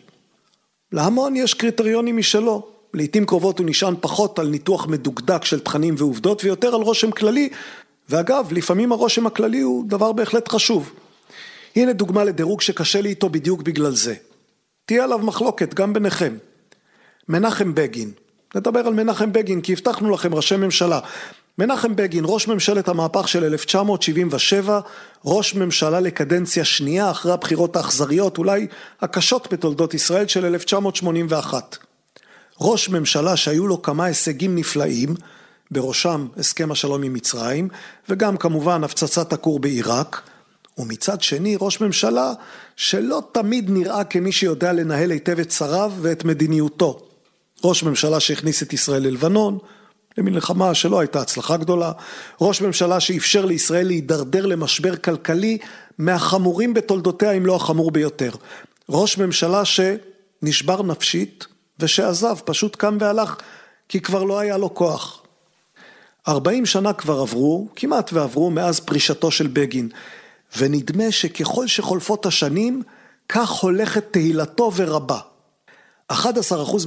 להמון 0.93 1.37
יש 1.37 1.55
קריטריונים 1.55 2.17
משלו, 2.17 2.80
לעיתים 2.95 3.27
קרובות 3.27 3.59
הוא 3.59 3.67
נשען 3.67 3.95
פחות 4.01 4.39
על 4.39 4.49
ניתוח 4.49 4.87
מדוקדק 4.87 5.45
של 5.45 5.61
תכנים 5.61 5.95
ועובדות 5.99 6.45
ויותר 6.45 6.75
על 6.75 6.81
רושם 6.81 7.11
כללי, 7.11 7.49
ואגב, 8.09 8.49
לפעמים 8.53 8.93
הרושם 8.93 9.27
הכללי 9.27 9.61
הוא 9.61 9.85
דבר 9.89 10.13
בהחלט 10.13 10.49
חשוב. 10.49 10.93
הנה 11.77 11.93
דוגמה 11.93 12.25
לדירוג 12.25 12.61
שקשה 12.61 13.01
לי 13.01 13.09
איתו 13.09 13.29
בדיוק 13.29 13.63
בגלל 13.63 13.95
זה. 13.95 14.15
תהיה 14.87 15.05
עליו 15.05 15.19
מחלוקת 15.19 15.75
גם 15.75 15.93
ביניכם. 15.93 16.37
מנחם 17.29 17.75
בגין, 17.75 18.11
נדבר 18.55 18.81
על 18.81 18.95
מנחם 18.95 19.33
בגין 19.33 19.61
כי 19.61 19.73
הבטחנו 19.73 20.11
לכם 20.11 20.35
ראשי 20.35 20.57
ממשלה. 20.57 21.01
מנחם 21.59 21.97
בגין, 21.97 22.25
ראש 22.27 22.49
ממשלת 22.49 22.89
המהפך 22.89 23.29
של 23.29 23.45
1977, 23.45 24.81
ראש 25.25 25.55
ממשלה 25.55 26.01
לקדנציה 26.01 26.65
שנייה 26.65 27.11
אחרי 27.11 27.33
הבחירות 27.33 27.77
האכזריות, 27.77 28.39
אולי 28.39 28.67
הקשות 29.01 29.49
בתולדות 29.53 29.95
ישראל 29.95 30.27
של 30.29 30.45
1981. 30.47 31.90
ראש 32.61 32.89
ממשלה 32.89 33.37
שהיו 33.37 33.67
לו 33.67 33.83
כמה 33.83 34.05
הישגים 34.05 34.55
נפלאים, 34.55 35.15
בראשם 35.71 36.27
הסכם 36.37 36.73
השלום 36.73 37.03
עם 37.03 37.13
מצרים, 37.13 37.69
וגם 38.09 38.37
כמובן 38.37 38.85
הפצצת 38.85 39.33
הכור 39.33 39.61
בעיראק, 39.61 40.23
ומצד 40.79 41.21
שני 41.21 41.57
ראש 41.61 41.81
ממשלה 41.81 42.33
שלא 42.77 43.23
תמיד 43.33 43.71
נראה 43.71 44.05
כמי 44.05 44.33
שיודע 44.33 44.73
לנהל 44.73 45.11
היטב 45.11 45.39
את 45.39 45.51
שריו 45.51 45.93
ואת 46.01 46.25
מדיניותו. 46.25 47.01
ראש 47.65 47.83
ממשלה 47.83 48.21
שהכניס 48.21 48.63
את 48.63 48.73
ישראל 48.73 49.03
ללבנון, 49.03 49.59
למלחמה 50.19 50.75
שלא 50.75 51.01
הייתה 51.01 51.21
הצלחה 51.21 51.57
גדולה, 51.57 51.93
ראש 52.41 52.63
ממשלה 52.63 53.01
שאפשר 53.01 53.45
לישראל 53.45 53.87
להידרדר 53.87 54.47
למשבר 54.47 54.97
כלכלי 54.97 55.59
מהחמורים 55.99 56.75
בתולדותיה 56.75 57.33
אם 57.33 57.47
לא 57.47 57.57
החמור 57.57 57.91
ביותר, 57.91 58.31
ראש 58.89 59.19
ממשלה 59.19 59.63
שנשבר 59.65 60.83
נפשית 60.83 61.47
ושעזב, 61.81 62.37
פשוט 62.45 62.77
קם 62.77 62.97
והלך 63.01 63.37
כי 63.89 64.01
כבר 64.01 64.25
לא 64.25 64.39
היה 64.39 64.57
לו 64.57 64.75
כוח. 64.75 65.23
ארבעים 66.29 66.67
שנה 66.67 66.93
כבר 66.93 67.21
עברו, 67.21 67.69
כמעט 67.77 68.13
ועברו 68.13 68.51
מאז 68.51 68.81
פרישתו 68.81 69.31
של 69.31 69.47
בגין, 69.47 69.89
ונדמה 70.59 71.11
שככל 71.11 71.67
שחולפות 71.67 72.27
השנים, 72.27 72.83
כך 73.29 73.51
הולכת 73.51 74.05
תהילתו 74.11 74.73
ורבה. 74.77 75.19
11% 76.13 76.15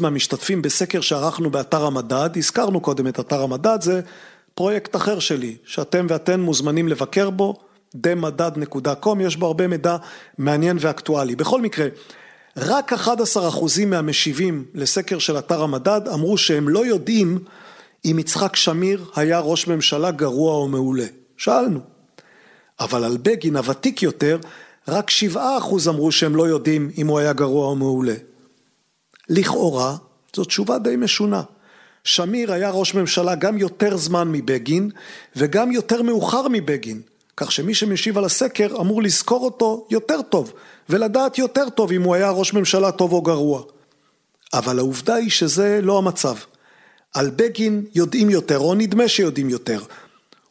מהמשתתפים 0.01 0.61
בסקר 0.61 1.01
שערכנו 1.01 1.49
באתר 1.49 1.85
המדד, 1.85 2.29
הזכרנו 2.35 2.81
קודם 2.81 3.07
את 3.07 3.19
אתר 3.19 3.41
המדד, 3.41 3.77
זה 3.81 4.01
פרויקט 4.55 4.95
אחר 4.95 5.19
שלי, 5.19 5.57
שאתם 5.65 6.05
ואתן 6.09 6.39
מוזמנים 6.39 6.87
לבקר 6.87 7.29
בו, 7.29 7.55
demadad.com, 7.95 9.21
יש 9.21 9.35
בו 9.35 9.45
הרבה 9.45 9.67
מידע 9.67 9.97
מעניין 10.37 10.77
ואקטואלי. 10.79 11.35
בכל 11.35 11.61
מקרה, 11.61 11.87
רק 12.57 12.93
11% 12.93 13.85
מהמשיבים 13.85 14.65
לסקר 14.73 15.19
של 15.19 15.37
אתר 15.37 15.61
המדד 15.61 16.01
אמרו 16.13 16.37
שהם 16.37 16.69
לא 16.69 16.85
יודעים 16.85 17.39
אם 18.05 18.19
יצחק 18.19 18.55
שמיר 18.55 19.05
היה 19.15 19.39
ראש 19.39 19.67
ממשלה 19.67 20.11
גרוע 20.11 20.55
או 20.55 20.67
מעולה. 20.67 21.05
שאלנו. 21.37 21.79
אבל 22.79 23.03
על 23.03 23.17
בגין 23.17 23.55
הוותיק 23.55 24.03
יותר, 24.03 24.39
רק 24.87 25.11
7% 25.35 25.37
אמרו 25.87 26.11
שהם 26.11 26.35
לא 26.35 26.47
יודעים 26.47 26.91
אם 26.97 27.07
הוא 27.07 27.19
היה 27.19 27.33
גרוע 27.33 27.67
או 27.67 27.75
מעולה. 27.75 28.15
לכאורה, 29.29 29.95
זו 30.35 30.43
תשובה 30.43 30.79
די 30.79 30.95
משונה. 30.95 31.41
שמיר 32.03 32.51
היה 32.51 32.69
ראש 32.69 32.93
ממשלה 32.93 33.35
גם 33.35 33.57
יותר 33.57 33.97
זמן 33.97 34.31
מבגין 34.31 34.89
וגם 35.35 35.71
יותר 35.71 36.01
מאוחר 36.01 36.47
מבגין, 36.49 37.01
כך 37.37 37.51
שמי 37.51 37.73
שמשיב 37.73 38.17
על 38.17 38.25
הסקר 38.25 38.81
אמור 38.81 39.03
לזכור 39.03 39.45
אותו 39.45 39.87
יותר 39.89 40.21
טוב 40.21 40.53
ולדעת 40.89 41.37
יותר 41.37 41.69
טוב 41.69 41.91
אם 41.91 42.03
הוא 42.03 42.15
היה 42.15 42.29
ראש 42.29 42.53
ממשלה 42.53 42.91
טוב 42.91 43.13
או 43.13 43.21
גרוע. 43.21 43.63
אבל 44.53 44.79
העובדה 44.79 45.15
היא 45.15 45.29
שזה 45.29 45.79
לא 45.83 45.97
המצב. 45.97 46.35
על 47.13 47.29
בגין 47.29 47.85
יודעים 47.95 48.29
יותר, 48.29 48.59
או 48.59 48.73
נדמה 48.75 49.07
שיודעים 49.07 49.49
יותר. 49.49 49.83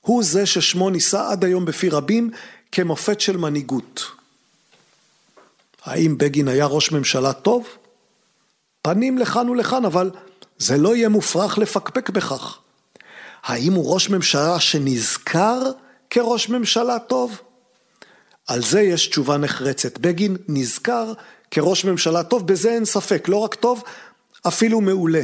הוא 0.00 0.24
זה 0.24 0.46
ששמו 0.46 0.90
נישא 0.90 1.28
עד 1.28 1.44
היום 1.44 1.64
בפי 1.64 1.88
רבים 1.88 2.30
כמופת 2.72 3.20
של 3.20 3.36
מנהיגות. 3.36 4.04
האם 5.84 6.18
בגין 6.18 6.48
היה 6.48 6.66
ראש 6.66 6.92
ממשלה 6.92 7.32
טוב? 7.32 7.66
פנים 8.82 9.18
לכאן 9.18 9.48
ולכאן, 9.48 9.84
אבל 9.84 10.10
זה 10.58 10.76
לא 10.76 10.96
יהיה 10.96 11.08
מופרך 11.08 11.58
לפקפק 11.58 12.10
בכך. 12.10 12.58
האם 13.42 13.72
הוא 13.72 13.94
ראש 13.94 14.10
ממשלה 14.10 14.60
שנזכר 14.60 15.62
כראש 16.12 16.48
ממשלה 16.48 16.98
טוב? 16.98 17.40
על 18.46 18.62
זה 18.62 18.80
יש 18.80 19.06
תשובה 19.06 19.36
נחרצת. 19.36 19.98
בגין 19.98 20.36
נזכר 20.48 21.12
כראש 21.50 21.84
ממשלה 21.84 22.22
טוב, 22.22 22.46
בזה 22.46 22.72
אין 22.72 22.84
ספק, 22.84 23.28
לא 23.28 23.36
רק 23.36 23.54
טוב, 23.54 23.82
אפילו 24.48 24.80
מעולה. 24.80 25.22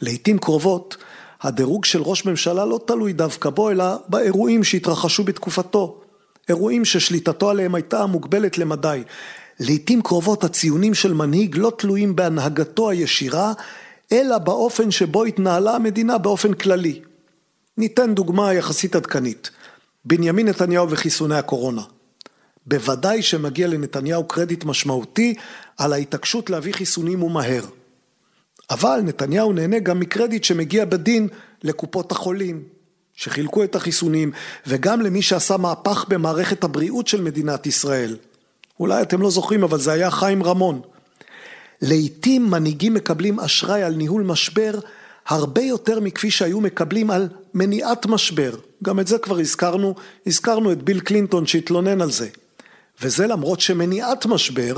לעיתים 0.00 0.38
קרובות, 0.38 0.96
הדירוג 1.42 1.84
של 1.84 2.02
ראש 2.02 2.24
ממשלה 2.24 2.64
לא 2.64 2.80
תלוי 2.86 3.12
דווקא 3.12 3.50
בו, 3.50 3.70
אלא 3.70 3.84
באירועים 4.08 4.64
שהתרחשו 4.64 5.24
בתקופתו. 5.24 6.00
אירועים 6.48 6.84
ששליטתו 6.84 7.50
עליהם 7.50 7.74
הייתה 7.74 8.06
מוגבלת 8.06 8.58
למדי. 8.58 9.02
לעתים 9.60 10.02
קרובות 10.02 10.44
הציונים 10.44 10.94
של 10.94 11.14
מנהיג 11.14 11.56
לא 11.56 11.72
תלויים 11.78 12.16
בהנהגתו 12.16 12.90
הישירה, 12.90 13.52
אלא 14.12 14.38
באופן 14.38 14.90
שבו 14.90 15.24
התנהלה 15.24 15.74
המדינה 15.74 16.18
באופן 16.18 16.54
כללי. 16.54 17.00
ניתן 17.78 18.14
דוגמה 18.14 18.54
יחסית 18.54 18.96
עדכנית. 18.96 19.50
בנימין 20.04 20.48
נתניהו 20.48 20.90
וחיסוני 20.90 21.34
הקורונה. 21.34 21.82
בוודאי 22.66 23.22
שמגיע 23.22 23.68
לנתניהו 23.68 24.24
קרדיט 24.24 24.64
משמעותי 24.64 25.34
על 25.78 25.92
ההתעקשות 25.92 26.50
להביא 26.50 26.72
חיסונים 26.72 27.22
ומהר. 27.22 27.64
אבל 28.70 29.00
נתניהו 29.04 29.52
נהנה 29.52 29.78
גם 29.78 30.00
מקרדיט 30.00 30.44
שמגיע 30.44 30.84
בדין 30.84 31.28
לקופות 31.62 32.12
החולים, 32.12 32.62
שחילקו 33.14 33.64
את 33.64 33.74
החיסונים, 33.74 34.32
וגם 34.66 35.00
למי 35.00 35.22
שעשה 35.22 35.56
מהפך 35.56 36.04
במערכת 36.08 36.64
הבריאות 36.64 37.06
של 37.08 37.20
מדינת 37.20 37.66
ישראל. 37.66 38.16
אולי 38.80 39.02
אתם 39.02 39.22
לא 39.22 39.30
זוכרים, 39.30 39.62
אבל 39.62 39.78
זה 39.78 39.92
היה 39.92 40.10
חיים 40.10 40.42
רמון. 40.42 40.80
לעתים 41.82 42.50
מנהיגים 42.50 42.94
מקבלים 42.94 43.40
אשראי 43.40 43.82
על 43.82 43.94
ניהול 43.94 44.22
משבר 44.22 44.78
הרבה 45.26 45.62
יותר 45.62 46.00
מכפי 46.00 46.30
שהיו 46.30 46.60
מקבלים 46.60 47.10
על 47.10 47.28
מניעת 47.54 48.06
משבר. 48.06 48.54
גם 48.82 49.00
את 49.00 49.06
זה 49.06 49.18
כבר 49.18 49.38
הזכרנו, 49.38 49.94
הזכרנו 50.26 50.72
את 50.72 50.82
ביל 50.82 51.00
קלינטון 51.00 51.46
שהתלונן 51.46 52.00
על 52.00 52.10
זה. 52.10 52.28
וזה 53.00 53.26
למרות 53.26 53.60
שמניעת 53.60 54.26
משבר, 54.26 54.74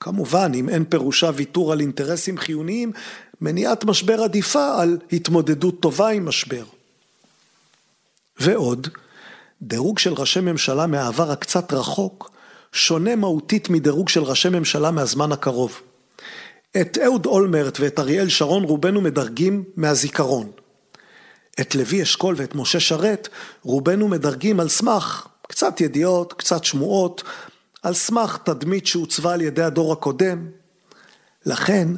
כמובן 0.00 0.52
אם 0.54 0.68
אין 0.68 0.84
פירושה 0.84 1.30
ויתור 1.34 1.72
על 1.72 1.80
אינטרסים 1.80 2.38
חיוניים, 2.38 2.92
מניעת 3.40 3.84
משבר 3.84 4.22
עדיפה 4.22 4.82
על 4.82 4.98
התמודדות 5.12 5.80
טובה 5.80 6.08
עם 6.08 6.26
משבר. 6.26 6.64
ועוד, 8.38 8.88
דירוג 9.62 9.98
של 9.98 10.12
ראשי 10.12 10.40
ממשלה 10.40 10.86
מהעבר 10.86 11.30
הקצת 11.30 11.72
רחוק, 11.72 12.30
שונה 12.72 13.16
מהותית 13.16 13.70
מדירוג 13.70 14.08
של 14.08 14.22
ראשי 14.22 14.48
ממשלה 14.48 14.90
מהזמן 14.90 15.32
הקרוב. 15.32 15.80
את 16.80 16.98
אהוד 17.04 17.26
אולמרט 17.26 17.80
ואת 17.80 17.98
אריאל 17.98 18.28
שרון 18.28 18.64
רובנו 18.64 19.00
מדרגים 19.00 19.64
מהזיכרון. 19.76 20.50
את 21.60 21.74
לוי 21.74 22.02
אשכול 22.02 22.34
ואת 22.38 22.54
משה 22.54 22.80
שרת 22.80 23.28
רובנו 23.62 24.08
מדרגים 24.08 24.60
על 24.60 24.68
סמך 24.68 25.26
קצת 25.48 25.80
ידיעות, 25.80 26.32
קצת 26.32 26.64
שמועות, 26.64 27.22
על 27.82 27.94
סמך 27.94 28.38
תדמית 28.44 28.86
שהוצבה 28.86 29.34
על 29.34 29.40
ידי 29.40 29.62
הדור 29.62 29.92
הקודם. 29.92 30.46
לכן 31.46 31.88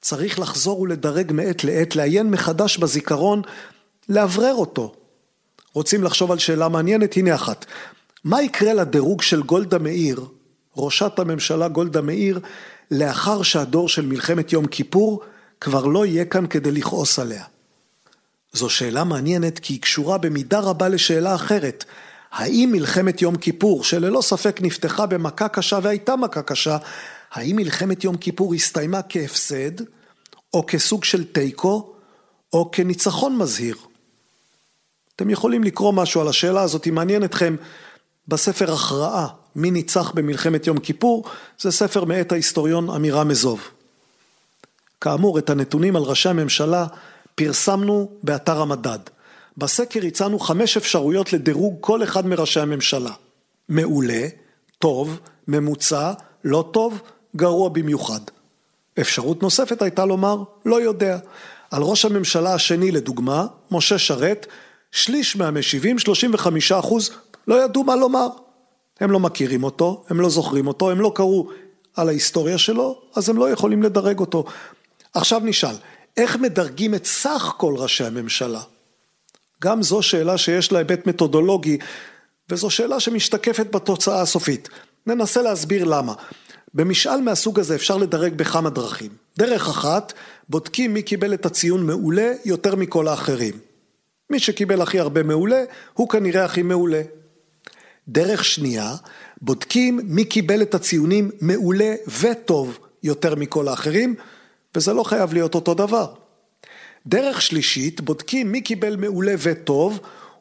צריך 0.00 0.38
לחזור 0.38 0.80
ולדרג 0.80 1.32
מעת 1.32 1.64
לעת, 1.64 1.96
לעיין 1.96 2.30
מחדש 2.30 2.78
בזיכרון, 2.78 3.42
לאוורר 4.08 4.54
אותו. 4.54 4.94
רוצים 5.72 6.04
לחשוב 6.04 6.32
על 6.32 6.38
שאלה 6.38 6.68
מעניינת? 6.68 7.16
הנה 7.16 7.34
אחת. 7.34 7.66
מה 8.24 8.42
יקרה 8.42 8.74
לדירוג 8.74 9.22
של 9.22 9.42
גולדה 9.42 9.78
מאיר, 9.78 10.24
ראשת 10.76 11.18
הממשלה 11.18 11.68
גולדה 11.68 12.00
מאיר, 12.00 12.40
לאחר 12.92 13.42
שהדור 13.42 13.88
של 13.88 14.06
מלחמת 14.06 14.52
יום 14.52 14.66
כיפור 14.66 15.22
כבר 15.60 15.86
לא 15.86 16.06
יהיה 16.06 16.24
כאן 16.24 16.46
כדי 16.46 16.70
לכעוס 16.72 17.18
עליה? 17.18 17.44
זו 18.52 18.70
שאלה 18.70 19.04
מעניינת 19.04 19.58
כי 19.58 19.72
היא 19.72 19.80
קשורה 19.80 20.18
במידה 20.18 20.60
רבה 20.60 20.88
לשאלה 20.88 21.34
אחרת. 21.34 21.84
האם 22.32 22.68
מלחמת 22.72 23.22
יום 23.22 23.36
כיפור, 23.36 23.84
שללא 23.84 24.22
ספק 24.22 24.60
נפתחה 24.62 25.06
במכה 25.06 25.48
קשה 25.48 25.78
והייתה 25.82 26.16
מכה 26.16 26.42
קשה, 26.42 26.76
האם 27.32 27.56
מלחמת 27.56 28.04
יום 28.04 28.16
כיפור 28.16 28.54
הסתיימה 28.54 29.00
כהפסד, 29.08 29.80
או 30.54 30.64
כסוג 30.66 31.04
של 31.04 31.24
תיקו, 31.24 31.94
או 32.52 32.70
כניצחון 32.70 33.36
מזהיר? 33.36 33.76
אתם 35.16 35.30
יכולים 35.30 35.64
לקרוא 35.64 35.92
משהו 35.92 36.20
על 36.20 36.28
השאלה 36.28 36.62
הזאת, 36.62 36.86
אם 36.86 36.94
מעניין 36.94 37.24
אתכם, 37.24 37.56
בספר 38.28 38.72
הכרעה, 38.72 39.28
מי 39.56 39.70
ניצח 39.70 40.10
במלחמת 40.10 40.66
יום 40.66 40.78
כיפור, 40.78 41.24
זה 41.60 41.70
ספר 41.70 42.04
מאת 42.04 42.32
ההיסטוריון 42.32 42.90
עמירם 42.90 43.30
אזוב. 43.30 43.60
כאמור, 45.00 45.38
את 45.38 45.50
הנתונים 45.50 45.96
על 45.96 46.02
ראשי 46.02 46.28
הממשלה 46.28 46.86
פרסמנו 47.34 48.10
באתר 48.22 48.60
המדד. 48.60 48.98
בסקר 49.56 50.00
הצענו 50.06 50.38
חמש 50.38 50.76
אפשרויות 50.76 51.32
לדירוג 51.32 51.76
כל 51.80 52.02
אחד 52.02 52.26
מראשי 52.26 52.60
הממשלה. 52.60 53.12
מעולה, 53.68 54.28
טוב, 54.78 55.18
ממוצע, 55.48 56.12
לא 56.44 56.68
טוב, 56.72 57.00
גרוע 57.36 57.68
במיוחד. 57.68 58.20
אפשרות 59.00 59.42
נוספת 59.42 59.82
הייתה 59.82 60.04
לומר, 60.04 60.42
לא 60.64 60.80
יודע. 60.80 61.18
על 61.70 61.82
ראש 61.82 62.04
הממשלה 62.04 62.54
השני 62.54 62.90
לדוגמה, 62.90 63.46
משה 63.70 63.98
שרת, 63.98 64.46
שליש 64.92 65.36
מהמשיבים, 65.36 65.98
35 65.98 66.72
אחוז, 66.72 67.10
לא 67.48 67.64
ידעו 67.64 67.84
מה 67.84 67.96
לומר. 67.96 68.28
הם 69.02 69.10
לא 69.10 69.20
מכירים 69.20 69.64
אותו, 69.64 70.04
הם 70.08 70.20
לא 70.20 70.28
זוכרים 70.28 70.66
אותו, 70.66 70.90
הם 70.90 71.00
לא 71.00 71.12
קראו 71.14 71.48
על 71.96 72.08
ההיסטוריה 72.08 72.58
שלו, 72.58 73.02
אז 73.14 73.28
הם 73.28 73.36
לא 73.36 73.50
יכולים 73.50 73.82
לדרג 73.82 74.18
אותו. 74.18 74.44
עכשיו 75.14 75.40
נשאל, 75.44 75.74
איך 76.16 76.36
מדרגים 76.36 76.94
את 76.94 77.06
סך 77.06 77.54
כל 77.56 77.74
ראשי 77.76 78.04
הממשלה? 78.04 78.60
גם 79.62 79.82
זו 79.82 80.02
שאלה 80.02 80.38
שיש 80.38 80.72
לה 80.72 80.78
היבט 80.78 81.06
מתודולוגי, 81.06 81.78
וזו 82.50 82.70
שאלה 82.70 83.00
שמשתקפת 83.00 83.66
בתוצאה 83.74 84.20
הסופית. 84.20 84.68
ננסה 85.06 85.42
להסביר 85.42 85.84
למה. 85.84 86.14
במשאל 86.74 87.20
מהסוג 87.20 87.60
הזה 87.60 87.74
אפשר 87.74 87.96
לדרג 87.96 88.34
בכמה 88.34 88.70
דרכים. 88.70 89.10
דרך 89.38 89.68
אחת, 89.68 90.12
בודקים 90.48 90.94
מי 90.94 91.02
קיבל 91.02 91.34
את 91.34 91.46
הציון 91.46 91.86
מעולה 91.86 92.32
יותר 92.44 92.76
מכל 92.76 93.08
האחרים. 93.08 93.54
מי 94.30 94.38
שקיבל 94.38 94.82
הכי 94.82 95.00
הרבה 95.00 95.22
מעולה, 95.22 95.64
הוא 95.94 96.08
כנראה 96.08 96.44
הכי 96.44 96.62
מעולה. 96.62 97.02
דרך 98.08 98.44
שנייה, 98.44 98.94
בודקים 99.40 100.00
מי 100.04 100.24
קיבל 100.24 100.62
את 100.62 100.74
הציונים 100.74 101.30
מעולה 101.40 101.94
וטוב 102.20 102.78
יותר 103.02 103.34
מכל 103.34 103.68
האחרים, 103.68 104.14
וזה 104.74 104.92
לא 104.92 105.02
חייב 105.02 105.32
להיות 105.32 105.54
אותו 105.54 105.74
דבר. 105.74 106.14
דרך 107.06 107.42
שלישית, 107.42 108.00
בודקים 108.00 108.52
מי 108.52 108.60
קיבל 108.60 108.96
מעולה 108.96 109.34
וטוב, 109.38 110.00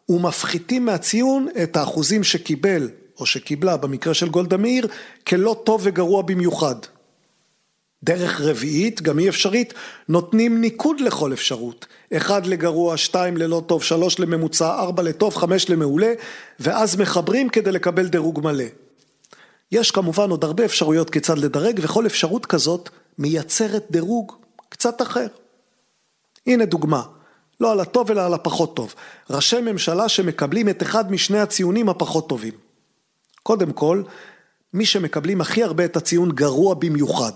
ומפחיתים 0.10 0.86
מהציון 0.86 1.48
את 1.64 1.78
האחוזים 1.78 2.24
שקיבל 2.24 2.90
או 3.20 3.26
שקיבלה 3.26 3.78
במקרה 3.78 4.14
של 4.14 4.30
גולדה 4.30 4.58
מאיר 4.58 4.88
כלא 5.28 5.62
טוב 5.64 5.82
וגרוע 5.84 6.22
במיוחד. 6.22 6.76
דרך 8.04 8.42
רביעית, 8.42 9.02
גם 9.02 9.18
היא 9.18 9.30
אפשרית, 9.30 9.74
נותנים 10.10 10.62
ניקוד 10.62 11.02
לכל 11.02 11.34
אפשרות. 11.34 11.86
אחד 12.14 12.46
לגרוע, 12.46 12.98
שתיים 12.98 13.38
ללא 13.38 13.64
טוב, 13.68 13.84
שלוש 13.84 14.20
לממוצע, 14.20 14.80
ארבע 14.80 15.04
לטוב, 15.04 15.36
חמש 15.36 15.70
למעולה, 15.70 16.14
ואז 16.60 16.96
מחברים 16.96 17.50
כדי 17.50 17.72
לקבל 17.72 18.08
דירוג 18.08 18.40
מלא. 18.44 18.66
יש 19.72 19.92
כמובן 19.92 20.30
עוד 20.30 20.44
הרבה 20.44 20.66
אפשרויות 20.66 21.10
כיצד 21.10 21.38
לדרג, 21.38 21.80
וכל 21.84 22.06
אפשרות 22.06 22.46
כזאת 22.46 22.90
מייצרת 23.18 23.86
דירוג 23.92 24.36
קצת 24.70 25.02
אחר. 25.02 25.28
הנה 26.48 26.66
דוגמה, 26.66 27.04
לא 27.60 27.72
על 27.72 27.80
הטוב 27.80 28.12
אלא 28.12 28.26
על 28.26 28.34
הפחות 28.34 28.76
טוב. 28.76 28.96
ראשי 29.30 29.62
ממשלה 29.62 30.10
שמקבלים 30.10 30.70
את 30.70 30.84
אחד 30.84 31.12
משני 31.12 31.40
הציונים 31.40 31.90
הפחות 31.90 32.30
טובים. 32.30 32.54
קודם 33.44 33.72
כל, 33.72 34.04
מי 34.74 34.86
שמקבלים 34.86 35.42
הכי 35.42 35.64
הרבה 35.64 35.86
את 35.86 35.98
הציון 35.98 36.32
גרוע 36.32 36.74
במיוחד. 36.74 37.32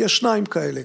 יש 0.00 0.16
שניים 0.16 0.46
כאלה, 0.46 0.80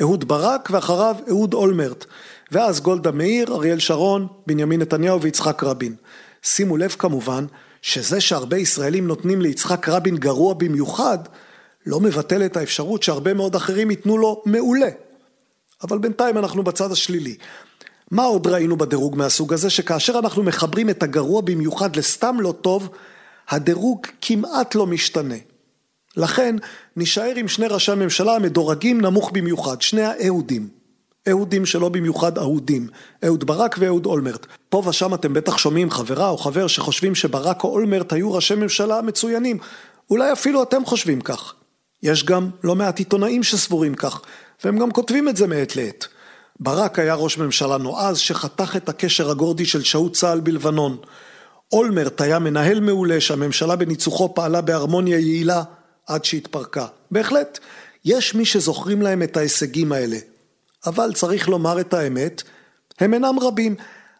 אהוד 0.00 0.28
ברק 0.28 0.68
ואחריו 0.72 1.16
אהוד 1.28 1.54
אולמרט, 1.54 2.04
ואז 2.52 2.80
גולדה 2.80 3.10
מאיר, 3.10 3.54
אריאל 3.54 3.78
שרון, 3.78 4.26
בנימין 4.46 4.82
נתניהו 4.82 5.22
ויצחק 5.22 5.64
רבין. 5.64 5.94
שימו 6.42 6.76
לב 6.76 6.94
כמובן 6.98 7.46
שזה 7.82 8.20
שהרבה 8.20 8.56
ישראלים 8.56 9.06
נותנים 9.06 9.40
ליצחק 9.40 9.88
רבין 9.88 10.16
גרוע 10.16 10.54
במיוחד, 10.54 11.18
לא 11.86 12.00
מבטל 12.00 12.44
את 12.46 12.56
האפשרות 12.56 13.02
שהרבה 13.02 13.34
מאוד 13.34 13.54
אחרים 13.54 13.90
ייתנו 13.90 14.18
לו 14.18 14.42
מעולה. 14.46 14.88
אבל 15.82 15.98
בינתיים 15.98 16.38
אנחנו 16.38 16.62
בצד 16.62 16.92
השלילי. 16.92 17.36
מה 18.10 18.24
עוד 18.24 18.46
ראינו 18.46 18.76
בדירוג 18.76 19.16
מהסוג 19.16 19.52
הזה? 19.52 19.70
שכאשר 19.70 20.18
אנחנו 20.18 20.42
מחברים 20.42 20.90
את 20.90 21.02
הגרוע 21.02 21.40
במיוחד 21.40 21.96
לסתם 21.96 22.40
לא 22.40 22.54
טוב, 22.60 22.88
הדירוג 23.48 24.06
כמעט 24.20 24.74
לא 24.74 24.86
משתנה. 24.86 25.34
לכן 26.16 26.56
נשאר 26.96 27.32
עם 27.36 27.48
שני 27.48 27.66
ראשי 27.66 27.92
הממשלה 27.92 28.36
המדורגים 28.36 29.00
נמוך 29.00 29.30
במיוחד, 29.32 29.82
שני 29.82 30.02
האהודים. 30.02 30.68
אהודים 31.28 31.66
שלא 31.66 31.88
במיוחד 31.88 32.38
אהודים, 32.38 32.88
אהוד 33.24 33.44
ברק 33.44 33.76
ואהוד 33.78 34.06
אולמרט. 34.06 34.46
פה 34.68 34.82
ושם 34.86 35.14
אתם 35.14 35.34
בטח 35.34 35.58
שומעים 35.58 35.90
חברה 35.90 36.28
או 36.28 36.38
חבר 36.38 36.66
שחושבים 36.66 37.14
שברק 37.14 37.64
או 37.64 37.68
אולמרט 37.68 38.12
היו 38.12 38.32
ראשי 38.32 38.54
ממשלה 38.54 39.02
מצוינים. 39.02 39.58
אולי 40.10 40.32
אפילו 40.32 40.62
אתם 40.62 40.84
חושבים 40.84 41.20
כך. 41.20 41.54
יש 42.02 42.24
גם 42.24 42.50
לא 42.64 42.74
מעט 42.74 42.98
עיתונאים 42.98 43.42
שסבורים 43.42 43.94
כך, 43.94 44.20
והם 44.64 44.78
גם 44.78 44.90
כותבים 44.90 45.28
את 45.28 45.36
זה 45.36 45.46
מעת 45.46 45.76
לעת. 45.76 46.06
ברק 46.60 46.98
היה 46.98 47.14
ראש 47.14 47.38
ממשלה 47.38 47.78
נועז 47.78 48.18
שחתך 48.18 48.76
את 48.76 48.88
הקשר 48.88 49.30
הגורדי 49.30 49.66
של 49.66 49.82
שהות 49.82 50.12
צה"ל 50.12 50.40
בלבנון. 50.40 50.96
אולמרט 51.72 52.20
היה 52.20 52.38
מנהל 52.38 52.80
מעולה 52.80 53.20
שהממשלה 53.20 53.76
בניצוחו 53.76 54.34
פעלה 54.34 54.60
בהרמוניה 54.60 55.18
יעילה 55.18 55.62
עד 56.06 56.24
שהתפרקה. 56.24 56.86
בהחלט, 57.10 57.58
יש 58.04 58.34
מי 58.34 58.44
שזוכרים 58.44 59.02
להם 59.02 59.22
את 59.22 59.36
ההישגים 59.36 59.92
האלה. 59.92 60.18
אבל 60.86 61.12
צריך 61.14 61.48
לומר 61.48 61.80
את 61.80 61.94
האמת, 61.94 62.42
הם 63.00 63.14
אינם 63.14 63.38
רבים. 63.40 63.74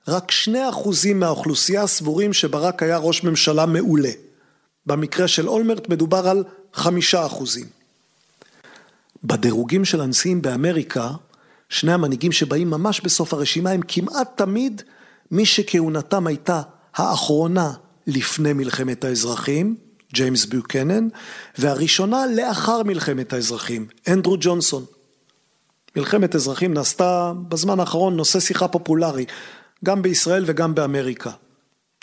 רק 0.08 0.30
שני 0.30 0.68
אחוזים 0.68 1.20
מהאוכלוסייה 1.20 1.86
סבורים 1.86 2.32
שברק 2.32 2.82
היה 2.82 2.96
ראש 2.96 3.24
ממשלה 3.24 3.66
מעולה. 3.66 4.10
במקרה 4.86 5.28
של 5.28 5.48
אולמרט 5.48 5.88
מדובר 5.88 6.28
על 6.28 6.44
חמישה 6.74 7.26
אחוזים. 7.26 7.66
בדירוגים 9.24 9.84
של 9.84 10.00
הנשיאים 10.00 10.42
באמריקה, 10.42 11.10
שני 11.68 11.92
המנהיגים 11.92 12.32
שבאים 12.32 12.70
ממש 12.70 13.00
בסוף 13.00 13.34
הרשימה 13.34 13.70
הם 13.70 13.80
כמעט 13.88 14.36
תמיד 14.36 14.82
מי 15.30 15.46
שכהונתם 15.46 16.26
הייתה 16.26 16.62
האחרונה 16.94 17.72
לפני 18.06 18.52
מלחמת 18.52 19.04
האזרחים, 19.04 19.76
ג'יימס 20.16 20.44
ביוקנן, 20.44 21.08
והראשונה 21.58 22.24
לאחר 22.36 22.82
מלחמת 22.82 23.32
האזרחים, 23.32 23.86
אנדרו 24.08 24.36
ג'ונסון. 24.40 24.84
מלחמת 25.96 26.34
אזרחים 26.34 26.74
נעשתה 26.74 27.32
בזמן 27.48 27.80
האחרון 27.80 28.16
נושא 28.16 28.40
שיחה 28.40 28.68
פופולרי, 28.68 29.24
גם 29.84 30.02
בישראל 30.02 30.44
וגם 30.46 30.74
באמריקה. 30.74 31.30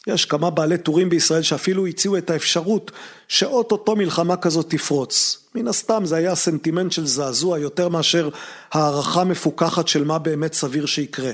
יש 0.07 0.26
כמה 0.26 0.49
בעלי 0.49 0.78
טורים 0.78 1.09
בישראל 1.09 1.41
שאפילו 1.41 1.88
הציעו 1.88 2.18
את 2.18 2.30
האפשרות 2.30 2.91
שאו-טו-טו 3.28 3.95
מלחמה 3.95 4.38
כזאת 4.38 4.70
תפרוץ. 4.70 5.43
מן 5.55 5.68
הסתם 5.68 6.05
זה 6.05 6.16
היה 6.16 6.36
סנטימנט 6.36 6.91
של 6.91 7.05
זעזוע 7.07 7.59
יותר 7.59 7.89
מאשר 7.89 8.30
הערכה 8.72 9.24
מפוכחת 9.24 9.88
של 9.88 10.03
מה 10.03 10.20
באמת 10.20 10.53
סביר 10.53 10.86
שיקרה. 10.86 11.32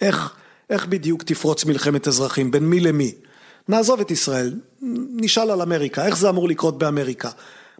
איך, 0.00 0.34
איך 0.70 0.86
בדיוק 0.86 1.22
תפרוץ 1.22 1.64
מלחמת 1.64 2.08
אזרחים, 2.08 2.50
בין 2.50 2.66
מי 2.66 2.80
למי? 2.80 3.14
נעזוב 3.68 4.00
את 4.00 4.10
ישראל, 4.10 4.54
נשאל 5.10 5.50
על 5.50 5.62
אמריקה, 5.62 6.06
איך 6.06 6.16
זה 6.16 6.28
אמור 6.28 6.48
לקרות 6.48 6.78
באמריקה? 6.78 7.30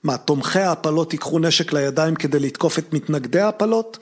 מה, 0.04 0.16
תומכי 0.16 0.59
ההפלות 0.59 1.12
ייקחו 1.12 1.38
נשק 1.38 1.72
לידיים 1.72 2.14
כדי 2.14 2.38
לתקוף 2.38 2.78
את 2.78 2.92
מתנגדי 2.92 3.40
ההפלות? 3.40 3.98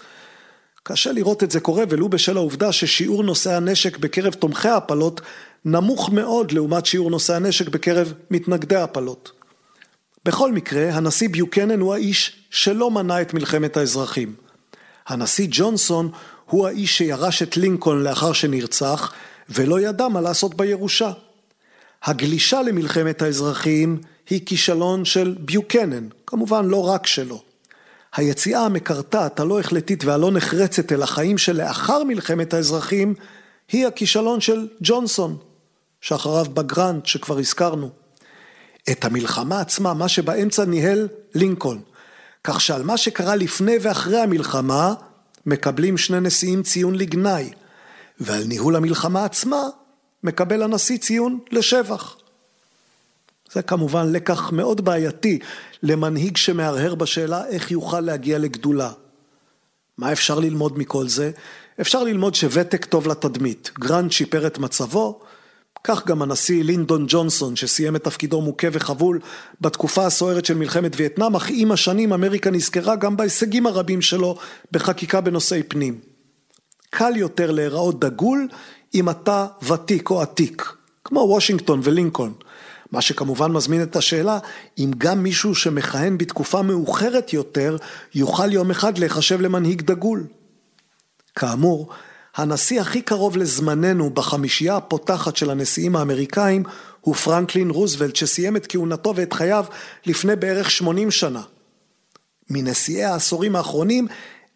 קשה 0.83 1.13
לראות 1.13 1.43
את 1.43 1.51
זה 1.51 1.61
קורה 1.61 1.85
ולו 1.89 2.09
בשל 2.09 2.37
העובדה 2.37 2.73
ששיעור 2.73 3.23
נושאי 3.23 3.55
הנשק 3.55 3.99
בקרב 3.99 4.33
תומכי 4.33 4.69
ההפלות 4.69 5.21
נמוך 5.65 6.11
מאוד 6.11 6.53
לעומת 6.53 6.87
שיעור 6.87 7.11
נושאי 7.11 7.35
הנשק 7.35 7.69
בקרב 7.69 8.13
מתנגדי 8.31 8.77
ההפלות. 8.77 9.33
בכל 10.25 10.53
מקרה, 10.53 10.91
הנשיא 10.95 11.29
ביוקנן 11.29 11.81
הוא 11.81 11.95
האיש 11.95 12.47
שלא 12.51 12.91
מנע 12.91 13.23
את 13.23 13.35
מלחמת 13.35 13.77
האזרחים. 13.77 14.35
הנשיא 15.07 15.47
ג'ונסון 15.51 16.11
הוא 16.47 16.67
האיש 16.67 16.99
שירש 16.99 17.43
את 17.43 17.57
לינקולן 17.57 18.03
לאחר 18.03 18.33
שנרצח 18.33 19.13
ולא 19.49 19.81
ידע 19.81 20.09
מה 20.09 20.21
לעשות 20.21 20.55
בירושה. 20.55 21.13
הגלישה 22.05 22.63
למלחמת 22.63 23.23
האזרחים 23.23 24.01
היא 24.31 24.47
כישלון 24.47 25.05
של 25.05 25.37
ביוקנן, 25.41 26.09
כמובן 26.27 26.65
לא 26.65 26.89
רק 26.89 27.07
שלו. 27.07 27.43
היציאה 28.17 28.61
המקרטעת, 28.61 29.41
הלא 29.41 29.61
החלטית 29.61 30.05
והלא 30.05 30.31
נחרצת 30.31 30.93
אל 30.93 31.03
החיים 31.03 31.39
שלאחר 31.39 32.05
מלחמת 32.05 32.55
האזרחים, 32.55 33.15
היא 33.73 33.87
הכישלון 33.87 34.41
של 34.41 34.69
ג'ונסון, 34.83 35.37
שאחריו 36.01 36.47
בגרנט 36.55 37.07
שכבר 37.07 37.39
הזכרנו. 37.39 37.91
את 38.91 39.05
המלחמה 39.05 39.61
עצמה, 39.61 39.95
מה 39.95 40.09
שבאמצע 40.09 40.65
ניהל 40.65 41.09
לינקולן. 41.35 41.81
כך 42.45 42.61
שעל 42.61 42.83
מה 42.83 42.97
שקרה 42.97 43.37
לפני 43.37 43.77
ואחרי 43.81 44.21
המלחמה, 44.21 44.95
מקבלים 45.47 45.99
שני 45.99 46.21
נשיאים 46.21 46.63
ציון 46.63 46.95
לגנאי, 46.95 47.51
ועל 48.21 48.45
ניהול 48.45 48.77
המלחמה 48.77 49.25
עצמה, 49.25 49.63
מקבל 50.25 50.63
הנשיא 50.63 50.99
ציון 50.99 51.39
לשבח. 51.51 52.17
זה 53.53 53.63
כמובן 53.63 54.13
לקח 54.13 54.53
מאוד 54.53 54.85
בעייתי 54.85 55.39
למנהיג 55.83 56.37
שמהרהר 56.37 56.95
בשאלה 56.95 57.47
איך 57.47 57.71
יוכל 57.71 58.01
להגיע 58.01 58.39
לגדולה. 58.39 58.91
מה 59.99 60.13
אפשר 60.13 60.39
ללמוד 60.39 60.79
מכל 60.79 61.09
זה? 61.09 61.31
אפשר 61.81 62.03
ללמוד 62.03 62.35
שוותק 62.35 62.85
טוב 62.85 63.09
לתדמית. 63.09 63.71
גרנט 63.79 64.13
שיפר 64.13 64.47
את 64.47 64.59
מצבו, 64.59 65.21
כך 65.85 66.07
גם 66.07 66.23
הנשיא 66.23 66.65
לינדון 66.65 67.05
ג'ונסון 67.09 67.57
שסיים 67.57 67.97
את 67.97 68.05
תפקידו 68.05 68.41
מוכה 68.41 68.67
וחבול 68.73 69.21
בתקופה 69.61 70.07
הסוערת 70.07 70.45
של 70.45 70.55
מלחמת 70.55 70.93
וייטנאם, 70.97 71.37
אך 71.37 71.47
עם 71.51 71.73
השנים 71.73 72.13
אמריקה 72.13 72.51
נזכרה 72.51 72.97
גם 72.97 73.17
בהישגים 73.17 73.67
הרבים 73.67 74.03
שלו 74.03 74.39
בחקיקה 74.73 75.21
בנושאי 75.21 75.63
פנים. 75.63 76.01
קל 76.91 77.17
יותר 77.17 77.51
להיראות 77.51 78.01
דגול 78.01 78.49
אם 78.95 79.11
אתה 79.11 79.47
ותיק 79.63 80.11
או 80.11 80.23
עתיק, 80.23 80.73
כמו 81.05 81.21
וושינגטון 81.21 81.81
ולינקולן. 81.83 82.33
מה 82.93 83.01
שכמובן 83.01 83.53
מזמין 83.53 83.83
את 83.83 83.97
השאלה, 83.97 84.39
אם 84.79 84.91
גם 84.99 85.23
מישהו 85.23 85.55
שמכהן 85.55 86.19
בתקופה 86.19 86.63
מאוחרת 86.63 87.33
יותר, 87.33 87.77
יוכל 88.15 88.53
יום 88.53 88.71
אחד 88.71 88.99
להיחשב 88.99 89.41
למנהיג 89.41 89.83
דגול. 89.83 90.27
כאמור, 91.35 91.89
הנשיא 92.37 92.81
הכי 92.81 93.03
קרוב 93.03 93.37
לזמננו 93.37 94.11
בחמישייה 94.11 94.77
הפותחת 94.77 95.37
של 95.37 95.51
הנשיאים 95.51 95.97
האמריקאים 95.97 96.63
הוא 97.01 97.15
פרנקלין 97.15 97.71
רוזוולט 97.71 98.17
שסיים 98.17 98.57
את 98.57 98.67
כהונתו 98.69 99.17
ואת 99.17 99.33
חייו 99.33 99.65
לפני 100.07 100.37
בערך 100.37 100.71
80 100.71 101.11
שנה. 101.11 101.43
מנשיאי 102.51 103.05
העשורים 103.05 103.57
האחרונים 103.57 104.07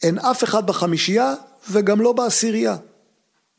אין 0.02 0.18
אף 0.18 0.44
אחד 0.44 0.66
בחמישייה 0.66 1.34
וגם 1.70 2.00
לא 2.00 2.12
בעשירייה. 2.12 2.76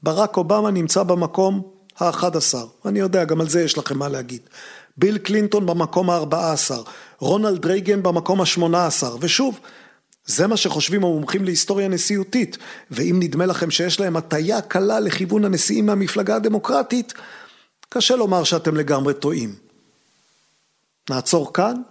ברק 0.03 0.37
אובמה 0.37 0.71
נמצא 0.71 1.03
במקום 1.03 1.61
האחד 1.97 2.35
עשר, 2.35 2.65
אני 2.85 2.99
יודע, 2.99 3.23
גם 3.23 3.41
על 3.41 3.49
זה 3.49 3.61
יש 3.61 3.77
לכם 3.77 3.97
מה 3.97 4.09
להגיד. 4.09 4.41
ביל 4.97 5.17
קלינטון 5.17 5.65
במקום 5.65 6.09
הארבעה 6.09 6.53
עשר, 6.53 6.83
רונלד 7.19 7.65
רייגן 7.65 8.03
במקום 8.03 8.41
השמונה 8.41 8.85
עשר, 8.85 9.17
ושוב, 9.19 9.59
זה 10.25 10.47
מה 10.47 10.57
שחושבים 10.57 11.03
המומחים 11.03 11.43
להיסטוריה 11.43 11.87
נשיאותית, 11.87 12.57
ואם 12.91 13.17
נדמה 13.19 13.45
לכם 13.45 13.71
שיש 13.71 13.99
להם 13.99 14.17
הטיה 14.17 14.61
קלה 14.61 14.99
לכיוון 14.99 15.45
הנשיאים 15.45 15.85
מהמפלגה 15.85 16.35
הדמוקרטית, 16.35 17.13
קשה 17.89 18.15
לומר 18.15 18.43
שאתם 18.43 18.75
לגמרי 18.75 19.13
טועים. 19.13 19.55
נעצור 21.09 21.53
כאן? 21.53 21.81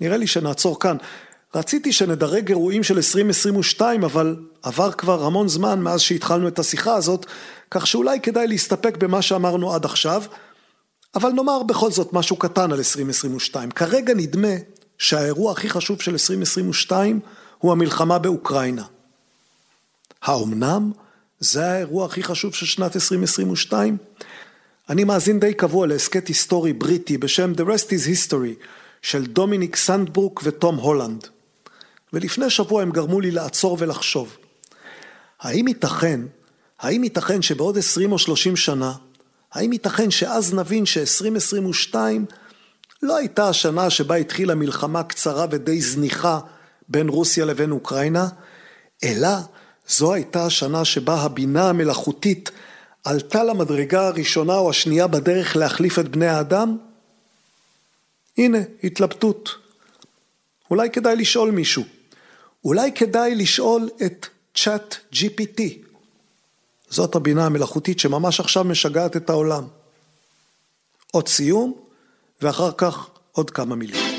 נראה 0.00 0.16
לי 0.16 0.26
שנעצור 0.26 0.80
כאן. 0.80 0.96
רציתי 1.54 1.92
שנדרג 1.92 2.48
אירועים 2.48 2.82
של 2.82 2.96
2022, 2.96 4.04
אבל 4.04 4.36
עבר 4.62 4.92
כבר 4.92 5.24
המון 5.24 5.48
זמן 5.48 5.80
מאז 5.80 6.00
שהתחלנו 6.00 6.48
את 6.48 6.58
השיחה 6.58 6.94
הזאת, 6.94 7.26
כך 7.70 7.86
שאולי 7.86 8.20
כדאי 8.20 8.46
להסתפק 8.46 8.96
במה 8.96 9.22
שאמרנו 9.22 9.74
עד 9.74 9.84
עכשיו, 9.84 10.22
אבל 11.14 11.30
נאמר 11.30 11.62
בכל 11.62 11.90
זאת 11.90 12.12
משהו 12.12 12.36
קטן 12.36 12.72
על 12.72 12.78
2022. 12.78 13.70
כרגע 13.70 14.14
נדמה 14.14 14.54
שהאירוע 14.98 15.52
הכי 15.52 15.68
חשוב 15.68 16.00
של 16.02 16.12
2022 16.12 17.20
הוא 17.58 17.72
המלחמה 17.72 18.18
באוקראינה. 18.18 18.84
האומנם 20.22 20.92
זה 21.40 21.66
האירוע 21.66 22.06
הכי 22.06 22.22
חשוב 22.22 22.54
של 22.54 22.66
שנת 22.66 22.96
2022? 22.96 23.96
אני 24.88 25.04
מאזין 25.04 25.40
די 25.40 25.54
קבוע 25.54 25.86
להסכת 25.86 26.28
היסטורי 26.28 26.72
בריטי 26.72 27.18
בשם 27.18 27.52
The 27.56 27.62
Rest 27.62 27.88
is 27.88 28.30
History 28.30 28.64
של 29.02 29.26
דומיניק 29.26 29.76
סנדברוק 29.76 30.40
וטום 30.44 30.76
הולנד. 30.76 31.33
ולפני 32.14 32.50
שבוע 32.50 32.82
הם 32.82 32.90
גרמו 32.90 33.20
לי 33.20 33.30
לעצור 33.30 33.76
ולחשוב. 33.80 34.36
האם 35.40 35.68
ייתכן, 35.68 36.20
האם 36.80 37.04
ייתכן 37.04 37.42
שבעוד 37.42 37.78
20 37.78 38.12
או 38.12 38.18
30 38.18 38.56
שנה, 38.56 38.92
האם 39.52 39.72
ייתכן 39.72 40.10
שאז 40.10 40.54
נבין 40.54 40.86
ש-2022 40.86 41.94
לא 43.02 43.16
הייתה 43.16 43.48
השנה 43.48 43.90
שבה 43.90 44.14
התחילה 44.14 44.54
מלחמה 44.54 45.02
קצרה 45.02 45.46
ודי 45.50 45.80
זניחה 45.80 46.38
בין 46.88 47.08
רוסיה 47.08 47.44
לבין 47.44 47.70
אוקראינה, 47.70 48.28
אלא 49.04 49.28
זו 49.88 50.14
הייתה 50.14 50.46
השנה 50.46 50.84
שבה 50.84 51.14
הבינה 51.14 51.68
המלאכותית 51.68 52.50
עלתה 53.04 53.44
למדרגה 53.44 54.06
הראשונה 54.06 54.54
או 54.54 54.70
השנייה 54.70 55.06
בדרך 55.06 55.56
להחליף 55.56 55.98
את 55.98 56.08
בני 56.08 56.26
האדם? 56.26 56.76
הנה, 58.38 58.58
התלבטות. 58.84 59.50
אולי 60.70 60.90
כדאי 60.90 61.16
לשאול 61.16 61.50
מישהו. 61.50 61.82
אולי 62.64 62.92
כדאי 62.92 63.34
לשאול 63.34 63.90
את 64.06 64.26
צ'אט 64.54 64.96
GPT. 65.12 65.62
זאת 66.88 67.14
הבינה 67.14 67.46
המלאכותית 67.46 67.98
שממש 67.98 68.40
עכשיו 68.40 68.64
משגעת 68.64 69.16
את 69.16 69.30
העולם. 69.30 69.64
עוד 71.12 71.28
סיום, 71.28 71.74
ואחר 72.42 72.70
כך 72.76 73.08
עוד 73.32 73.50
כמה 73.50 73.74
מילים. 73.74 74.13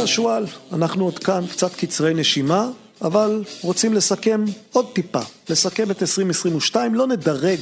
והשועל, 0.00 0.46
אנחנו 0.72 1.04
עוד 1.04 1.18
כאן 1.18 1.46
קצת 1.46 1.74
קצרי 1.74 2.14
נשימה, 2.14 2.68
אבל 3.02 3.44
רוצים 3.62 3.94
לסכם 3.94 4.44
עוד 4.72 4.86
טיפה, 4.92 5.20
לסכם 5.48 5.90
את 5.90 6.02
2022, 6.02 6.94
לא 6.94 7.06
נדרג 7.06 7.60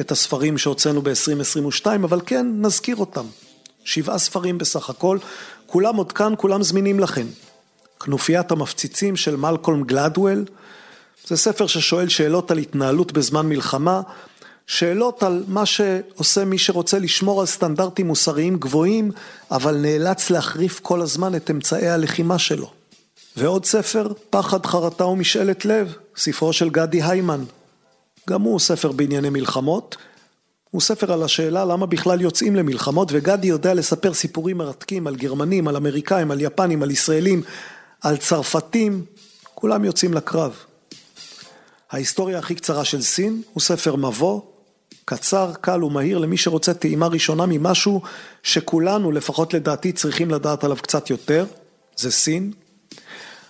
את 0.00 0.10
הספרים 0.10 0.58
שהוצאנו 0.58 1.02
ב-2022, 1.02 1.86
אבל 2.04 2.20
כן, 2.26 2.46
נזכיר 2.54 2.96
אותם. 2.96 3.24
שבעה 3.84 4.18
ספרים 4.18 4.58
בסך 4.58 4.90
הכל, 4.90 5.18
כולם 5.66 5.96
עוד 5.96 6.12
כאן, 6.12 6.34
כולם 6.36 6.62
זמינים 6.62 7.00
לכם. 7.00 7.26
כנופיית 8.00 8.50
המפציצים 8.50 9.16
של 9.16 9.36
מלקולם 9.36 9.84
גלדוול, 9.84 10.44
זה 11.26 11.36
ספר 11.36 11.66
ששואל 11.66 12.08
שאלות 12.08 12.50
על 12.50 12.58
התנהלות 12.58 13.12
בזמן 13.12 13.48
מלחמה, 13.48 14.00
שאלות 14.70 15.22
על 15.22 15.44
מה 15.48 15.66
שעושה 15.66 16.44
מי 16.44 16.58
שרוצה 16.58 16.98
לשמור 16.98 17.40
על 17.40 17.46
סטנדרטים 17.46 18.06
מוסריים 18.06 18.56
גבוהים, 18.56 19.10
אבל 19.50 19.76
נאלץ 19.76 20.30
להחריף 20.30 20.80
כל 20.82 21.00
הזמן 21.00 21.34
את 21.34 21.50
אמצעי 21.50 21.88
הלחימה 21.88 22.38
שלו. 22.38 22.72
ועוד 23.36 23.64
ספר, 23.64 24.12
פחד, 24.30 24.66
חרטה 24.66 25.04
ומשאלת 25.04 25.64
לב, 25.64 25.94
ספרו 26.16 26.52
של 26.52 26.70
גדי 26.70 27.02
היימן. 27.02 27.44
גם 28.28 28.42
הוא 28.42 28.58
ספר 28.58 28.92
בענייני 28.92 29.30
מלחמות. 29.30 29.96
הוא 30.70 30.80
ספר 30.80 31.12
על 31.12 31.22
השאלה 31.22 31.64
למה 31.64 31.86
בכלל 31.86 32.20
יוצאים 32.20 32.56
למלחמות, 32.56 33.08
וגדי 33.12 33.46
יודע 33.46 33.74
לספר 33.74 34.14
סיפורים 34.14 34.58
מרתקים 34.58 35.06
על 35.06 35.16
גרמנים, 35.16 35.68
על 35.68 35.76
אמריקאים, 35.76 36.30
על 36.30 36.40
יפנים, 36.40 36.82
על 36.82 36.90
ישראלים, 36.90 37.42
על 38.00 38.16
צרפתים, 38.16 39.04
כולם 39.54 39.84
יוצאים 39.84 40.14
לקרב. 40.14 40.56
ההיסטוריה 41.90 42.38
הכי 42.38 42.54
קצרה 42.54 42.84
של 42.84 43.02
סין 43.02 43.42
הוא 43.52 43.60
ספר 43.60 43.96
מבוא, 43.96 44.40
קצר, 45.04 45.52
קל 45.60 45.84
ומהיר 45.84 46.18
למי 46.18 46.36
שרוצה 46.36 46.74
טעימה 46.74 47.06
ראשונה 47.06 47.46
ממשהו 47.46 48.02
שכולנו, 48.42 49.12
לפחות 49.12 49.54
לדעתי, 49.54 49.92
צריכים 49.92 50.30
לדעת 50.30 50.64
עליו 50.64 50.76
קצת 50.76 51.10
יותר, 51.10 51.44
זה 51.96 52.10
סין. 52.10 52.52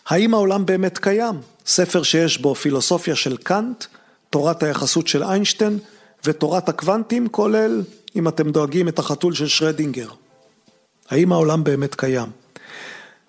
האם 0.06 0.34
העולם 0.34 0.66
באמת 0.66 0.98
קיים? 0.98 1.34
ספר 1.66 2.02
שיש 2.02 2.38
בו 2.38 2.54
פילוסופיה 2.54 3.16
של 3.16 3.36
קאנט, 3.36 3.84
תורת 4.30 4.62
היחסות 4.62 5.08
של 5.08 5.22
איינשטיין 5.22 5.78
ותורת 6.24 6.68
הקוונטים, 6.68 7.28
כולל, 7.28 7.82
אם 8.16 8.28
אתם 8.28 8.50
דואגים, 8.50 8.88
את 8.88 8.98
החתול 8.98 9.34
של 9.34 9.48
שרדינגר. 9.48 10.08
האם 11.10 11.32
העולם 11.32 11.64
באמת 11.64 11.94
קיים? 11.94 12.28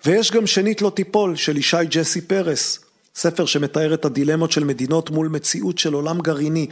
ויש 0.04 0.32
גם 0.32 0.46
שנית 0.46 0.82
לא 0.82 0.90
תיפול 0.90 1.36
של 1.36 1.56
ישי 1.56 1.76
ג'סי 1.90 2.20
פרס, 2.20 2.78
ספר 3.14 3.46
שמתאר 3.46 3.94
את 3.94 4.04
הדילמות 4.04 4.52
של 4.52 4.64
מדינות 4.64 5.10
מול 5.10 5.28
מציאות 5.28 5.78
של 5.78 5.94
עולם 5.94 6.20
גרעיני. 6.20 6.66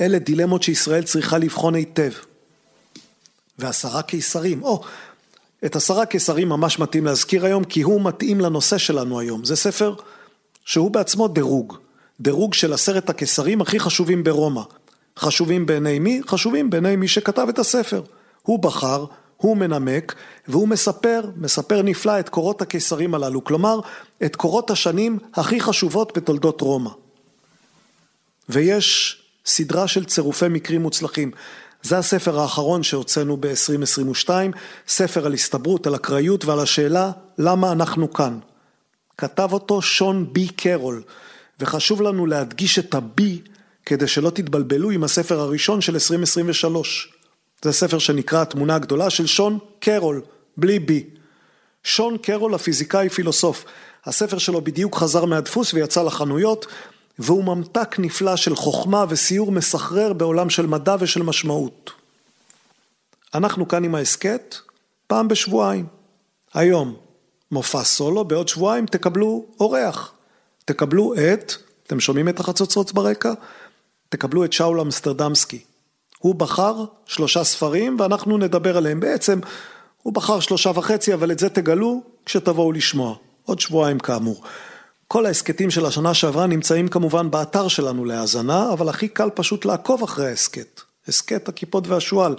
אלה 0.00 0.18
דילמות 0.18 0.62
שישראל 0.62 1.02
צריכה 1.02 1.38
לבחון 1.38 1.74
היטב. 1.74 2.10
ועשרה 3.58 4.02
קיסרים, 4.02 4.62
או, 4.62 4.82
את 5.64 5.76
עשרה 5.76 6.06
קיסרים 6.06 6.48
ממש 6.48 6.78
מתאים 6.78 7.04
להזכיר 7.04 7.44
היום, 7.44 7.64
כי 7.64 7.82
הוא 7.82 8.04
מתאים 8.04 8.40
לנושא 8.40 8.78
שלנו 8.78 9.20
היום. 9.20 9.44
זה 9.44 9.56
ספר 9.56 9.94
שהוא 10.64 10.90
בעצמו 10.90 11.28
דירוג. 11.28 11.76
דירוג 12.20 12.54
של 12.54 12.72
עשרת 12.72 13.10
הקיסרים 13.10 13.60
הכי 13.60 13.80
חשובים 13.80 14.24
ברומא. 14.24 14.62
חשובים 15.18 15.66
בעיני 15.66 15.98
מי? 15.98 16.20
חשובים 16.26 16.70
בעיני 16.70 16.96
מי 16.96 17.08
שכתב 17.08 17.46
את 17.48 17.58
הספר. 17.58 18.02
הוא 18.42 18.58
בחר, 18.58 19.04
הוא 19.36 19.56
מנמק, 19.56 20.14
והוא 20.48 20.68
מספר, 20.68 21.20
מספר 21.36 21.82
נפלא 21.82 22.20
את 22.20 22.28
קורות 22.28 22.62
הקיסרים 22.62 23.14
הללו, 23.14 23.44
כלומר, 23.44 23.80
את 24.24 24.36
קורות 24.36 24.70
השנים 24.70 25.18
הכי 25.34 25.60
חשובות 25.60 26.16
בתולדות 26.16 26.60
רומא. 26.60 26.90
ויש 28.48 29.20
סדרה 29.46 29.88
של 29.88 30.04
צירופי 30.04 30.48
מקרים 30.48 30.82
מוצלחים. 30.82 31.30
זה 31.82 31.98
הספר 31.98 32.40
האחרון 32.40 32.82
שהוצאנו 32.82 33.36
ב-2022, 33.40 34.28
ספר 34.88 35.26
על 35.26 35.34
הסתברות, 35.34 35.86
על 35.86 35.94
אקראיות 35.94 36.44
ועל 36.44 36.60
השאלה 36.60 37.10
למה 37.38 37.72
אנחנו 37.72 38.12
כאן. 38.12 38.38
כתב 39.18 39.48
אותו 39.52 39.82
שון 39.82 40.32
בי 40.32 40.48
קרול, 40.48 41.02
וחשוב 41.60 42.02
לנו 42.02 42.26
להדגיש 42.26 42.78
את 42.78 42.94
הבי 42.94 43.40
כדי 43.86 44.06
שלא 44.06 44.30
תתבלבלו 44.30 44.90
עם 44.90 45.04
הספר 45.04 45.40
הראשון 45.40 45.80
של 45.80 45.94
2023. 45.94 47.12
זה 47.62 47.72
ספר 47.72 47.98
שנקרא 47.98 48.42
התמונה 48.42 48.74
הגדולה 48.74 49.10
של 49.10 49.26
שון 49.26 49.58
קרול, 49.80 50.22
בלי 50.56 50.78
בי. 50.78 51.04
שון 51.84 52.18
קרול 52.18 52.54
הפיזיקאי 52.54 53.08
פילוסוף, 53.08 53.64
הספר 54.04 54.38
שלו 54.38 54.60
בדיוק 54.60 54.96
חזר 54.96 55.24
מהדפוס 55.24 55.74
ויצא 55.74 56.02
לחנויות, 56.02 56.66
והוא 57.18 57.44
ממתק 57.44 57.96
נפלא 57.98 58.36
של 58.36 58.56
חוכמה 58.56 59.04
וסיור 59.08 59.52
מסחרר 59.52 60.12
בעולם 60.12 60.50
של 60.50 60.66
מדע 60.66 60.96
ושל 61.00 61.22
משמעות. 61.22 61.90
אנחנו 63.34 63.68
כאן 63.68 63.84
עם 63.84 63.94
ההסכת 63.94 64.56
פעם 65.06 65.28
בשבועיים. 65.28 65.86
היום 66.54 66.96
מופע 67.50 67.84
סולו, 67.84 68.24
בעוד 68.24 68.48
שבועיים 68.48 68.86
תקבלו 68.86 69.44
אורח. 69.60 70.12
תקבלו 70.64 71.14
את, 71.14 71.52
אתם 71.86 72.00
שומעים 72.00 72.28
את 72.28 72.40
החצוצרות 72.40 72.92
ברקע? 72.92 73.32
תקבלו 74.08 74.44
את 74.44 74.52
שאול 74.52 74.80
אמסטרדמסקי. 74.80 75.64
הוא 76.18 76.34
בחר 76.34 76.84
שלושה 77.06 77.44
ספרים 77.44 77.96
ואנחנו 78.00 78.38
נדבר 78.38 78.76
עליהם. 78.76 79.00
בעצם 79.00 79.40
הוא 80.02 80.12
בחר 80.12 80.40
שלושה 80.40 80.70
וחצי, 80.74 81.14
אבל 81.14 81.32
את 81.32 81.38
זה 81.38 81.48
תגלו 81.48 82.02
כשתבואו 82.26 82.72
לשמוע. 82.72 83.16
עוד 83.44 83.60
שבועיים 83.60 83.98
כאמור. 83.98 84.42
כל 85.08 85.26
ההסכתים 85.26 85.70
של 85.70 85.86
השנה 85.86 86.14
שעברה 86.14 86.46
נמצאים 86.46 86.88
כמובן 86.88 87.30
באתר 87.30 87.68
שלנו 87.68 88.04
להאזנה, 88.04 88.72
אבל 88.72 88.88
הכי 88.88 89.08
קל 89.08 89.30
פשוט 89.34 89.64
לעקוב 89.64 90.02
אחרי 90.02 90.26
ההסכת. 90.26 90.80
הסכת 91.08 91.48
הכיפות 91.48 91.88
והשועל. 91.88 92.36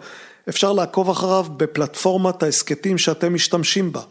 אפשר 0.50 0.74
לעקוב 0.74 1.10
אחריו 1.10 1.46
בפלטפורמת 1.58 2.44
ההסכתים 2.44 2.98
שאתם 2.98 3.34
משתמשים 3.34 3.92
בה. 3.92 4.02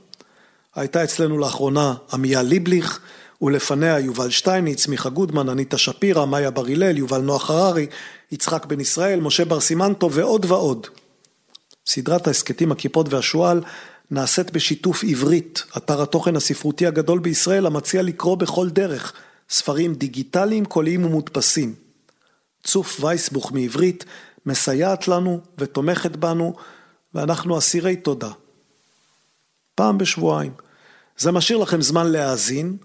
הייתה 0.74 1.04
אצלנו 1.04 1.38
לאחרונה 1.38 1.94
עמיה 2.12 2.42
ליבליך, 2.42 3.00
ולפניה 3.42 3.98
יובל 3.98 4.30
שטייניץ, 4.30 4.86
מיכה 4.86 5.08
גודמן, 5.08 5.48
אניטה 5.48 5.78
שפירא, 5.78 6.24
מאיה 6.24 6.50
בר 6.50 6.66
הלל, 6.66 6.98
יובל 6.98 7.20
נוח 7.20 7.50
הררי, 7.50 7.86
יצחק 8.32 8.66
בן 8.66 8.80
ישראל, 8.80 9.20
משה 9.20 9.44
בר 9.44 9.60
סימנטו 9.60 10.12
ועוד 10.12 10.44
ועוד. 10.44 10.86
סדרת 11.86 12.26
ההסכתים 12.26 12.72
הכיפות 12.72 13.12
והשועל 13.12 13.60
נעשית 14.10 14.50
בשיתוף 14.50 15.04
עברית, 15.04 15.62
אתר 15.76 16.02
התוכן 16.02 16.36
הספרותי 16.36 16.86
הגדול 16.86 17.18
בישראל 17.18 17.66
המציע 17.66 18.02
לקרוא 18.02 18.36
בכל 18.36 18.70
דרך 18.70 19.12
ספרים 19.50 19.94
דיגיטליים, 19.94 20.64
קוליים 20.64 21.04
ומודפסים. 21.04 21.74
צוף 22.64 23.04
וייסבוך 23.04 23.52
מעברית 23.52 24.04
מסייעת 24.46 25.08
לנו 25.08 25.40
ותומכת 25.58 26.16
בנו 26.16 26.54
ואנחנו 27.14 27.58
אסירי 27.58 27.96
תודה. 27.96 28.30
פעם 29.74 29.98
בשבועיים. 29.98 30.52
זה 31.18 31.32
משאיר 31.32 31.58
לכם 31.58 31.82
זמן 31.82 32.06
להאזין 32.06 32.76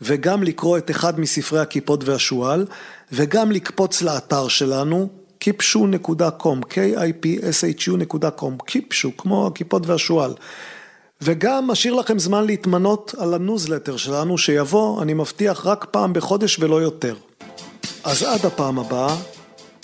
וגם 0.00 0.42
לקרוא 0.42 0.78
את 0.78 0.90
אחד 0.90 1.20
מספרי 1.20 1.60
הכיפות 1.60 2.04
והשועל 2.04 2.66
וגם 3.12 3.52
לקפוץ 3.52 4.02
לאתר 4.02 4.48
שלנו 4.48 5.08
kipshu.com, 5.44 6.64
k-i-p-s-h-u.com, 6.68 8.64
קיפשו, 8.66 9.16
כמו 9.16 9.46
הכיפות 9.46 9.86
והשועל. 9.86 10.34
וגם 11.20 11.66
משאיר 11.66 11.94
לכם 11.94 12.18
זמן 12.18 12.46
להתמנות 12.46 13.14
על 13.18 13.34
הניוזלטר 13.34 13.96
שלנו, 13.96 14.38
שיבוא, 14.38 15.02
אני 15.02 15.14
מבטיח, 15.14 15.66
רק 15.66 15.86
פעם 15.90 16.12
בחודש 16.12 16.58
ולא 16.58 16.82
יותר. 16.82 17.14
אז 18.04 18.22
עד 18.22 18.46
הפעם 18.46 18.78
הבאה, 18.78 19.16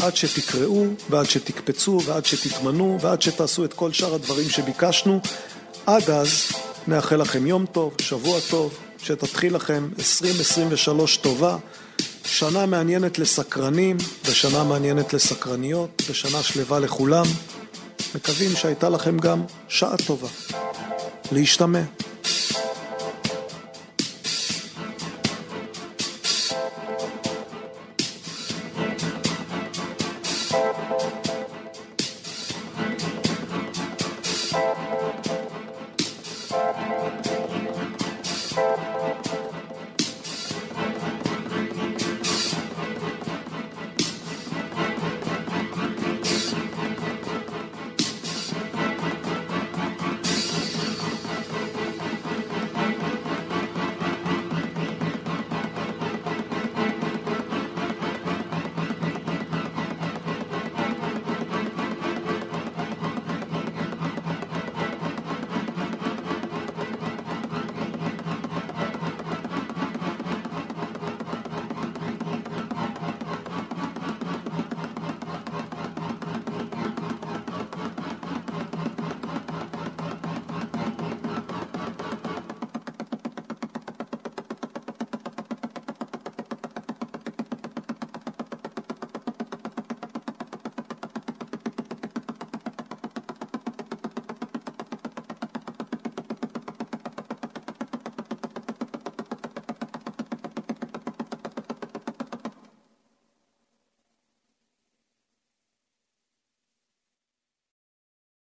עד 0.01 0.17
שתקראו, 0.17 0.85
ועד 1.11 1.27
שתקפצו, 1.27 2.01
ועד 2.05 2.25
שתתמנו, 2.25 2.99
ועד 3.01 3.23
שתעשו 3.23 3.65
את 3.65 3.73
כל 3.73 3.93
שאר 3.93 4.15
הדברים 4.15 4.49
שביקשנו, 4.49 5.21
עד 5.87 6.11
אז 6.11 6.53
נאחל 6.89 7.17
לכם 7.17 7.47
יום 7.47 7.67
טוב, 7.67 7.95
שבוע 8.03 8.39
טוב, 8.51 8.79
שתתחיל 8.99 9.55
לכם 9.55 9.89
2023 9.99 11.17
טובה. 11.17 11.57
שנה 12.25 12.67
מעניינת 12.67 13.19
לסקרנים 13.19 13.97
ושנה 14.25 14.65
מעניינת 14.65 15.13
לסקרניות 15.13 16.03
ושנה 16.09 16.43
שלווה 16.43 16.79
לכולם. 16.79 17.25
מקווים 18.15 18.57
שהייתה 18.57 18.89
לכם 18.89 19.19
גם 19.19 19.43
שעה 19.69 19.97
טובה. 20.07 20.29
להשתמע. 21.33 21.83